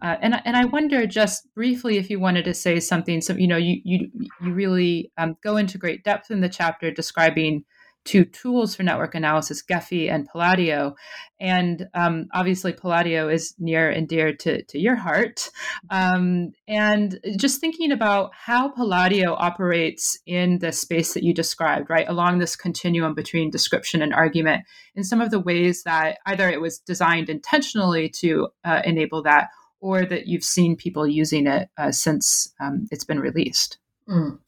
Uh, 0.03 0.17
and 0.21 0.41
and 0.45 0.57
I 0.57 0.65
wonder 0.65 1.07
just 1.07 1.53
briefly 1.55 1.99
if 1.99 2.11
you 2.11 2.21
wanted 2.21 2.45
to 2.45 2.55
say 2.55 2.81
something. 2.81 3.21
So 3.21 3.35
you 3.35 3.47
know, 3.47 3.57
you 3.57 3.81
you 3.85 4.11
you 4.41 4.53
really 4.53 5.11
um, 5.19 5.37
go 5.43 5.57
into 5.57 5.79
great 5.79 6.05
depth 6.05 6.31
in 6.31 6.41
the 6.41 6.49
chapter 6.49 6.91
describing 6.91 7.65
two 8.07 8.25
tools 8.25 8.75
for 8.75 8.85
network 8.85 9.15
analysis, 9.15 9.63
Gephi 9.63 10.11
and 10.11 10.27
Palladio. 10.27 10.95
And 11.39 11.89
um, 11.93 12.29
obviously, 12.33 12.73
Palladio 12.73 13.29
is 13.29 13.55
near 13.59 13.91
and 13.91 14.09
dear 14.09 14.35
to, 14.37 14.63
to 14.63 14.79
your 14.79 14.95
heart. 14.95 15.51
Um, 15.91 16.53
and 16.67 17.19
just 17.37 17.61
thinking 17.61 17.93
about 17.93 18.31
how 18.33 18.71
Palladio 18.71 19.35
operates 19.35 20.19
in 20.25 20.61
the 20.61 20.73
space 20.73 21.13
that 21.15 21.25
you 21.25 21.35
described, 21.35 21.91
right, 21.91 22.09
along 22.09 22.39
this 22.39 22.57
continuum 22.57 23.15
between 23.15 23.51
description 23.51 24.01
and 24.01 24.15
argument, 24.15 24.63
in 24.95 25.05
some 25.05 25.21
of 25.21 25.31
the 25.31 25.41
ways 25.41 25.83
that 25.83 26.19
either 26.27 26.49
it 26.49 26.61
was 26.61 26.79
designed 26.79 27.29
intentionally 27.29 28.09
to 28.09 28.49
uh, 28.65 28.81
enable 28.85 29.23
that 29.25 29.49
or 29.81 30.05
that 30.05 30.27
you've 30.27 30.45
seen 30.45 30.77
people 30.77 31.07
using 31.07 31.47
it 31.47 31.69
uh, 31.79 31.93
since 31.93 32.53
um, 32.61 32.89
it's 32.91 33.05
been 33.05 33.21
released. 33.21 33.79
Mm. 34.09 34.39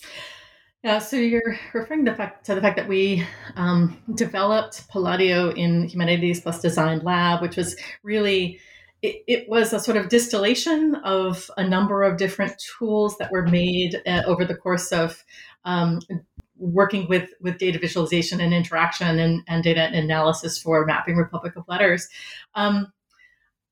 Yeah, 0.85 1.01
so 1.01 1.17
you're 1.17 1.59
referring 1.75 2.05
to, 2.05 2.15
fact, 2.15 2.47
to 2.47 2.55
the 2.55 2.61
fact 2.61 2.77
that 2.77 2.89
we 2.89 3.27
um, 3.57 4.01
developed 4.15 4.89
Palladio 4.89 5.51
in 5.51 5.89
Humanities 5.89 6.41
Plus 6.41 6.61
Design 6.61 7.01
Lab, 7.01 7.43
which 7.43 7.57
was 7.57 7.77
really 8.03 8.61
it, 9.03 9.23
it, 9.27 9.49
was 9.49 9.73
a 9.73 9.81
sort 9.81 9.97
of 9.97 10.09
distillation 10.09 10.97
of 11.05 11.51
a 11.57 11.67
number 11.67 12.03
of 12.03 12.17
different 12.17 12.61
tools 12.79 13.17
that 13.19 13.31
were 13.31 13.47
made 13.47 14.01
uh, 14.07 14.23
over 14.27 14.45
the 14.45 14.57
course 14.57 14.91
of 14.93 15.25
um, 15.65 16.01
working 16.57 17.09
with 17.09 17.31
with 17.41 17.59
data 17.59 17.79
visualization 17.79 18.41
and 18.41 18.53
interaction 18.53 19.19
and, 19.19 19.43
and 19.47 19.63
data 19.63 19.89
analysis 19.93 20.59
for 20.59 20.85
mapping 20.85 21.17
Republic 21.17 21.55
of 21.57 21.65
Letters. 21.69 22.09
Um, 22.55 22.93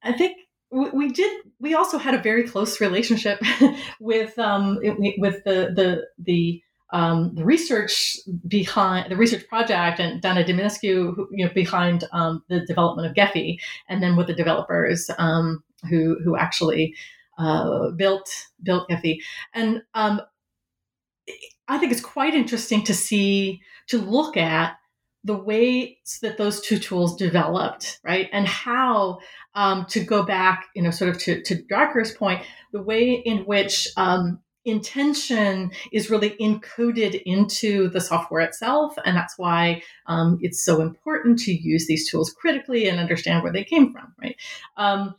I 0.03 0.13
think 0.13 0.37
we, 0.77 1.09
did. 1.09 1.45
We 1.59 1.75
also 1.75 1.99
had 1.99 2.15
a 2.15 2.23
very 2.23 2.45
close 2.45 2.81
relationship 2.81 3.41
with 4.01 4.39
um, 4.39 4.79
with 5.19 5.45
the 5.45 5.73
the 5.75 6.07
the 6.19 6.63
um, 6.93 7.35
the 7.35 7.45
research 7.45 8.19
behind 8.47 9.11
the 9.11 9.17
research 9.17 9.47
project 9.49 9.99
and 9.99 10.21
Dana 10.21 10.45
Diminescu, 10.45 11.17
you 11.31 11.47
know, 11.47 11.53
behind 11.53 12.05
um, 12.13 12.43
the 12.49 12.61
development 12.61 13.09
of 13.09 13.15
Gephi, 13.15 13.59
and 13.89 14.03
then 14.03 14.17
with 14.17 14.29
the 14.29 14.35
developers 14.35 15.11
um, 15.19 15.63
who 15.89 16.19
who 16.25 16.37
actually 16.37 16.95
uh, 17.39 17.91
built 17.91 18.29
built 18.63 18.89
Gephi, 18.89 19.19
and 19.55 19.83
um, 19.95 20.21
I 21.69 21.79
think 21.79 21.93
it's 21.93 22.01
quite 22.01 22.35
interesting 22.35 22.85
to 22.85 22.95
see 22.95 23.61
to 23.89 23.99
look 23.99 24.37
at 24.37 24.77
the 25.25 25.37
ways 25.37 26.19
that 26.23 26.39
those 26.39 26.61
two 26.61 26.79
tools 26.79 27.17
developed, 27.17 27.99
right, 28.05 28.29
and 28.33 28.47
how 28.47 29.19
um, 29.57 29.87
to 29.87 30.01
go 30.01 30.23
back, 30.23 30.67
you 30.77 30.83
know, 30.83 30.91
sort 30.91 31.11
of 31.11 31.19
to 31.23 31.43
to 31.43 31.57
Drucker's 31.57 32.13
point, 32.13 32.43
the 32.73 32.83
way 32.83 33.13
in 33.13 33.39
which 33.39 33.89
um, 33.97 34.39
intention 34.67 35.71
is 35.93 36.11
really 36.11 36.31
encoded 36.41 37.23
into 37.25 37.89
the 37.89 38.01
software 38.01 38.43
itself. 38.43 38.95
And 39.05 39.17
that's 39.17 39.39
why 39.39 39.83
um, 40.07 40.39
it's 40.43 40.65
so 40.65 40.81
important 40.81 41.39
to 41.41 41.53
use 41.53 41.87
these 41.87 42.11
tools 42.11 42.33
critically 42.33 42.89
and 42.89 43.01
understand 43.01 43.43
where 43.43 43.53
they 43.53 43.65
came 43.65 43.93
from, 43.93 44.13
right? 44.21 44.37
Um, 44.77 45.15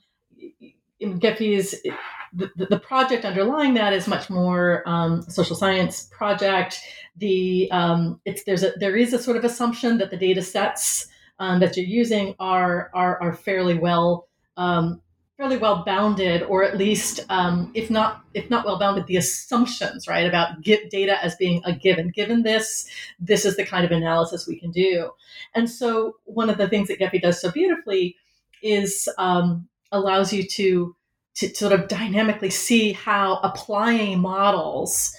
the, 2.33 2.67
the 2.69 2.79
project 2.79 3.25
underlying 3.25 3.73
that 3.75 3.93
is 3.93 4.07
much 4.07 4.29
more 4.29 4.83
um, 4.85 5.21
social 5.23 5.55
science 5.55 6.09
project. 6.11 6.79
The 7.15 7.69
um, 7.71 8.19
it's 8.25 8.43
there's 8.43 8.63
a 8.63 8.73
there 8.79 8.95
is 8.95 9.13
a 9.13 9.19
sort 9.19 9.37
of 9.37 9.45
assumption 9.45 9.97
that 9.97 10.11
the 10.11 10.17
data 10.17 10.41
sets 10.41 11.07
um, 11.39 11.59
that 11.61 11.77
you're 11.77 11.85
using 11.85 12.35
are 12.39 12.91
are, 12.93 13.21
are 13.21 13.33
fairly 13.33 13.77
well 13.77 14.26
um, 14.57 15.01
fairly 15.37 15.57
well 15.57 15.83
bounded, 15.85 16.43
or 16.43 16.63
at 16.63 16.77
least 16.77 17.19
um, 17.29 17.71
if 17.73 17.89
not 17.89 18.23
if 18.33 18.49
not 18.49 18.65
well 18.65 18.79
bounded, 18.79 19.05
the 19.07 19.17
assumptions 19.17 20.07
right 20.07 20.25
about 20.25 20.61
data 20.61 21.23
as 21.23 21.35
being 21.35 21.61
a 21.63 21.73
given. 21.73 22.09
Given 22.09 22.43
this, 22.43 22.89
this 23.19 23.45
is 23.45 23.55
the 23.55 23.65
kind 23.65 23.85
of 23.85 23.91
analysis 23.91 24.47
we 24.47 24.59
can 24.59 24.71
do. 24.71 25.11
And 25.53 25.69
so 25.69 26.15
one 26.25 26.49
of 26.49 26.57
the 26.57 26.67
things 26.67 26.87
that 26.87 26.99
Gephi 26.99 27.21
does 27.21 27.39
so 27.39 27.51
beautifully 27.51 28.15
is 28.63 29.07
um, 29.17 29.67
allows 29.91 30.33
you 30.33 30.43
to 30.43 30.95
to 31.35 31.53
sort 31.53 31.71
of 31.71 31.87
dynamically 31.87 32.49
see 32.49 32.93
how 32.93 33.39
applying 33.43 34.19
models 34.19 35.15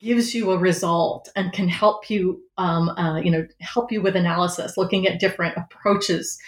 gives 0.00 0.34
you 0.34 0.50
a 0.50 0.58
result 0.58 1.30
and 1.34 1.52
can 1.52 1.68
help 1.68 2.10
you 2.10 2.42
um, 2.58 2.90
uh, 2.90 3.18
you 3.18 3.30
know 3.30 3.46
help 3.60 3.90
you 3.90 4.02
with 4.02 4.16
analysis 4.16 4.76
looking 4.76 5.06
at 5.06 5.18
different 5.18 5.56
approaches 5.56 6.38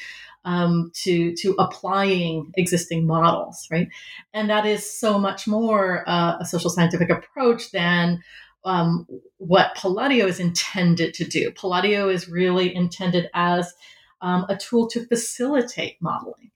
um, 0.45 0.91
to 1.03 1.35
to 1.37 1.55
applying 1.59 2.53
existing 2.57 3.07
models, 3.07 3.67
right? 3.71 3.89
And 4.33 4.51
that 4.51 4.67
is 4.67 4.99
so 4.99 5.19
much 5.19 5.47
more 5.47 6.09
uh, 6.09 6.37
a 6.41 6.45
social 6.45 6.71
scientific 6.71 7.11
approach 7.11 7.71
than 7.71 8.23
um, 8.65 9.07
what 9.39 9.75
Palladio 9.77 10.27
is 10.27 10.41
intended 10.41 11.15
to 11.15 11.25
do. 11.25 11.51
Palladio 11.53 12.09
is 12.09 12.29
really 12.29 12.75
intended 12.75 13.29
as 13.35 13.73
um, 14.21 14.47
a 14.49 14.57
tool 14.57 14.89
to 14.89 15.07
facilitate 15.07 15.97
modeling. 16.01 16.51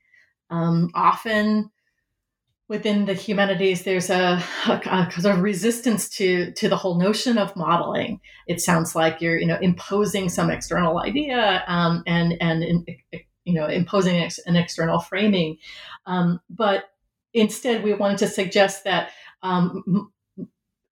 Um, 0.51 0.91
often 0.95 1.71
within 2.69 3.07
the 3.07 3.15
humanities, 3.15 3.83
there's 3.83 4.11
a, 4.11 4.43
a, 4.67 4.73
a, 4.73 5.21
sort 5.21 5.37
of 5.37 5.43
resistance 5.43 6.09
to 6.11 6.53
to 6.53 6.69
the 6.69 6.77
whole 6.77 6.99
notion 6.99 7.39
of 7.39 7.55
modeling. 7.57 8.21
It 8.47 8.61
sounds 8.61 8.95
like 8.95 9.21
you're, 9.21 9.39
you 9.39 9.47
know, 9.47 9.59
imposing 9.61 10.29
some 10.29 10.51
external 10.51 10.99
idea 11.01 11.65
um, 11.67 12.03
and 12.07 12.35
and 12.41 12.63
in, 12.63 12.87
you 13.49 13.55
know, 13.55 13.67
imposing 13.67 14.17
an, 14.17 14.25
ex- 14.25 14.39
an 14.41 14.57
external 14.57 15.01
framing. 15.01 15.57
Um, 16.05 16.39
but 16.51 16.91
instead, 17.33 17.83
we 17.83 17.95
wanted 17.95 18.19
to 18.19 18.29
suggest 18.29 18.85
that 18.85 19.11
um, 19.43 19.83
m- 20.39 20.49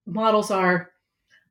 models 0.06 0.50
are 0.50 0.90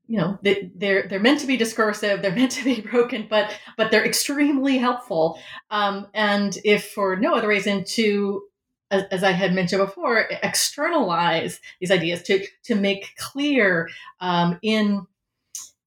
you 0.07 0.17
know 0.17 0.39
they, 0.41 0.71
they're 0.75 1.07
they're 1.07 1.19
meant 1.19 1.39
to 1.39 1.47
be 1.47 1.57
discursive 1.57 2.21
they're 2.21 2.35
meant 2.35 2.51
to 2.51 2.63
be 2.63 2.79
broken 2.81 3.27
but 3.29 3.55
but 3.75 3.91
they're 3.91 4.05
extremely 4.05 4.77
helpful 4.77 5.39
um, 5.71 6.07
and 6.13 6.57
if 6.63 6.91
for 6.91 7.15
no 7.15 7.35
other 7.35 7.47
reason 7.47 7.83
to 7.83 8.43
as, 8.91 9.03
as, 9.11 9.23
i 9.23 9.31
had 9.31 9.53
mentioned 9.53 9.81
before 9.83 10.27
externalize 10.43 11.59
these 11.79 11.91
ideas 11.91 12.21
to 12.21 12.45
to 12.63 12.75
make 12.75 13.15
clear 13.17 13.89
um, 14.21 14.59
in 14.61 15.05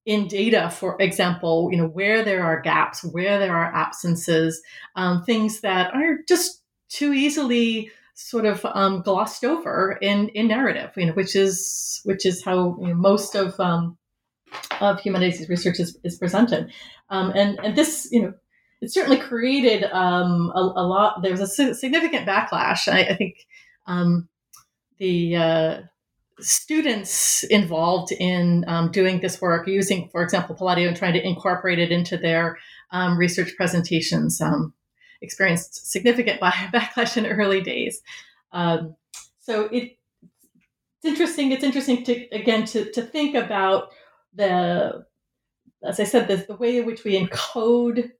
in 0.08 0.26
data, 0.26 0.70
for 0.70 0.96
example, 1.00 1.68
you 1.70 1.76
know, 1.76 1.86
where 1.86 2.24
there 2.24 2.42
are 2.42 2.62
gaps, 2.62 3.04
where 3.04 3.38
there 3.38 3.54
are 3.54 3.74
absences, 3.74 4.62
um, 4.96 5.22
things 5.22 5.60
that 5.60 5.92
are 5.92 6.20
just 6.26 6.62
too 6.88 7.12
easily 7.12 7.90
sort 8.14 8.46
of 8.46 8.64
um, 8.64 9.02
glossed 9.02 9.44
over 9.44 9.98
in, 10.00 10.30
in 10.30 10.48
narrative, 10.48 10.92
you 10.96 11.04
know, 11.04 11.12
which 11.12 11.36
is 11.36 12.00
which 12.04 12.24
is 12.24 12.42
how 12.42 12.74
you 12.80 12.88
know, 12.88 12.94
most 12.94 13.34
of 13.34 13.60
um, 13.60 13.98
of 14.80 14.98
humanities 14.98 15.46
research 15.46 15.78
is, 15.78 15.98
is 16.02 16.16
presented, 16.16 16.72
um, 17.10 17.30
and 17.36 17.60
and 17.62 17.76
this 17.76 18.08
you 18.10 18.22
know 18.22 18.32
it 18.80 18.90
certainly 18.90 19.18
created 19.18 19.84
um, 19.84 20.50
a, 20.54 20.60
a, 20.60 20.84
lot. 20.86 21.20
There 21.22 21.32
was 21.32 21.42
a 21.42 21.74
significant 21.74 22.26
backlash. 22.26 22.90
I, 22.90 23.00
I 23.00 23.14
think 23.14 23.46
um, 23.86 24.26
the 24.96 25.36
uh, 25.36 25.80
students 26.40 27.42
involved 27.44 28.12
in 28.12 28.64
um, 28.68 28.90
doing 28.90 29.20
this 29.20 29.40
work, 29.40 29.66
using, 29.66 30.08
for 30.10 30.22
example, 30.22 30.54
Palladio 30.54 30.88
and 30.88 30.96
trying 30.96 31.14
to 31.14 31.26
incorporate 31.26 31.78
it 31.78 31.90
into 31.90 32.16
their 32.16 32.58
um, 32.90 33.18
research 33.18 33.54
presentations, 33.56 34.40
um, 34.40 34.72
experienced 35.20 35.90
significant 35.90 36.40
backlash 36.42 37.16
in 37.16 37.26
early 37.26 37.60
days. 37.60 38.00
Um, 38.52 38.96
so 39.40 39.64
it, 39.66 39.98
it's 40.22 41.04
interesting. 41.04 41.52
It's 41.52 41.64
interesting 41.64 42.04
to 42.04 42.28
again 42.30 42.64
to, 42.66 42.90
to 42.92 43.02
think 43.02 43.34
about 43.34 43.90
the, 44.34 45.04
as 45.84 46.00
I 46.00 46.04
said, 46.04 46.28
the, 46.28 46.36
the 46.36 46.56
way 46.56 46.78
in 46.78 46.86
which 46.86 47.04
we 47.04 47.18
encode 47.18 48.10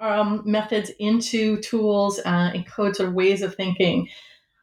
um, 0.00 0.42
methods 0.44 0.90
into 0.98 1.60
tools, 1.60 2.20
uh, 2.24 2.50
encode 2.52 2.96
sort 2.96 3.08
of 3.08 3.14
ways 3.14 3.42
of 3.42 3.54
thinking. 3.54 4.08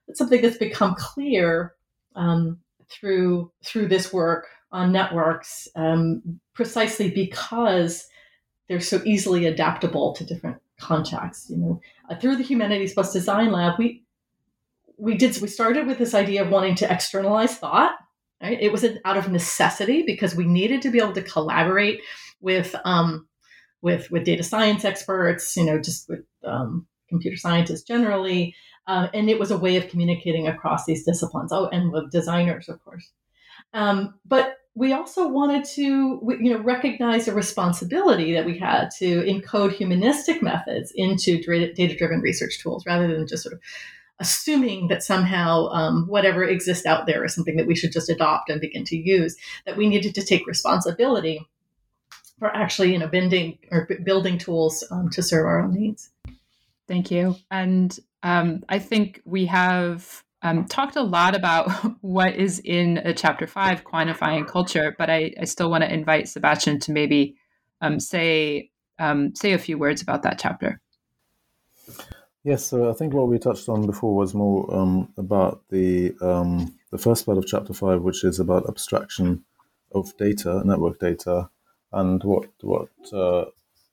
It's 0.07 0.17
something 0.17 0.41
that's 0.41 0.57
become 0.57 0.95
clear 0.97 1.75
um, 2.15 2.59
through 2.89 3.51
through 3.63 3.87
this 3.87 4.11
work 4.11 4.47
on 4.71 4.91
networks 4.91 5.67
um, 5.75 6.39
precisely 6.53 7.09
because 7.09 8.07
they're 8.67 8.79
so 8.79 9.01
easily 9.05 9.45
adaptable 9.45 10.13
to 10.13 10.25
different 10.25 10.57
contexts. 10.79 11.49
You 11.49 11.57
know, 11.57 11.81
uh, 12.09 12.15
through 12.15 12.37
the 12.37 12.43
Humanities 12.43 12.93
Plus 12.93 13.13
Design 13.13 13.51
Lab, 13.51 13.79
we 13.79 14.03
we 14.97 15.15
did 15.17 15.39
we 15.41 15.47
started 15.47 15.87
with 15.87 15.97
this 15.97 16.13
idea 16.13 16.43
of 16.43 16.49
wanting 16.49 16.75
to 16.75 16.91
externalize 16.91 17.55
thought. 17.55 17.93
Right, 18.41 18.61
it 18.61 18.71
was 18.71 18.85
an, 18.85 18.99
out 19.03 19.17
of 19.17 19.29
necessity 19.29 20.03
because 20.03 20.33
we 20.33 20.45
needed 20.45 20.81
to 20.83 20.91
be 20.91 20.99
able 20.99 21.13
to 21.13 21.21
collaborate 21.21 22.01
with 22.39 22.73
um, 22.85 23.27
with 23.81 24.09
with 24.11 24.23
data 24.23 24.43
science 24.43 24.85
experts. 24.85 25.57
You 25.57 25.65
know, 25.65 25.81
just 25.81 26.07
with 26.07 26.23
um, 26.43 26.87
computer 27.09 27.37
scientists 27.37 27.83
generally, 27.83 28.55
uh, 28.87 29.07
and 29.13 29.29
it 29.29 29.39
was 29.39 29.51
a 29.51 29.57
way 29.57 29.75
of 29.75 29.89
communicating 29.89 30.47
across 30.47 30.85
these 30.85 31.03
disciplines. 31.03 31.51
Oh, 31.51 31.67
and 31.67 31.91
with 31.91 32.11
designers, 32.11 32.69
of 32.69 32.83
course. 32.85 33.11
Um, 33.73 34.15
but 34.25 34.55
we 34.75 34.93
also 34.93 35.27
wanted 35.27 35.65
to, 35.75 36.21
you 36.39 36.53
know, 36.53 36.59
recognize 36.59 37.27
a 37.27 37.33
responsibility 37.33 38.33
that 38.33 38.45
we 38.45 38.57
had 38.57 38.89
to 38.99 39.21
encode 39.23 39.73
humanistic 39.73 40.41
methods 40.41 40.93
into 40.95 41.41
data-driven 41.41 42.21
research 42.21 42.59
tools, 42.61 42.85
rather 42.85 43.07
than 43.07 43.27
just 43.27 43.43
sort 43.43 43.53
of 43.53 43.59
assuming 44.19 44.87
that 44.87 45.03
somehow 45.03 45.67
um, 45.69 46.05
whatever 46.07 46.43
exists 46.43 46.85
out 46.85 47.05
there 47.05 47.25
is 47.25 47.33
something 47.33 47.57
that 47.57 47.67
we 47.67 47.75
should 47.75 47.91
just 47.91 48.09
adopt 48.09 48.49
and 48.49 48.61
begin 48.61 48.85
to 48.85 48.97
use. 48.97 49.35
That 49.65 49.77
we 49.77 49.89
needed 49.89 50.15
to 50.15 50.25
take 50.25 50.47
responsibility 50.47 51.45
for 52.37 52.55
actually, 52.55 52.93
you 52.93 52.99
know, 52.99 53.07
bending 53.07 53.57
or 53.71 53.87
building 54.03 54.37
tools 54.37 54.83
um, 54.91 55.09
to 55.09 55.21
serve 55.21 55.45
our 55.45 55.61
own 55.61 55.73
needs. 55.73 56.09
Thank 56.89 57.11
you. 57.11 57.35
And 57.51 57.97
um, 58.23 58.63
I 58.67 58.79
think 58.79 59.21
we 59.23 59.45
have 59.45 60.23
um, 60.41 60.65
talked 60.65 60.95
a 60.95 61.03
lot 61.03 61.35
about 61.35 61.69
what 62.01 62.35
is 62.35 62.59
in 62.65 62.97
a 62.97 63.13
chapter 63.13 63.45
five, 63.45 63.83
quantifying 63.83 64.47
culture, 64.47 64.95
but 64.97 65.07
I, 65.07 65.31
I 65.39 65.45
still 65.45 65.69
want 65.69 65.83
to 65.83 65.93
invite 65.93 66.27
Sebastian 66.27 66.79
to 66.81 66.91
maybe 66.91 67.35
um, 67.79 67.99
say 67.99 68.71
um, 68.97 69.35
say 69.35 69.53
a 69.53 69.59
few 69.59 69.77
words 69.77 70.01
about 70.01 70.23
that 70.23 70.39
chapter. 70.39 70.81
Yes, 72.43 72.65
so 72.65 72.89
I 72.89 72.93
think 72.93 73.13
what 73.13 73.27
we 73.27 73.37
touched 73.37 73.69
on 73.69 73.85
before 73.85 74.15
was 74.15 74.33
more 74.33 74.73
um, 74.75 75.13
about 75.15 75.61
the 75.69 76.15
um, 76.21 76.73
the 76.89 76.97
first 76.97 77.27
part 77.27 77.37
of 77.37 77.45
chapter 77.45 77.73
five, 77.73 78.01
which 78.01 78.23
is 78.23 78.39
about 78.39 78.67
abstraction 78.67 79.43
of 79.91 80.17
data, 80.17 80.63
network 80.65 80.97
data, 80.99 81.51
and 81.93 82.23
what 82.23 82.49
what, 82.61 82.89
uh, 83.13 83.45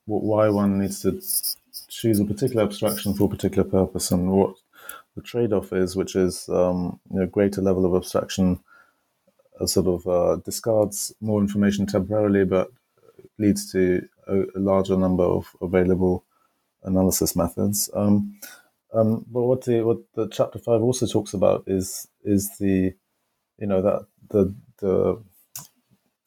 what 0.05 0.23
why 0.23 0.49
one 0.49 0.79
needs 0.79 1.03
to 1.03 1.21
choose 1.97 2.19
a 2.19 2.25
particular 2.25 2.63
abstraction 2.63 3.13
for 3.15 3.25
a 3.25 3.29
particular 3.29 3.67
purpose 3.67 4.11
and 4.11 4.31
what 4.31 4.55
the 5.15 5.21
trade-off 5.21 5.73
is, 5.73 5.95
which 5.95 6.15
is 6.15 6.47
um, 6.49 6.99
you 7.11 7.19
know, 7.19 7.25
greater 7.25 7.61
level 7.61 7.85
of 7.85 7.95
abstraction 7.95 8.59
uh, 9.59 9.65
sort 9.65 9.87
of 9.87 10.07
uh, 10.07 10.35
discards 10.45 11.11
more 11.21 11.41
information 11.41 11.87
temporarily, 11.87 12.45
but 12.45 12.71
leads 13.39 13.71
to 13.71 14.07
a, 14.27 14.41
a 14.55 14.59
larger 14.59 14.95
number 14.95 15.23
of 15.23 15.47
available 15.59 16.23
analysis 16.83 17.35
methods. 17.35 17.89
Um, 17.95 18.39
um, 18.93 19.25
but 19.27 19.41
what 19.41 19.65
the 19.65 19.81
what 19.81 19.97
the 20.13 20.27
chapter 20.29 20.59
five 20.59 20.81
also 20.81 21.07
talks 21.07 21.33
about 21.33 21.63
is 21.67 22.07
is 22.23 22.57
the 22.57 22.93
you 23.57 23.67
know 23.67 23.81
that 23.81 24.05
the 24.29 24.53
the 24.77 25.21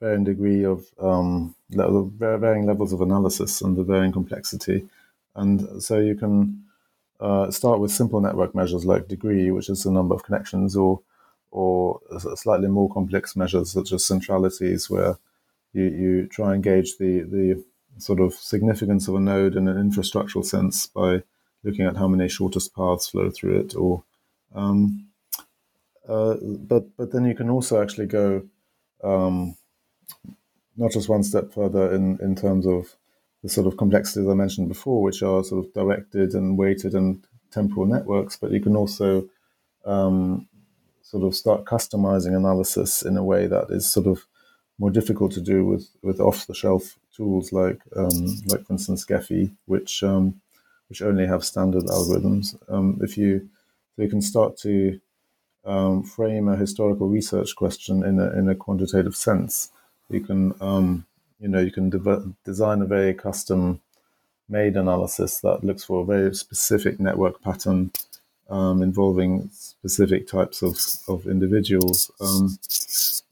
varying 0.01 0.25
degree 0.25 0.65
of 0.65 0.85
um, 1.01 1.55
varying 1.71 2.67
levels 2.67 2.93
of 2.93 3.01
analysis 3.01 3.63
and 3.63 3.77
the 3.77 3.85
varying 3.85 4.13
complexity 4.13 4.89
and 5.35 5.83
so 5.83 5.99
you 5.99 6.15
can 6.15 6.65
uh, 7.21 7.51
start 7.51 7.81
with 7.81 7.91
simple 7.91 8.21
network 8.21 8.55
measures 8.55 8.85
like 8.85 9.09
degree, 9.09 9.51
which 9.51 9.69
is 9.69 9.83
the 9.83 9.91
number 9.91 10.15
of 10.15 10.25
connections, 10.25 10.77
or 10.77 11.01
or 11.51 12.01
slightly 12.37 12.69
more 12.69 12.93
complex 12.93 13.35
measures 13.35 13.73
such 13.73 13.93
as 13.93 14.05
centralities, 14.05 14.89
where 14.89 15.19
you, 15.73 15.85
you 15.85 16.27
try 16.27 16.55
and 16.55 16.63
gauge 16.63 16.97
the, 16.99 17.21
the 17.23 17.65
sort 17.99 18.21
of 18.21 18.35
significance 18.35 19.09
of 19.09 19.17
a 19.17 19.21
node 19.21 19.57
in 19.57 19.69
an 19.69 19.77
infrastructural 19.77 20.45
sense 20.45 20.87
by 20.87 21.23
looking 21.65 21.85
at 21.85 21.97
how 21.97 22.09
many 22.09 22.29
shortest 22.29 22.75
paths 22.75 23.11
flow 23.11 23.31
through 23.31 23.61
it, 23.61 23.75
or 23.75 24.03
um, 24.55 25.09
uh, 26.09 26.37
but 26.43 26.97
but 26.97 27.13
then 27.13 27.25
you 27.25 27.35
can 27.35 27.51
also 27.51 27.83
actually 27.83 28.07
go 28.07 28.43
um, 29.05 29.57
not 30.77 30.93
just 30.93 31.09
one 31.09 31.23
step 31.23 31.53
further 31.53 31.93
in 31.93 32.19
in 32.21 32.35
terms 32.35 32.67
of 32.67 32.97
the 33.43 33.49
sort 33.49 33.67
of 33.67 33.77
complexities 33.77 34.29
I 34.29 34.35
mentioned 34.35 34.69
before, 34.69 35.03
which 35.03 35.23
are 35.23 35.43
sort 35.43 35.65
of 35.65 35.73
directed 35.73 36.35
and 36.35 36.59
weighted 36.59 36.95
and 36.95 37.25
temporal 37.51 37.87
networks, 37.87 38.37
but 38.37 38.51
you 38.51 38.61
can 38.61 38.77
also 38.77 39.29
um, 39.85 40.49
sort 41.03 41.25
of 41.25 41.35
start 41.35 41.65
customizing 41.65 42.37
analysis 42.37 43.03
in 43.03 43.17
a 43.17 43.25
way 43.25 43.47
that 43.47 43.67
is 43.71 43.91
sort 43.91 44.07
of 44.07 44.27
more 44.79 44.91
difficult 44.91 45.33
to 45.33 45.41
do 45.41 45.65
with, 45.65 45.89
with 46.03 46.21
off 46.21 46.47
the 46.47 46.55
shelf 46.55 46.99
tools 47.15 47.53
like 47.53 47.81
um, 47.97 48.27
like 48.47 48.67
for 48.67 48.73
instance 48.73 49.05
Gephi, 49.05 49.53
which 49.67 50.03
um, 50.03 50.41
which 50.89 51.03
only 51.03 51.27
have 51.27 51.45
standard 51.45 51.85
algorithms. 51.85 52.57
Um, 52.69 52.99
if 53.03 53.19
you 53.19 53.49
so 53.95 54.03
you 54.03 54.09
can 54.09 54.23
start 54.23 54.57
to 54.59 55.01
um, 55.65 56.03
frame 56.03 56.49
a 56.49 56.57
historical 56.57 57.09
research 57.09 57.55
question 57.57 58.03
in 58.05 58.19
a 58.19 58.31
in 58.39 58.49
a 58.49 58.55
quantitative 58.55 59.17
sense. 59.17 59.71
You 60.09 60.21
can 60.21 60.55
um, 60.61 61.07
you 61.41 61.49
know 61.49 61.61
you 61.61 61.71
can 61.71 61.91
de- 61.91 62.35
design 62.45 62.83
a 62.83 62.87
very 62.87 63.15
custom 63.15 63.81
made 64.49 64.77
analysis 64.77 65.41
that 65.41 65.65
looks 65.65 65.85
for 65.85 66.03
a 66.03 66.05
very 66.05 66.35
specific 66.35 66.99
network 67.01 67.41
pattern 67.43 67.93
um, 68.51 68.83
involving 68.83 69.49
specific 69.53 70.27
types 70.27 70.63
of, 70.63 70.77
of 71.09 71.27
individuals. 71.27 72.11
Um, 72.21 72.59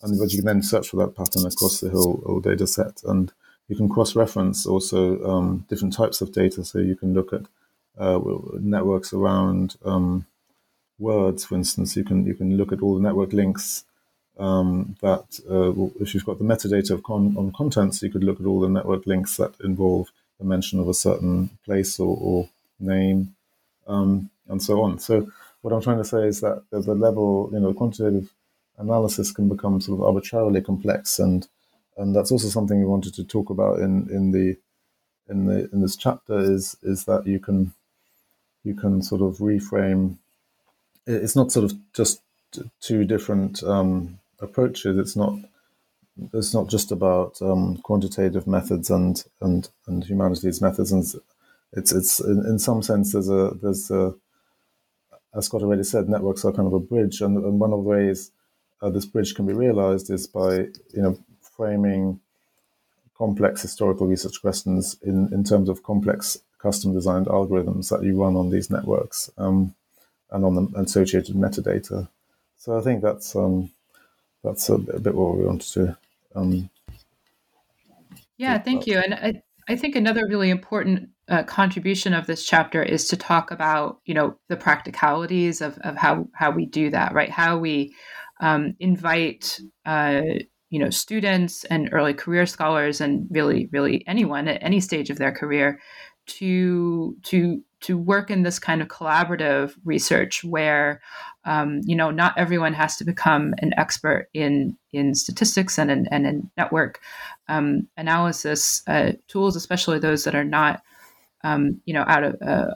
and 0.03 0.19
but 0.19 0.33
you 0.33 0.39
can 0.39 0.47
then 0.47 0.63
search 0.63 0.89
for 0.89 0.97
that 0.99 1.17
pattern 1.17 1.45
across 1.45 1.81
the 1.81 1.91
whole, 1.91 2.23
whole 2.25 2.41
data 2.41 2.67
set. 2.67 3.03
And 3.05 3.33
you 3.67 3.77
can 3.77 3.89
cross 3.89 4.15
reference 4.15 4.65
also 4.65 5.23
um, 5.29 5.67
different 5.69 5.93
types 5.93 6.21
of 6.21 6.33
data. 6.33 6.65
So 6.65 6.79
you 6.79 6.95
can 6.95 7.15
look 7.15 7.33
at 7.33 7.43
uh, 7.99 8.21
networks 8.61 9.13
around 9.13 9.77
um, 9.85 10.27
words, 11.01 11.45
for 11.45 11.57
instance. 11.57 11.97
You 11.97 12.05
can, 12.05 12.25
you 12.25 12.35
can 12.35 12.57
look 12.57 12.73
at 12.73 12.81
all 12.81 12.95
the 12.95 13.03
network 13.03 13.33
links. 13.33 13.85
Um, 14.39 14.97
that 15.01 15.41
uh, 15.51 16.03
if 16.03 16.15
you've 16.15 16.25
got 16.25 16.39
the 16.39 16.45
metadata 16.45 16.93
of 16.93 17.03
con- 17.03 17.37
on 17.37 17.53
contents, 17.53 18.03
you 18.03 18.11
could 18.11 18.23
look 18.23 18.41
at 18.41 18.47
all 18.47 18.61
the 18.61 18.69
network 18.69 19.07
links 19.07 19.37
that 19.37 19.55
involve 19.65 20.13
the 20.39 20.45
mention 20.45 20.79
of 20.79 20.89
a 20.89 20.95
certain 20.95 21.51
place 21.65 21.99
or, 21.99 22.17
or 22.21 22.49
name. 22.79 23.35
Um, 23.89 24.31
and 24.49 24.63
so 24.63 24.83
on. 24.83 24.99
So 24.99 25.31
what 25.63 25.73
I'm 25.73 25.83
trying 25.83 25.99
to 25.99 26.05
say 26.05 26.27
is 26.27 26.41
that 26.41 26.63
the 26.71 26.81
level, 26.95 27.51
you 27.53 27.61
know, 27.61 27.73
quantitative 27.73 28.31
analysis 28.79 29.33
can 29.33 29.49
become 29.49 29.81
sort 29.81 30.01
of 30.01 30.07
arbitrarily 30.07 30.61
complex, 30.61 31.19
and 31.19 31.47
and 31.97 32.15
that's 32.15 32.33
also 32.33 32.49
something 32.49 32.79
we 32.79 32.87
wanted 32.87 33.15
to 33.15 33.25
talk 33.25 33.51
about 33.51 33.81
in 33.81 34.09
in 34.11 34.33
the 34.33 34.57
in 35.29 35.47
the 35.47 35.69
in 35.73 35.81
this 35.83 35.97
chapter 35.97 36.39
is 36.39 36.77
is 36.83 37.05
that 37.05 37.27
you 37.27 37.39
can 37.39 37.73
you 38.65 38.75
can 38.75 39.03
sort 39.03 39.23
of 39.23 39.39
reframe. 39.39 40.17
It's 41.07 41.37
not 41.37 41.53
sort 41.53 41.71
of 41.71 41.79
just 41.93 42.21
two 42.81 43.05
different 43.05 43.63
um, 43.63 44.19
approaches. 44.41 44.99
It's 44.99 45.17
not 45.17 45.35
it's 46.33 46.53
not 46.53 46.69
just 46.69 46.91
about 46.91 47.41
um, 47.41 47.77
quantitative 47.79 48.47
methods 48.47 48.91
and 48.91 49.23
and 49.41 49.69
and 49.87 50.05
humanities 50.05 50.61
methods, 50.61 50.93
and 50.93 51.05
it's 51.73 51.93
it's 51.93 52.21
in, 52.21 52.45
in 52.47 52.59
some 52.59 52.83
sense 52.83 53.13
there's 53.13 53.29
a 53.29 53.53
there's 53.63 53.91
a 53.91 54.15
as 55.35 55.47
Scott 55.47 55.63
already 55.63 55.85
said, 55.85 56.09
networks 56.09 56.45
are 56.45 56.53
kind 56.53 56.67
of 56.67 56.73
a 56.73 56.81
bridge, 56.81 57.21
and, 57.21 57.37
and 57.37 57.61
one 57.61 57.73
of 57.73 57.85
the 57.85 57.89
ways 57.89 58.31
uh, 58.81 58.91
this 58.91 59.07
bridge 59.07 59.35
can 59.35 59.47
be 59.47 59.53
realized 59.53 60.11
is 60.11 60.27
by 60.27 60.57
you 60.95 61.03
know 61.03 61.19
framing 61.41 62.21
complex 63.17 63.63
historical 63.63 64.07
research 64.07 64.41
questions 64.41 64.97
in, 65.03 65.33
in 65.33 65.43
terms 65.43 65.69
of 65.69 65.83
complex 65.83 66.39
custom 66.59 66.93
designed 66.93 67.27
algorithms 67.27 67.91
that 67.91 68.05
you 68.05 68.21
run 68.21 68.37
on 68.37 68.51
these 68.51 68.71
networks 68.71 69.31
um, 69.39 69.75
and 70.31 70.45
on 70.45 70.55
the 70.55 70.81
associated 70.81 71.35
metadata. 71.35 72.09
So 72.57 72.79
I 72.79 72.81
think 72.81 73.03
that's 73.03 73.35
um, 73.35 73.71
that's 74.45 74.69
a 74.69 74.79
bit, 74.79 74.95
a 74.95 75.01
bit, 75.01 75.15
what 75.15 75.37
we 75.37 75.45
wanted 75.45 75.73
to. 75.73 75.97
Um, 76.35 76.71
yeah, 78.37 78.59
thank 78.59 78.87
you. 78.87 78.99
And 78.99 79.15
I, 79.15 79.43
I 79.69 79.77
think 79.77 79.97
another 79.97 80.27
really 80.27 80.51
important 80.51 81.11
uh, 81.29 81.43
contribution 81.43 82.15
of 82.15 82.27
this 82.27 82.45
chapter 82.45 82.83
is 82.83 83.07
to 83.09 83.17
talk 83.17 83.51
about 83.51 84.01
you 84.07 84.15
know 84.15 84.37
the 84.49 84.57
practicalities 84.57 85.61
of, 85.61 85.77
of 85.79 85.97
how 85.97 86.27
how 86.33 86.51
we 86.51 86.65
do 86.65 86.89
that 86.91 87.13
right 87.13 87.31
how 87.31 87.59
we 87.59 87.95
um, 88.41 88.75
invite 88.81 89.61
uh, 89.85 90.23
you 90.71 90.79
know 90.79 90.89
students 90.89 91.65
and 91.65 91.91
early 91.93 92.15
career 92.15 92.47
scholars 92.47 93.01
and 93.01 93.27
really 93.31 93.69
really 93.73 94.05
anyone 94.07 94.49
at 94.49 94.63
any 94.63 94.81
stage 94.81 95.11
of 95.11 95.19
their 95.19 95.33
career 95.33 95.79
to 96.27 97.15
to 97.25 97.63
to 97.81 97.97
work 97.97 98.31
in 98.31 98.43
this 98.43 98.59
kind 98.59 98.83
of 98.83 98.89
collaborative 98.89 99.75
research 99.85 100.43
where 100.45 101.01
um, 101.45 101.81
you 101.85 101.95
know 101.95 102.11
not 102.11 102.37
everyone 102.37 102.75
has 102.75 102.97
to 102.97 103.05
become 103.05 103.55
an 103.59 103.73
expert 103.77 104.29
in 104.35 104.77
in 104.93 105.15
statistics 105.15 105.79
and 105.79 105.91
in, 105.91 106.07
and 106.11 106.27
in 106.27 106.51
network 106.57 107.01
um, 107.49 107.89
analysis 107.97 108.83
uh, 108.87 109.13
tools 109.29 109.57
especially 109.57 109.99
those 109.99 110.25
that 110.25 110.35
are 110.35 110.45
not 110.45 110.83
um, 111.45 111.81
you 111.85 111.95
know 111.95 112.05
out 112.07 112.25
of 112.25 112.37
uh, 112.43 112.71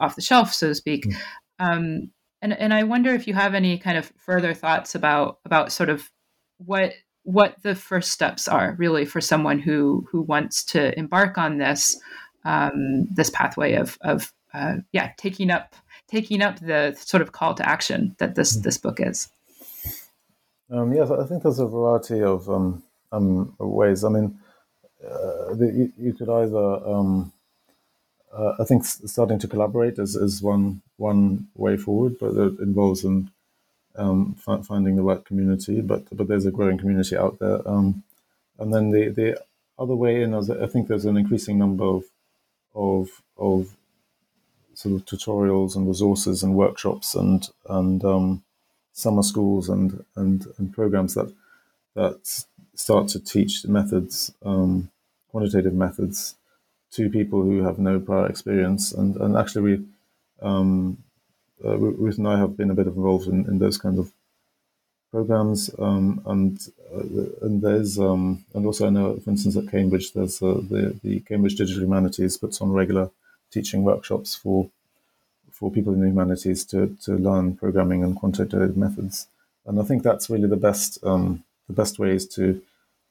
off 0.00 0.16
the 0.16 0.22
shelf 0.22 0.52
so 0.52 0.68
to 0.68 0.74
speak 0.74 1.06
mm. 1.06 2.08
and 2.42 2.52
and 2.58 2.74
I 2.74 2.82
wonder 2.84 3.14
if 3.14 3.26
you 3.26 3.34
have 3.34 3.54
any 3.54 3.78
kind 3.78 3.98
of 3.98 4.12
further 4.16 4.54
thoughts 4.54 4.94
about 4.94 5.38
about 5.44 5.72
sort 5.72 5.90
of 5.90 6.10
what 6.58 6.92
what 7.26 7.56
the 7.62 7.74
first 7.74 8.12
steps 8.12 8.46
are 8.46 8.76
really 8.78 9.04
for 9.04 9.20
someone 9.20 9.58
who 9.58 10.06
who 10.10 10.22
wants 10.22 10.64
to 10.64 10.96
embark 10.96 11.36
on 11.36 11.58
this 11.58 11.98
um, 12.44 13.06
this 13.12 13.30
pathway 13.30 13.74
of 13.74 13.98
of 14.02 14.32
uh, 14.56 14.76
yeah 14.92 15.12
taking 15.16 15.50
up 15.50 15.74
taking 16.08 16.42
up 16.42 16.58
the 16.60 16.96
sort 16.98 17.22
of 17.22 17.32
call 17.32 17.54
to 17.54 17.68
action 17.68 18.14
that 18.18 18.34
this 18.34 18.56
mm. 18.56 18.62
this 18.62 18.78
book 18.78 19.00
is. 19.00 19.28
Um, 20.70 20.92
yes, 20.92 21.10
I 21.10 21.24
think 21.24 21.42
there's 21.42 21.60
a 21.60 21.66
variety 21.66 22.22
of 22.22 22.50
um, 22.50 22.82
um, 23.12 23.54
ways. 23.58 24.02
I 24.02 24.08
mean, 24.08 24.38
uh, 25.04 25.54
the, 25.54 25.72
you, 25.72 25.92
you, 25.96 26.12
could 26.12 26.28
either, 26.28 26.88
um, 26.88 27.32
uh, 28.32 28.54
I 28.58 28.64
think, 28.64 28.84
starting 28.84 29.38
to 29.38 29.46
collaborate 29.46 29.98
is, 29.98 30.16
is 30.16 30.42
one 30.42 30.82
one 30.96 31.46
way 31.54 31.76
forward, 31.76 32.16
but 32.18 32.34
it 32.34 32.58
involves 32.58 33.04
in 33.04 33.30
um, 33.94 34.34
finding 34.34 34.96
the 34.96 35.02
right 35.02 35.24
community. 35.24 35.80
But 35.80 36.04
but 36.16 36.26
there's 36.26 36.46
a 36.46 36.50
growing 36.50 36.78
community 36.78 37.16
out 37.16 37.38
there, 37.38 37.66
um, 37.68 38.02
and 38.58 38.74
then 38.74 38.90
the 38.90 39.08
the 39.08 39.40
other 39.78 39.94
way 39.94 40.22
in, 40.22 40.34
is 40.34 40.50
I 40.50 40.66
think 40.66 40.88
there's 40.88 41.04
an 41.04 41.16
increasing 41.16 41.58
number 41.58 41.84
of 41.84 42.04
of 42.74 43.22
of 43.38 43.76
sort 44.76 44.94
of 44.94 45.06
tutorials 45.06 45.74
and 45.74 45.88
resources 45.88 46.42
and 46.42 46.54
workshops 46.54 47.14
and 47.14 47.48
and 47.68 48.04
um, 48.04 48.42
summer 48.92 49.22
schools 49.22 49.68
and, 49.68 50.04
and 50.16 50.46
and 50.58 50.72
programs 50.72 51.14
that 51.14 51.32
that 51.94 52.44
start 52.74 53.08
to 53.08 53.18
teach 53.18 53.64
methods, 53.66 54.32
um, 54.44 54.90
quantitative 55.30 55.72
methods, 55.74 56.34
to 56.92 57.08
people 57.10 57.42
who 57.42 57.62
have 57.62 57.78
no 57.78 57.98
prior 57.98 58.26
experience. 58.26 58.92
And 58.92 59.16
and 59.16 59.36
actually, 59.36 59.62
we 59.62 59.84
um, 60.42 60.98
uh, 61.64 61.76
Ruth 61.78 62.18
and 62.18 62.28
I 62.28 62.38
have 62.38 62.56
been 62.56 62.70
a 62.70 62.74
bit 62.74 62.86
involved 62.86 63.28
in, 63.28 63.46
in 63.46 63.58
those 63.58 63.78
kinds 63.78 63.98
of 63.98 64.12
programs. 65.10 65.70
Um, 65.78 66.20
and 66.26 66.58
uh, 66.94 67.46
and 67.46 67.62
there's 67.62 67.98
um, 67.98 68.44
and 68.54 68.66
also 68.66 68.86
I 68.86 68.90
know, 68.90 69.18
for 69.18 69.30
instance, 69.30 69.56
at 69.56 69.70
Cambridge, 69.70 70.12
there's 70.12 70.42
uh, 70.42 70.60
the 70.70 70.98
the 71.02 71.20
Cambridge 71.20 71.56
Digital 71.56 71.82
Humanities 71.82 72.36
puts 72.36 72.60
on 72.60 72.72
regular 72.72 73.10
teaching 73.50 73.82
workshops 73.82 74.34
for 74.34 74.70
for 75.50 75.70
people 75.70 75.94
in 75.94 76.00
the 76.00 76.08
humanities 76.08 76.66
to, 76.66 76.94
to 77.00 77.14
learn 77.14 77.56
programming 77.56 78.04
and 78.04 78.14
quantitative 78.14 78.76
methods. 78.76 79.26
And 79.64 79.80
I 79.80 79.84
think 79.84 80.02
that's 80.02 80.28
really 80.28 80.48
the 80.48 80.56
best 80.56 81.02
um, 81.02 81.44
the 81.66 81.72
best 81.72 81.98
way 81.98 82.10
is 82.10 82.26
to 82.28 82.62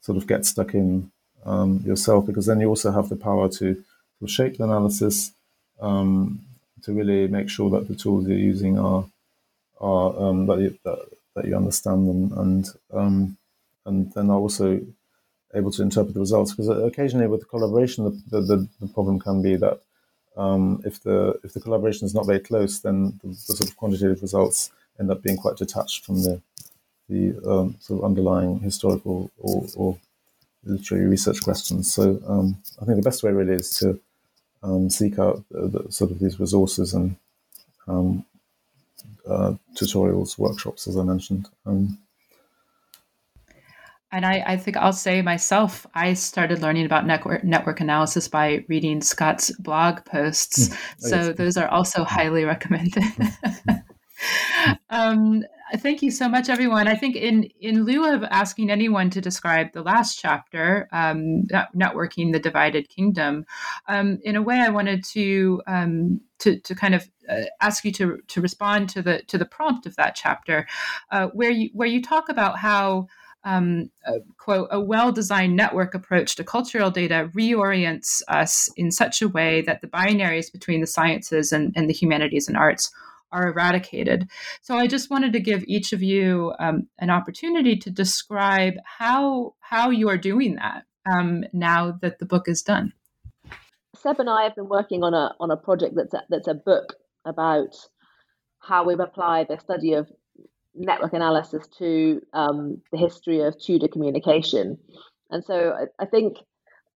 sort 0.01 0.17
of 0.17 0.27
get 0.27 0.45
stuck 0.45 0.73
in 0.73 1.11
um, 1.45 1.81
yourself 1.85 2.25
because 2.25 2.45
then 2.45 2.59
you 2.59 2.69
also 2.69 2.91
have 2.91 3.09
the 3.09 3.15
power 3.15 3.49
to, 3.49 3.83
to 4.19 4.27
shape 4.27 4.57
the 4.57 4.63
analysis 4.63 5.31
um, 5.81 6.45
to 6.83 6.93
really 6.93 7.27
make 7.27 7.49
sure 7.49 7.69
that 7.71 7.87
the 7.87 7.95
tools 7.95 8.27
you're 8.27 8.37
using 8.37 8.77
are 8.77 9.05
are 9.81 10.17
um, 10.17 10.45
that, 10.45 10.59
you, 10.59 10.77
that, 10.83 10.99
that 11.35 11.45
you 11.45 11.55
understand 11.55 12.07
them 12.07 12.39
and 12.39 12.69
um, 12.93 13.37
and 13.85 14.13
then 14.13 14.29
are 14.29 14.39
also 14.39 14.79
able 15.53 15.71
to 15.71 15.81
interpret 15.81 16.13
the 16.13 16.19
results 16.19 16.53
because 16.53 16.69
occasionally 16.69 17.27
with 17.27 17.49
collaboration 17.49 18.23
the, 18.29 18.41
the, 18.41 18.67
the 18.79 18.87
problem 18.87 19.19
can 19.19 19.41
be 19.41 19.55
that 19.55 19.81
um, 20.37 20.81
if 20.85 21.01
the 21.03 21.39
if 21.43 21.53
the 21.53 21.61
collaboration 21.61 22.05
is 22.05 22.13
not 22.13 22.25
very 22.25 22.39
close, 22.39 22.79
then 22.79 23.19
the, 23.23 23.29
the, 23.29 23.35
sort 23.35 23.69
of 23.69 23.77
quantitative 23.77 24.21
results 24.21 24.71
end 24.99 25.11
up 25.11 25.21
being 25.21 25.37
quite 25.37 25.57
detached 25.57 26.05
from 26.05 26.21
the 26.23 26.41
the 27.09 27.37
um, 27.47 27.75
sort 27.79 27.99
of 27.99 28.05
underlying 28.05 28.59
historical 28.59 29.31
or, 29.37 29.65
or 29.75 29.97
literary 30.63 31.05
research 31.05 31.41
questions. 31.41 31.93
So 31.93 32.19
um, 32.27 32.57
I 32.81 32.85
think 32.85 32.97
the 32.97 33.03
best 33.03 33.23
way 33.23 33.31
really 33.31 33.53
is 33.53 33.69
to 33.79 33.99
um, 34.63 34.89
seek 34.89 35.19
out 35.19 35.43
the, 35.51 35.85
sort 35.89 36.11
of 36.11 36.19
these 36.19 36.39
resources 36.39 36.93
and 36.93 37.15
um, 37.87 38.25
uh, 39.27 39.53
tutorials, 39.75 40.37
workshops, 40.37 40.87
as 40.87 40.97
I 40.97 41.03
mentioned. 41.03 41.47
Um, 41.65 41.99
and 44.15 44.25
I, 44.25 44.43
I, 44.47 44.57
think 44.57 44.77
I'll 44.77 44.93
say 44.93 45.21
myself, 45.21 45.85
I 45.93 46.13
started 46.13 46.61
learning 46.61 46.85
about 46.85 47.05
network 47.05 47.43
network 47.43 47.81
analysis 47.81 48.29
by 48.29 48.63
reading 48.69 49.01
Scott's 49.01 49.51
blog 49.59 50.05
posts. 50.05 50.69
Mm. 50.69 50.73
Oh, 50.73 51.07
so 51.09 51.15
yes. 51.15 51.37
those 51.37 51.57
are 51.57 51.67
also 51.67 52.05
highly 52.05 52.45
recommended. 52.45 53.03
um, 54.89 55.43
thank 55.77 56.01
you 56.01 56.11
so 56.11 56.29
much, 56.29 56.47
everyone. 56.47 56.87
I 56.87 56.95
think 56.95 57.17
in 57.17 57.49
in 57.59 57.83
lieu 57.83 58.09
of 58.09 58.23
asking 58.23 58.69
anyone 58.69 59.09
to 59.09 59.19
describe 59.19 59.73
the 59.73 59.81
last 59.81 60.17
chapter, 60.17 60.87
um, 60.93 61.43
networking 61.75 62.31
the 62.31 62.39
divided 62.39 62.87
kingdom, 62.87 63.45
um, 63.89 64.19
in 64.23 64.37
a 64.37 64.41
way, 64.41 64.61
I 64.61 64.69
wanted 64.69 65.03
to 65.11 65.61
um, 65.67 66.21
to, 66.39 66.57
to 66.59 66.73
kind 66.73 66.95
of 66.95 67.09
uh, 67.29 67.41
ask 67.59 67.83
you 67.83 67.91
to 67.91 68.19
to 68.29 68.39
respond 68.39 68.87
to 68.89 69.01
the 69.01 69.23
to 69.23 69.37
the 69.37 69.45
prompt 69.45 69.85
of 69.85 69.97
that 69.97 70.15
chapter, 70.15 70.67
uh, 71.11 71.27
where 71.33 71.51
you 71.51 71.69
where 71.73 71.89
you 71.89 72.01
talk 72.01 72.29
about 72.29 72.59
how. 72.59 73.07
Um, 73.45 73.91
quote, 74.37 74.69
a 74.71 74.79
well 74.79 75.11
designed 75.11 75.55
network 75.55 75.93
approach 75.93 76.35
to 76.35 76.43
cultural 76.43 76.89
data 76.89 77.29
reorients 77.35 78.23
us 78.27 78.69
in 78.75 78.91
such 78.91 79.21
a 79.21 79.29
way 79.29 79.61
that 79.61 79.81
the 79.81 79.87
binaries 79.87 80.51
between 80.51 80.81
the 80.81 80.87
sciences 80.87 81.51
and, 81.51 81.71
and 81.75 81.87
the 81.87 81.93
humanities 81.93 82.47
and 82.47 82.57
arts 82.57 82.91
are 83.31 83.49
eradicated. 83.49 84.27
So 84.61 84.77
I 84.77 84.87
just 84.87 85.09
wanted 85.09 85.33
to 85.33 85.39
give 85.39 85.63
each 85.67 85.93
of 85.93 86.01
you 86.01 86.53
um, 86.59 86.87
an 86.99 87.09
opportunity 87.09 87.75
to 87.77 87.89
describe 87.89 88.75
how 88.85 89.53
how 89.59 89.89
you 89.89 90.09
are 90.09 90.17
doing 90.17 90.55
that 90.55 90.85
um, 91.05 91.43
now 91.53 91.91
that 92.01 92.19
the 92.19 92.25
book 92.25 92.47
is 92.47 92.61
done. 92.61 92.93
Seb 93.95 94.19
and 94.19 94.29
I 94.29 94.43
have 94.43 94.55
been 94.55 94.69
working 94.69 95.03
on 95.03 95.13
a 95.13 95.35
on 95.39 95.51
a 95.51 95.57
project 95.57 95.95
that's 95.95 96.13
a, 96.13 96.23
that's 96.29 96.47
a 96.47 96.53
book 96.53 96.95
about 97.25 97.75
how 98.59 98.85
we've 98.85 98.99
applied 98.99 99.47
the 99.47 99.59
study 99.59 99.93
of 99.93 100.11
network 100.75 101.13
analysis 101.13 101.67
to 101.79 102.21
um, 102.33 102.81
the 102.91 102.97
history 102.97 103.41
of 103.41 103.59
Tudor 103.59 103.87
communication, 103.87 104.77
and 105.29 105.43
so 105.43 105.73
I, 105.73 106.03
I 106.03 106.05
think 106.05 106.37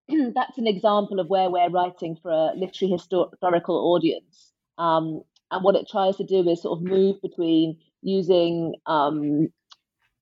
that's 0.36 0.58
an 0.58 0.68
example 0.68 1.20
of 1.20 1.28
where 1.28 1.50
we're 1.50 1.70
writing 1.70 2.18
for 2.22 2.32
a 2.32 2.52
literary 2.56 2.92
historical 2.92 3.94
audience. 3.94 4.54
Um, 4.78 5.22
and 5.52 5.64
what 5.64 5.76
it 5.76 5.88
tries 5.90 6.16
to 6.18 6.24
do 6.24 6.48
is 6.48 6.62
sort 6.62 6.80
of 6.80 6.84
move 6.84 7.22
between 7.22 7.78
using 8.02 8.76
um, 8.86 9.50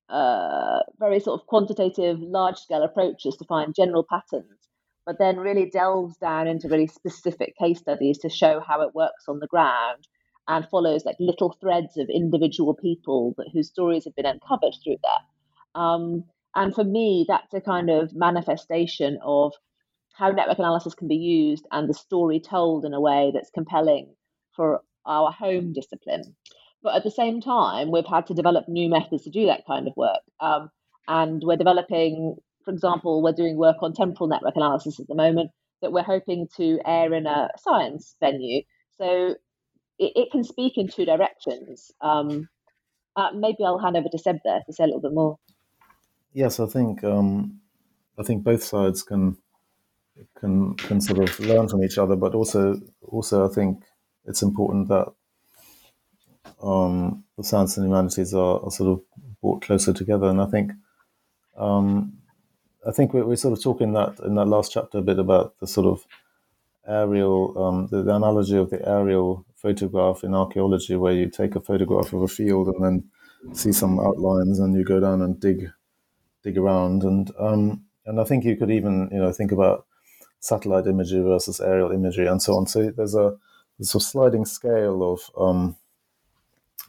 uh, 0.08 0.80
very 0.98 1.20
sort 1.20 1.40
of 1.40 1.46
quantitative, 1.46 2.18
large 2.20 2.56
scale 2.56 2.82
approaches 2.82 3.36
to 3.36 3.44
find 3.44 3.74
general 3.74 4.04
patterns, 4.08 4.68
but 5.04 5.18
then 5.18 5.36
really 5.36 5.68
delves 5.70 6.16
down 6.16 6.48
into 6.48 6.68
really 6.68 6.86
specific 6.86 7.56
case 7.58 7.78
studies 7.78 8.18
to 8.18 8.28
show 8.28 8.60
how 8.60 8.80
it 8.82 8.94
works 8.94 9.24
on 9.28 9.38
the 9.38 9.46
ground 9.46 10.06
and 10.48 10.66
follows 10.68 11.04
like 11.04 11.16
little 11.20 11.56
threads 11.60 11.96
of 11.96 12.08
individual 12.08 12.74
people 12.74 13.34
that, 13.36 13.48
whose 13.52 13.68
stories 13.68 14.04
have 14.04 14.16
been 14.16 14.26
uncovered 14.26 14.74
through 14.82 14.96
that. 15.02 15.78
Um, 15.78 16.24
and 16.54 16.74
for 16.74 16.84
me, 16.84 17.26
that's 17.28 17.52
a 17.54 17.60
kind 17.60 17.90
of 17.90 18.14
manifestation 18.14 19.18
of 19.22 19.52
how 20.14 20.30
network 20.30 20.58
analysis 20.58 20.94
can 20.94 21.06
be 21.06 21.16
used 21.16 21.66
and 21.70 21.88
the 21.88 21.94
story 21.94 22.40
told 22.40 22.84
in 22.84 22.94
a 22.94 23.00
way 23.00 23.30
that's 23.32 23.50
compelling 23.50 24.08
for 24.56 24.80
our 25.06 25.30
home 25.30 25.72
discipline. 25.72 26.34
But 26.82 26.96
at 26.96 27.04
the 27.04 27.10
same 27.10 27.40
time, 27.40 27.90
we've 27.90 28.06
had 28.06 28.26
to 28.26 28.34
develop 28.34 28.68
new 28.68 28.88
methods 28.88 29.24
to 29.24 29.30
do 29.30 29.46
that 29.46 29.66
kind 29.66 29.86
of 29.86 29.96
work. 29.96 30.20
Um, 30.40 30.70
and 31.06 31.42
we're 31.44 31.56
developing, 31.56 32.36
for 32.64 32.72
example, 32.72 33.22
we're 33.22 33.32
doing 33.32 33.56
work 33.56 33.76
on 33.82 33.92
temporal 33.92 34.28
network 34.28 34.56
analysis 34.56 34.98
at 34.98 35.06
the 35.08 35.14
moment 35.14 35.50
that 35.82 35.92
we're 35.92 36.02
hoping 36.02 36.48
to 36.56 36.80
air 36.84 37.12
in 37.14 37.26
a 37.26 37.48
science 37.58 38.16
venue. 38.20 38.62
So 38.96 39.36
it, 39.98 40.12
it 40.14 40.28
can 40.32 40.44
speak 40.44 40.76
in 40.76 40.88
two 40.88 41.04
directions. 41.04 41.92
Um, 42.00 42.48
uh, 43.16 43.30
maybe 43.34 43.64
I'll 43.64 43.78
hand 43.78 43.96
over 43.96 44.08
to 44.08 44.18
Seb 44.18 44.38
there 44.44 44.62
to 44.66 44.72
say 44.72 44.84
a 44.84 44.86
little 44.86 45.00
bit 45.00 45.12
more. 45.12 45.38
Yes, 46.32 46.60
I 46.60 46.66
think 46.66 47.02
um, 47.04 47.60
I 48.18 48.22
think 48.22 48.44
both 48.44 48.62
sides 48.62 49.02
can 49.02 49.36
can 50.36 50.74
can 50.74 51.00
sort 51.00 51.28
of 51.28 51.40
learn 51.40 51.68
from 51.68 51.82
each 51.82 51.98
other, 51.98 52.16
but 52.16 52.34
also 52.34 52.80
also 53.02 53.48
I 53.48 53.52
think 53.52 53.82
it's 54.24 54.42
important 54.42 54.88
that 54.88 55.08
um, 56.62 57.24
the 57.36 57.44
science 57.44 57.76
and 57.76 57.86
humanities 57.86 58.34
are, 58.34 58.60
are, 58.62 58.70
sort 58.70 58.90
of 58.90 59.02
brought 59.40 59.62
closer 59.62 59.92
together. 59.92 60.26
And 60.26 60.40
I 60.40 60.46
think 60.46 60.72
um, 61.56 62.18
I 62.86 62.92
think 62.92 63.14
we're, 63.14 63.24
we're, 63.24 63.36
sort 63.36 63.56
of 63.56 63.62
talking 63.62 63.92
that 63.94 64.18
in 64.20 64.34
that 64.36 64.46
last 64.46 64.72
chapter 64.72 64.98
a 64.98 65.02
bit 65.02 65.18
about 65.18 65.58
the 65.60 65.66
sort 65.66 65.86
of 65.86 66.06
aerial, 66.86 67.62
um, 67.62 67.88
the, 67.90 68.02
the, 68.02 68.14
analogy 68.14 68.56
of 68.56 68.70
the 68.70 68.86
aerial 68.88 69.44
photograph 69.60 70.24
in 70.24 70.34
archaeology, 70.34 70.96
where 70.96 71.12
you 71.12 71.28
take 71.28 71.56
a 71.56 71.60
photograph 71.60 72.12
of 72.12 72.22
a 72.22 72.28
field 72.28 72.68
and 72.68 72.84
then 72.84 73.04
see 73.52 73.72
some 73.72 73.98
outlines, 74.00 74.58
and 74.58 74.74
you 74.74 74.84
go 74.84 75.00
down 75.00 75.22
and 75.22 75.40
dig 75.40 75.70
dig 76.42 76.56
around, 76.56 77.02
and 77.02 77.30
um, 77.38 77.84
and 78.06 78.20
I 78.20 78.24
think 78.24 78.44
you 78.44 78.56
could 78.56 78.70
even 78.70 79.08
you 79.12 79.18
know 79.18 79.32
think 79.32 79.52
about 79.52 79.86
satellite 80.40 80.86
imagery 80.86 81.20
versus 81.20 81.60
aerial 81.60 81.90
imagery 81.90 82.26
and 82.26 82.40
so 82.40 82.56
on. 82.56 82.66
So 82.66 82.90
there's 82.90 83.14
a 83.14 83.36
sort 83.80 84.02
of 84.02 84.08
sliding 84.08 84.44
scale 84.44 85.12
of 85.12 85.30
um, 85.36 85.76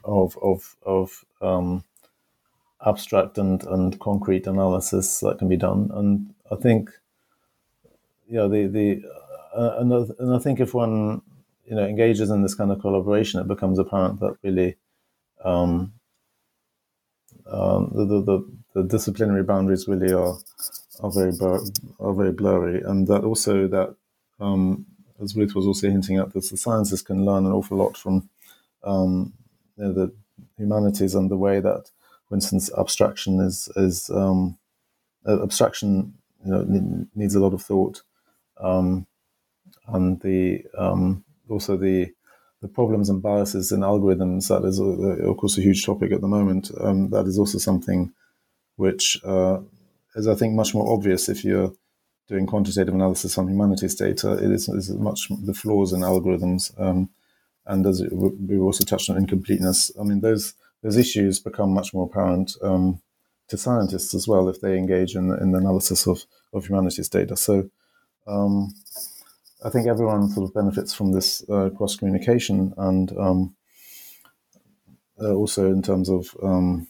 of 0.04 0.38
of 0.42 0.76
of 0.84 1.26
um, 1.42 1.84
abstract 2.86 3.38
and 3.38 3.64
and 3.64 4.00
concrete 4.00 4.48
analysis 4.48 5.20
that 5.20 5.40
can 5.40 5.50
be 5.50 5.58
done, 5.58 5.90
and 5.94 6.34
I 6.52 6.56
think 6.56 6.92
yeah 8.28 8.48
the 8.48 8.68
the 8.68 9.04
uh, 9.56 9.78
and, 9.80 9.92
and 9.92 10.36
I 10.36 10.40
think 10.40 10.60
if 10.60 10.74
one 10.74 11.22
you 11.70 11.76
know 11.76 11.86
engages 11.86 12.32
in 12.32 12.42
this 12.42 12.56
kind 12.56 12.72
of 12.72 12.82
collaboration, 12.82 13.40
it 13.40 13.48
becomes 13.48 13.78
apparent 13.78 14.20
that 14.20 14.36
really 14.44 14.76
um, 15.46 15.94
um, 17.48 17.92
the, 17.96 18.06
the, 18.06 18.22
the, 18.22 18.52
the, 18.74 18.84
disciplinary 18.84 19.44
boundaries 19.44 19.88
really 19.88 20.12
are 20.12 20.38
are 21.00 21.12
very 21.12 21.32
are 22.00 22.14
very 22.14 22.32
blurry, 22.32 22.82
and 22.82 23.08
that 23.08 23.24
also 23.24 23.68
that 23.68 23.96
um, 24.40 24.86
as 25.22 25.36
Ruth 25.36 25.54
was 25.54 25.68
also 25.68 25.90
hinting 25.90 26.18
at, 26.18 26.34
that 26.34 26.50
the 26.50 26.58
sciences 26.58 27.02
can 27.02 27.24
learn 27.24 27.46
an 27.46 27.52
awful 27.52 27.78
lot 27.78 27.96
from 27.96 28.30
um, 28.84 29.34
you 29.78 29.84
know, 29.86 29.94
the 29.94 30.14
humanities 30.58 31.14
and 31.14 31.30
the 31.30 31.38
way 31.38 31.60
that, 31.60 31.90
for 32.28 32.36
instance, 32.36 32.72
abstraction 32.78 33.40
is 33.42 33.70
is 33.76 34.10
um, 34.10 34.58
uh, 35.28 35.44
abstraction 35.44 36.16
you 36.44 36.52
know, 36.52 37.08
needs 37.16 37.36
a 37.36 37.40
lot 37.40 37.54
of 37.54 37.62
thought, 37.62 38.02
um, 38.60 39.06
and 39.88 40.20
the 40.22 40.64
um, 40.78 41.24
also 41.50 41.78
the 41.78 42.12
the 42.62 42.68
problems 42.68 43.10
and 43.10 43.22
biases 43.22 43.72
in 43.72 43.82
algorithms. 43.82 44.50
That 44.50 44.68
is, 44.68 44.80
of 44.80 45.38
course, 45.38 45.58
a 45.58 45.62
huge 45.62 45.86
topic 45.86 46.12
at 46.12 46.22
the 46.22 46.28
moment. 46.28 46.72
Um, 46.82 47.10
that 47.12 47.26
is 47.26 47.40
also 47.40 47.58
something 47.58 48.12
which 48.76 49.18
uh, 49.24 49.60
is, 50.16 50.28
I 50.28 50.36
think, 50.36 50.56
much 50.56 50.74
more 50.74 50.92
obvious 50.94 51.30
if 51.30 51.46
you're 51.46 51.74
doing 52.28 52.46
quantitative 52.46 52.94
analysis 52.94 53.38
on 53.38 53.48
humanities 53.48 53.96
data, 53.96 54.34
it 54.34 54.52
is, 54.52 54.70
is 54.70 54.90
much 54.92 55.30
the 55.30 55.54
flaws 55.54 55.94
in 55.94 56.02
algorithms, 56.02 56.80
um, 56.80 57.10
and 57.66 57.86
as 57.86 58.04
we've 58.12 58.62
also 58.62 58.84
touched 58.84 59.10
on 59.10 59.18
incompleteness. 59.18 59.92
I 60.00 60.04
mean, 60.04 60.22
those 60.22 60.54
those 60.84 60.96
issues 60.96 61.40
become 61.40 61.74
much 61.74 61.94
more 61.94 62.06
apparent 62.06 62.56
um, 62.62 63.02
to 63.50 63.58
scientists 63.58 64.14
as 64.14 64.28
well 64.28 64.48
if 64.48 64.62
they 64.62 64.78
engage 64.78 65.16
in, 65.16 65.32
in 65.42 65.52
the 65.52 65.58
analysis 65.58 66.08
of, 66.08 66.24
of 66.54 66.68
humanities 66.68 67.10
data. 67.10 67.36
So, 67.36 67.70
um, 68.28 68.74
I 69.64 69.70
think 69.70 69.88
everyone 69.88 70.30
sort 70.30 70.48
of 70.48 70.54
benefits 70.54 70.94
from 70.94 71.12
this 71.12 71.48
uh, 71.50 71.70
cross 71.76 71.96
communication, 71.96 72.74
and 72.78 73.12
um, 73.18 73.56
uh, 75.22 75.34
also 75.34 75.72
in 75.72 75.82
terms 75.82 76.10
of 76.10 76.36
um, 76.42 76.88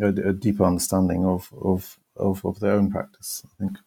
a, 0.00 0.08
a, 0.08 0.32
deeper 0.32 0.64
understanding 0.64 1.24
of, 1.24 1.52
of, 1.60 1.98
of, 2.16 2.44
of 2.44 2.60
their 2.60 2.72
own 2.72 2.90
practice. 2.90 3.42
I 3.44 3.50
think. 3.58 3.78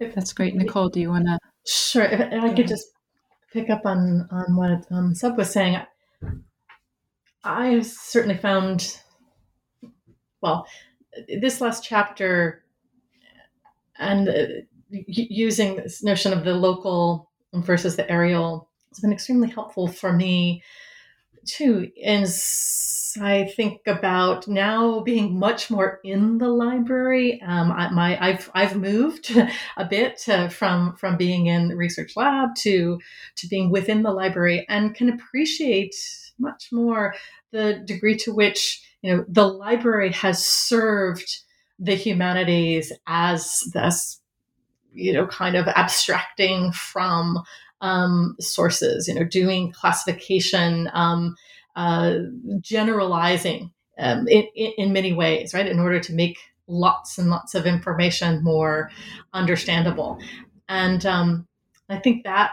If 0.00 0.14
That's 0.14 0.32
great. 0.32 0.56
Nicole, 0.56 0.88
do 0.88 1.00
you 1.00 1.10
want 1.10 1.26
to? 1.26 1.38
Sure. 1.66 2.04
If 2.04 2.42
I 2.42 2.52
could 2.52 2.66
just 2.66 2.88
pick 3.52 3.70
up 3.70 3.86
on, 3.86 4.28
on 4.30 4.56
what 4.56 4.86
um, 4.90 5.14
Seb 5.14 5.36
was 5.36 5.50
saying. 5.50 5.80
I 7.44 7.80
certainly 7.82 8.36
found, 8.36 9.00
well, 10.40 10.66
this 11.40 11.60
last 11.60 11.84
chapter 11.84 12.64
and 13.98 14.28
uh, 14.28 14.46
using 14.90 15.76
this 15.76 16.02
notion 16.02 16.32
of 16.32 16.44
the 16.44 16.54
local 16.54 17.30
versus 17.54 17.96
the 17.96 18.10
aerial 18.10 18.68
has 18.90 19.00
been 19.00 19.12
extremely 19.12 19.48
helpful 19.48 19.88
for 19.88 20.12
me 20.12 20.62
too. 21.46 21.90
Is 21.96 23.16
I 23.20 23.44
think 23.56 23.80
about 23.86 24.46
now 24.48 25.00
being 25.00 25.38
much 25.38 25.70
more 25.70 26.00
in 26.04 26.38
the 26.38 26.48
library. 26.48 27.40
Um, 27.42 27.72
I, 27.72 27.90
my 27.90 28.18
I've 28.20 28.50
I've 28.54 28.76
moved 28.76 29.36
a 29.76 29.84
bit 29.84 30.28
uh, 30.28 30.48
from 30.48 30.96
from 30.96 31.16
being 31.16 31.46
in 31.46 31.68
the 31.68 31.76
research 31.76 32.12
lab 32.16 32.54
to 32.56 32.98
to 33.36 33.48
being 33.48 33.70
within 33.70 34.02
the 34.02 34.12
library 34.12 34.66
and 34.68 34.94
can 34.94 35.08
appreciate 35.08 35.94
much 36.38 36.68
more 36.72 37.14
the 37.52 37.82
degree 37.86 38.16
to 38.16 38.34
which 38.34 38.82
you 39.02 39.14
know 39.14 39.24
the 39.28 39.46
library 39.46 40.12
has 40.12 40.44
served 40.44 41.38
the 41.78 41.94
humanities 41.94 42.92
as 43.06 43.62
this 43.72 44.20
you 44.96 45.12
know 45.12 45.26
kind 45.26 45.56
of 45.56 45.68
abstracting 45.68 46.72
from 46.72 47.42
um, 47.80 48.36
sources, 48.40 49.06
you 49.06 49.14
know, 49.14 49.24
doing 49.24 49.72
classification. 49.72 50.90
Um, 50.92 51.36
uh, 51.76 52.20
generalizing 52.62 53.70
um, 53.98 54.26
in, 54.28 54.46
in 54.54 54.92
many 54.94 55.12
ways, 55.12 55.52
right, 55.52 55.66
in 55.66 55.78
order 55.78 56.00
to 56.00 56.14
make 56.14 56.38
lots 56.66 57.18
and 57.18 57.28
lots 57.28 57.54
of 57.54 57.66
information 57.66 58.42
more 58.42 58.90
understandable. 59.34 60.18
And 60.68 61.04
um, 61.06 61.46
I 61.88 61.98
think 61.98 62.24
that 62.24 62.52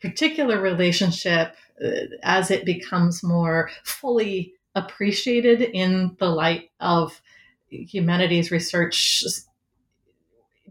particular 0.00 0.60
relationship, 0.60 1.54
uh, 1.84 1.90
as 2.22 2.50
it 2.50 2.64
becomes 2.64 3.22
more 3.22 3.70
fully 3.84 4.54
appreciated 4.74 5.60
in 5.60 6.16
the 6.20 6.28
light 6.28 6.70
of 6.78 7.20
humanities 7.68 8.50
research 8.50 9.24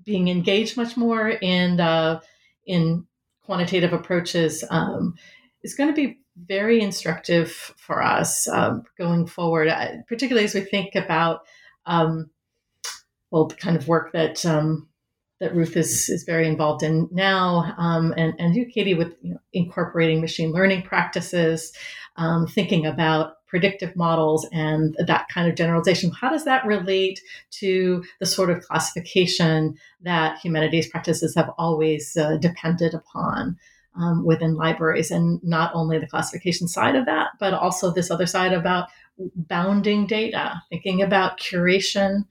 being 0.07 0.29
engaged 0.29 0.77
much 0.77 0.97
more 0.97 1.29
in 1.29 1.79
uh, 1.79 2.19
in 2.65 3.05
quantitative 3.43 3.93
approaches 3.93 4.63
um, 4.71 5.13
is 5.61 5.75
going 5.75 5.89
to 5.89 5.95
be 5.95 6.19
very 6.47 6.81
instructive 6.81 7.51
for 7.77 8.01
us 8.01 8.47
um, 8.47 8.83
going 8.97 9.27
forward, 9.27 9.71
particularly 10.07 10.45
as 10.45 10.55
we 10.55 10.61
think 10.61 10.95
about 10.95 11.41
um, 11.85 12.29
well 13.29 13.45
the 13.45 13.55
kind 13.55 13.75
of 13.75 13.87
work 13.87 14.13
that 14.13 14.43
um, 14.45 14.87
that 15.39 15.53
Ruth 15.53 15.75
is 15.75 16.09
is 16.09 16.23
very 16.23 16.47
involved 16.47 16.83
in 16.83 17.09
now, 17.11 17.75
um, 17.77 18.13
and 18.17 18.33
and 18.39 18.55
you, 18.55 18.65
Katie, 18.65 18.93
with 18.93 19.13
you 19.21 19.33
know, 19.33 19.39
incorporating 19.53 20.21
machine 20.21 20.51
learning 20.51 20.83
practices, 20.83 21.73
um, 22.15 22.47
thinking 22.47 22.85
about 22.85 23.33
predictive 23.47 23.95
models 23.95 24.47
and 24.51 24.95
that 25.05 25.27
kind 25.29 25.49
of 25.49 25.55
generalization. 25.55 26.11
How 26.11 26.29
does 26.29 26.45
that 26.45 26.65
relate 26.65 27.21
to 27.51 28.03
the 28.19 28.25
sort 28.25 28.49
of 28.49 28.61
classification 28.61 29.77
that 30.01 30.39
humanities 30.39 30.89
practices 30.89 31.35
have 31.35 31.49
always 31.57 32.15
uh, 32.17 32.37
depended 32.37 32.93
upon? 32.93 33.57
Um, 33.99 34.23
within 34.23 34.53
libraries, 34.53 35.09
and 35.09 35.43
not 35.43 35.71
only 35.73 35.97
the 35.97 36.05
classification 36.05 36.67
side 36.67 36.95
of 36.95 37.07
that, 37.07 37.29
but 37.39 37.55
also 37.55 37.91
this 37.91 38.11
other 38.11 38.27
side 38.27 38.53
about 38.53 38.89
bounding 39.35 40.05
data, 40.05 40.61
thinking 40.69 41.01
about 41.01 41.39
curation, 41.39 42.25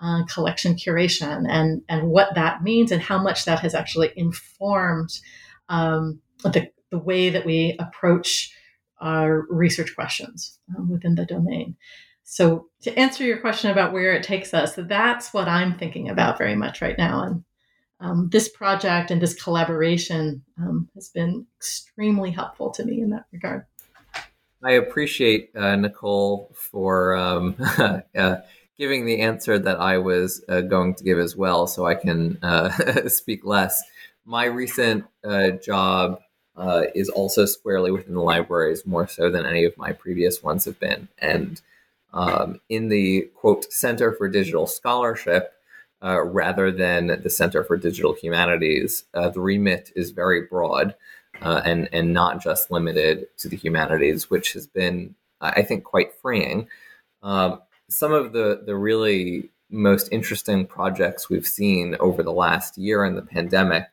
uh, 0.00 0.24
collection 0.24 0.74
curation 0.74 1.46
and, 1.48 1.82
and 1.88 2.08
what 2.08 2.34
that 2.34 2.62
means 2.62 2.90
and 2.90 3.02
how 3.02 3.22
much 3.22 3.44
that 3.44 3.60
has 3.60 3.74
actually 3.74 4.10
informed 4.16 5.20
um, 5.68 6.20
the, 6.42 6.70
the 6.90 6.98
way 6.98 7.28
that 7.28 7.44
we 7.44 7.76
approach 7.78 8.56
our 9.00 9.46
research 9.48 9.94
questions 9.94 10.58
um, 10.76 10.90
within 10.90 11.14
the 11.14 11.24
domain. 11.24 11.76
So, 12.24 12.68
to 12.82 12.96
answer 12.96 13.24
your 13.24 13.38
question 13.38 13.70
about 13.70 13.92
where 13.92 14.12
it 14.12 14.22
takes 14.22 14.54
us, 14.54 14.74
that's 14.76 15.34
what 15.34 15.48
I'm 15.48 15.76
thinking 15.76 16.08
about 16.08 16.38
very 16.38 16.54
much 16.54 16.80
right 16.80 16.96
now. 16.96 17.24
And 17.24 17.44
um, 17.98 18.28
this 18.30 18.48
project 18.48 19.10
and 19.10 19.20
this 19.20 19.34
collaboration 19.34 20.44
um, 20.58 20.88
has 20.94 21.08
been 21.08 21.46
extremely 21.56 22.30
helpful 22.30 22.70
to 22.70 22.84
me 22.84 23.00
in 23.00 23.10
that 23.10 23.26
regard. 23.32 23.66
I 24.62 24.72
appreciate 24.72 25.50
uh, 25.56 25.74
Nicole 25.76 26.54
for 26.54 27.16
um, 27.16 27.56
uh, 28.16 28.36
giving 28.78 29.06
the 29.06 29.20
answer 29.20 29.58
that 29.58 29.80
I 29.80 29.98
was 29.98 30.44
uh, 30.48 30.62
going 30.62 30.94
to 30.94 31.04
give 31.04 31.18
as 31.18 31.36
well, 31.36 31.66
so 31.66 31.86
I 31.86 31.94
can 31.94 32.38
uh, 32.42 32.70
speak 33.08 33.44
less. 33.44 33.82
My 34.24 34.44
recent 34.44 35.04
uh, 35.24 35.50
job 35.50 36.20
uh, 36.56 36.84
is 36.94 37.08
also 37.08 37.46
squarely 37.46 37.90
within 37.90 38.14
the 38.14 38.20
libraries, 38.20 38.86
more 38.86 39.06
so 39.06 39.30
than 39.30 39.46
any 39.46 39.64
of 39.64 39.76
my 39.78 39.92
previous 39.92 40.42
ones 40.42 40.64
have 40.64 40.78
been. 40.78 41.08
And 41.18 41.60
um, 42.12 42.60
in 42.68 42.88
the 42.88 43.30
quote 43.34 43.72
Center 43.72 44.12
for 44.12 44.28
Digital 44.28 44.66
Scholarship, 44.66 45.52
uh, 46.02 46.22
rather 46.22 46.70
than 46.70 47.20
the 47.22 47.30
Center 47.30 47.62
for 47.62 47.76
Digital 47.76 48.14
Humanities, 48.14 49.04
uh, 49.14 49.28
the 49.30 49.40
remit 49.40 49.92
is 49.94 50.10
very 50.10 50.42
broad 50.42 50.94
and 51.42 51.88
and 51.92 52.12
not 52.12 52.42
just 52.42 52.70
limited 52.70 53.26
to 53.38 53.48
the 53.48 53.56
humanities, 53.56 54.30
which 54.30 54.52
has 54.52 54.66
been, 54.66 55.14
I 55.40 55.62
think, 55.62 55.84
quite 55.84 56.14
freeing. 56.14 56.68
Um, 57.22 57.60
some 57.88 58.12
of 58.12 58.32
the 58.32 58.62
the 58.64 58.76
really 58.76 59.50
most 59.70 60.08
interesting 60.10 60.66
projects 60.66 61.28
we've 61.28 61.46
seen 61.46 61.96
over 62.00 62.22
the 62.22 62.32
last 62.32 62.76
year 62.76 63.04
in 63.04 63.14
the 63.14 63.22
pandemic 63.22 63.84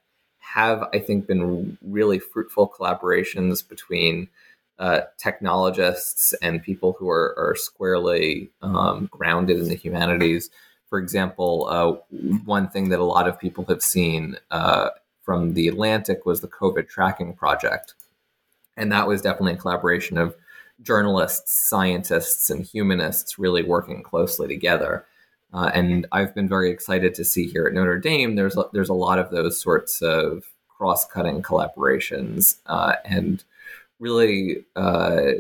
have, 0.57 0.89
I 0.91 0.97
think, 0.97 1.27
been 1.27 1.77
really 1.85 2.17
fruitful 2.17 2.67
collaborations 2.67 3.67
between 3.67 4.27
uh, 4.79 5.01
technologists 5.19 6.33
and 6.41 6.63
people 6.63 6.95
who 6.97 7.07
are, 7.09 7.35
are 7.37 7.55
squarely 7.55 8.49
um, 8.63 9.07
grounded 9.11 9.59
in 9.59 9.69
the 9.69 9.75
humanities. 9.75 10.49
For 10.89 10.97
example, 10.97 11.67
uh, 11.69 12.17
one 12.45 12.69
thing 12.69 12.89
that 12.89 12.99
a 12.99 13.03
lot 13.03 13.27
of 13.27 13.39
people 13.39 13.65
have 13.65 13.83
seen 13.83 14.35
uh, 14.49 14.89
from 15.21 15.53
the 15.53 15.67
Atlantic 15.67 16.25
was 16.25 16.41
the 16.41 16.47
COVID 16.47 16.89
tracking 16.89 17.33
project. 17.33 17.93
And 18.75 18.91
that 18.91 19.07
was 19.07 19.21
definitely 19.21 19.53
a 19.53 19.57
collaboration 19.57 20.17
of 20.17 20.35
journalists, 20.81 21.53
scientists, 21.53 22.49
and 22.49 22.65
humanists 22.65 23.37
really 23.37 23.61
working 23.63 24.01
closely 24.01 24.47
together. 24.47 25.05
Uh, 25.53 25.71
and 25.73 26.05
I've 26.11 26.35
been 26.35 26.49
very 26.49 26.69
excited 26.69 27.15
to 27.15 27.25
see 27.25 27.47
here 27.47 27.65
at 27.65 27.73
Notre 27.73 27.99
Dame. 27.99 28.35
There's 28.35 28.57
a, 28.57 28.65
there's 28.73 28.89
a 28.89 28.93
lot 28.93 29.17
of 29.17 29.31
those 29.31 29.59
sorts 29.59 30.01
of 30.01 30.43
cross-cutting 30.67 31.41
collaborations, 31.41 32.57
uh, 32.65 32.95
and 33.05 33.43
really 33.99 34.65
uh, 34.75 35.31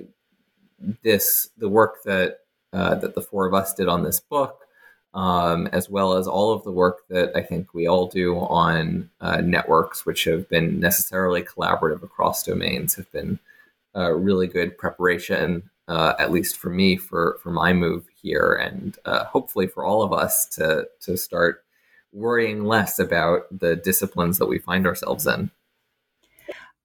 this 1.03 1.49
the 1.57 1.69
work 1.69 2.03
that 2.03 2.39
uh, 2.73 2.95
that 2.95 3.15
the 3.15 3.21
four 3.21 3.45
of 3.45 3.53
us 3.53 3.73
did 3.73 3.87
on 3.87 4.03
this 4.03 4.19
book, 4.19 4.65
um, 5.13 5.67
as 5.67 5.89
well 5.89 6.13
as 6.13 6.27
all 6.27 6.53
of 6.53 6.63
the 6.63 6.71
work 6.71 7.07
that 7.09 7.35
I 7.35 7.41
think 7.41 7.73
we 7.73 7.87
all 7.87 8.07
do 8.07 8.37
on 8.37 9.09
uh, 9.21 9.41
networks, 9.41 10.05
which 10.05 10.23
have 10.23 10.47
been 10.49 10.79
necessarily 10.79 11.43
collaborative 11.43 12.03
across 12.03 12.43
domains, 12.43 12.95
have 12.95 13.11
been 13.11 13.39
uh, 13.95 14.11
really 14.11 14.47
good 14.47 14.77
preparation, 14.77 15.69
uh, 15.87 16.13
at 16.19 16.31
least 16.31 16.57
for 16.57 16.69
me, 16.69 16.97
for 16.97 17.39
for 17.41 17.51
my 17.51 17.73
move 17.73 18.07
here, 18.21 18.53
and 18.53 18.97
uh, 19.05 19.25
hopefully 19.25 19.67
for 19.67 19.85
all 19.85 20.01
of 20.01 20.13
us 20.13 20.45
to 20.47 20.87
to 21.01 21.17
start 21.17 21.63
worrying 22.11 22.65
less 22.65 22.99
about 22.99 23.43
the 23.51 23.75
disciplines 23.75 24.37
that 24.37 24.47
we 24.47 24.59
find 24.59 24.87
ourselves 24.87 25.27
in. 25.27 25.51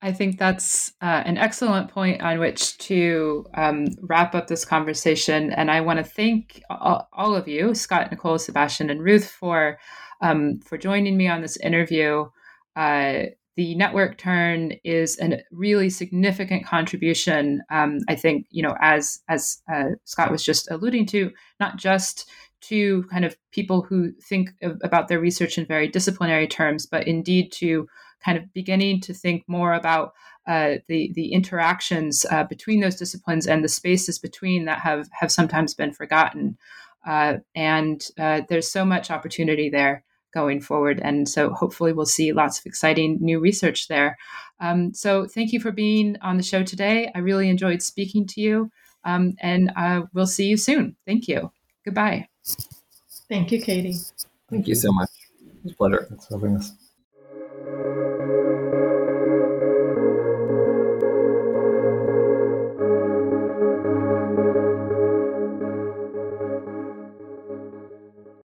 I 0.05 0.13
think 0.13 0.37
that's 0.37 0.93
uh, 1.01 1.23
an 1.25 1.39
excellent 1.39 1.89
point 1.89 2.23
on 2.23 2.41
which 2.41 2.77
to 2.79 3.47
um, 3.55 3.87
wrap 4.01 4.35
up 4.35 4.49
this 4.49 4.65
conversation. 4.65 5.53
And 5.53 5.71
I 5.71 5.81
want 5.81 5.99
to 5.99 6.05
thank 6.05 6.61
all, 6.69 7.09
all, 7.13 7.37
of 7.37 7.47
you, 7.47 7.73
Scott, 7.73 8.11
Nicole, 8.11 8.41
Sebastian, 8.41 8.91
and 8.91 9.01
Ruth, 9.01 9.31
for 9.31 9.79
um, 10.21 10.59
for 10.59 10.77
joining 10.77 11.17
me 11.17 11.29
on 11.29 11.41
this 11.41 11.57
interview. 11.57 12.27
Uh, 12.75 13.27
the 13.57 13.75
network 13.75 14.17
turn 14.17 14.73
is 14.83 15.19
a 15.21 15.43
really 15.51 15.91
significant 15.91 16.65
contribution. 16.65 17.63
Um, 17.71 17.99
I 18.09 18.15
think 18.15 18.47
you 18.51 18.63
know, 18.63 18.77
as 18.81 19.21
as 19.29 19.63
uh, 19.73 19.91
Scott 20.05 20.31
was 20.31 20.45
just 20.45 20.71
alluding 20.71 21.07
to, 21.07 21.31
not 21.61 21.77
just 21.77 22.31
to 22.63 23.03
kind 23.05 23.25
of 23.25 23.37
people 23.51 23.83
who 23.83 24.13
think 24.23 24.51
of, 24.63 24.81
about 24.83 25.09
their 25.09 25.21
research 25.21 25.59
in 25.59 25.67
very 25.67 25.89
disciplinary 25.89 26.47
terms, 26.47 26.87
but 26.87 27.07
indeed 27.07 27.51
to 27.53 27.89
kind 28.25 28.39
of 28.39 28.53
beginning 28.53 29.01
to 29.01 29.13
think 29.13 29.43
more 29.49 29.75
about 29.75 30.13
uh, 30.47 30.77
the 30.89 31.13
the 31.15 31.33
interactions 31.33 32.25
uh, 32.31 32.45
between 32.45 32.81
those 32.81 32.97
disciplines 32.97 33.47
and 33.47 33.63
the 33.63 33.69
spaces 33.69 34.19
between 34.19 34.65
that 34.65 34.81
have 34.81 35.09
have 35.13 35.31
sometimes 35.31 35.75
been 35.75 35.93
forgotten. 35.93 36.57
Uh, 37.07 37.39
and 37.55 38.07
uh, 38.19 38.43
there's 38.49 38.71
so 38.71 38.85
much 38.85 39.11
opportunity 39.11 39.69
there 39.69 40.05
going 40.33 40.61
forward. 40.61 41.01
And 41.03 41.29
so 41.29 41.51
hopefully 41.51 41.93
we'll 41.93 42.07
see 42.07 42.33
lots 42.33 42.59
of 42.59 42.67
exciting 42.67 43.19
new 43.21 43.41
research 43.41 43.89
there. 43.89 44.19
Um, 44.61 44.95
so 44.95 45.27
thank 45.27 45.53
you 45.53 45.61
for 45.61 45.73
being 45.73 46.17
on 46.23 46.37
the 46.37 46.43
show 46.43 46.63
today. 46.63 47.11
I 47.15 47.19
really 47.19 47.49
enjoyed 47.49 47.83
speaking 47.83 48.27
to 48.29 48.41
you. 48.41 48.71
Um, 49.05 49.35
and 49.41 49.73
uh, 49.77 50.03
we'll 50.13 50.27
see 50.27 50.47
you 50.47 50.57
soon. 50.57 50.97
Thank 51.07 51.29
you. 51.29 51.51
Goodbye. 51.85 52.29
Thank 53.29 53.51
you, 53.51 53.61
Katie. 53.61 53.97
Thank 54.49 54.69
you 54.69 54.75
so 54.75 54.93
much. 54.93 55.11
It's 55.65 55.73
a 55.73 55.77
pleasure. 55.77 56.07
Thanks 56.09 56.27
for 56.27 56.39
having 56.39 56.57
us. 56.57 56.73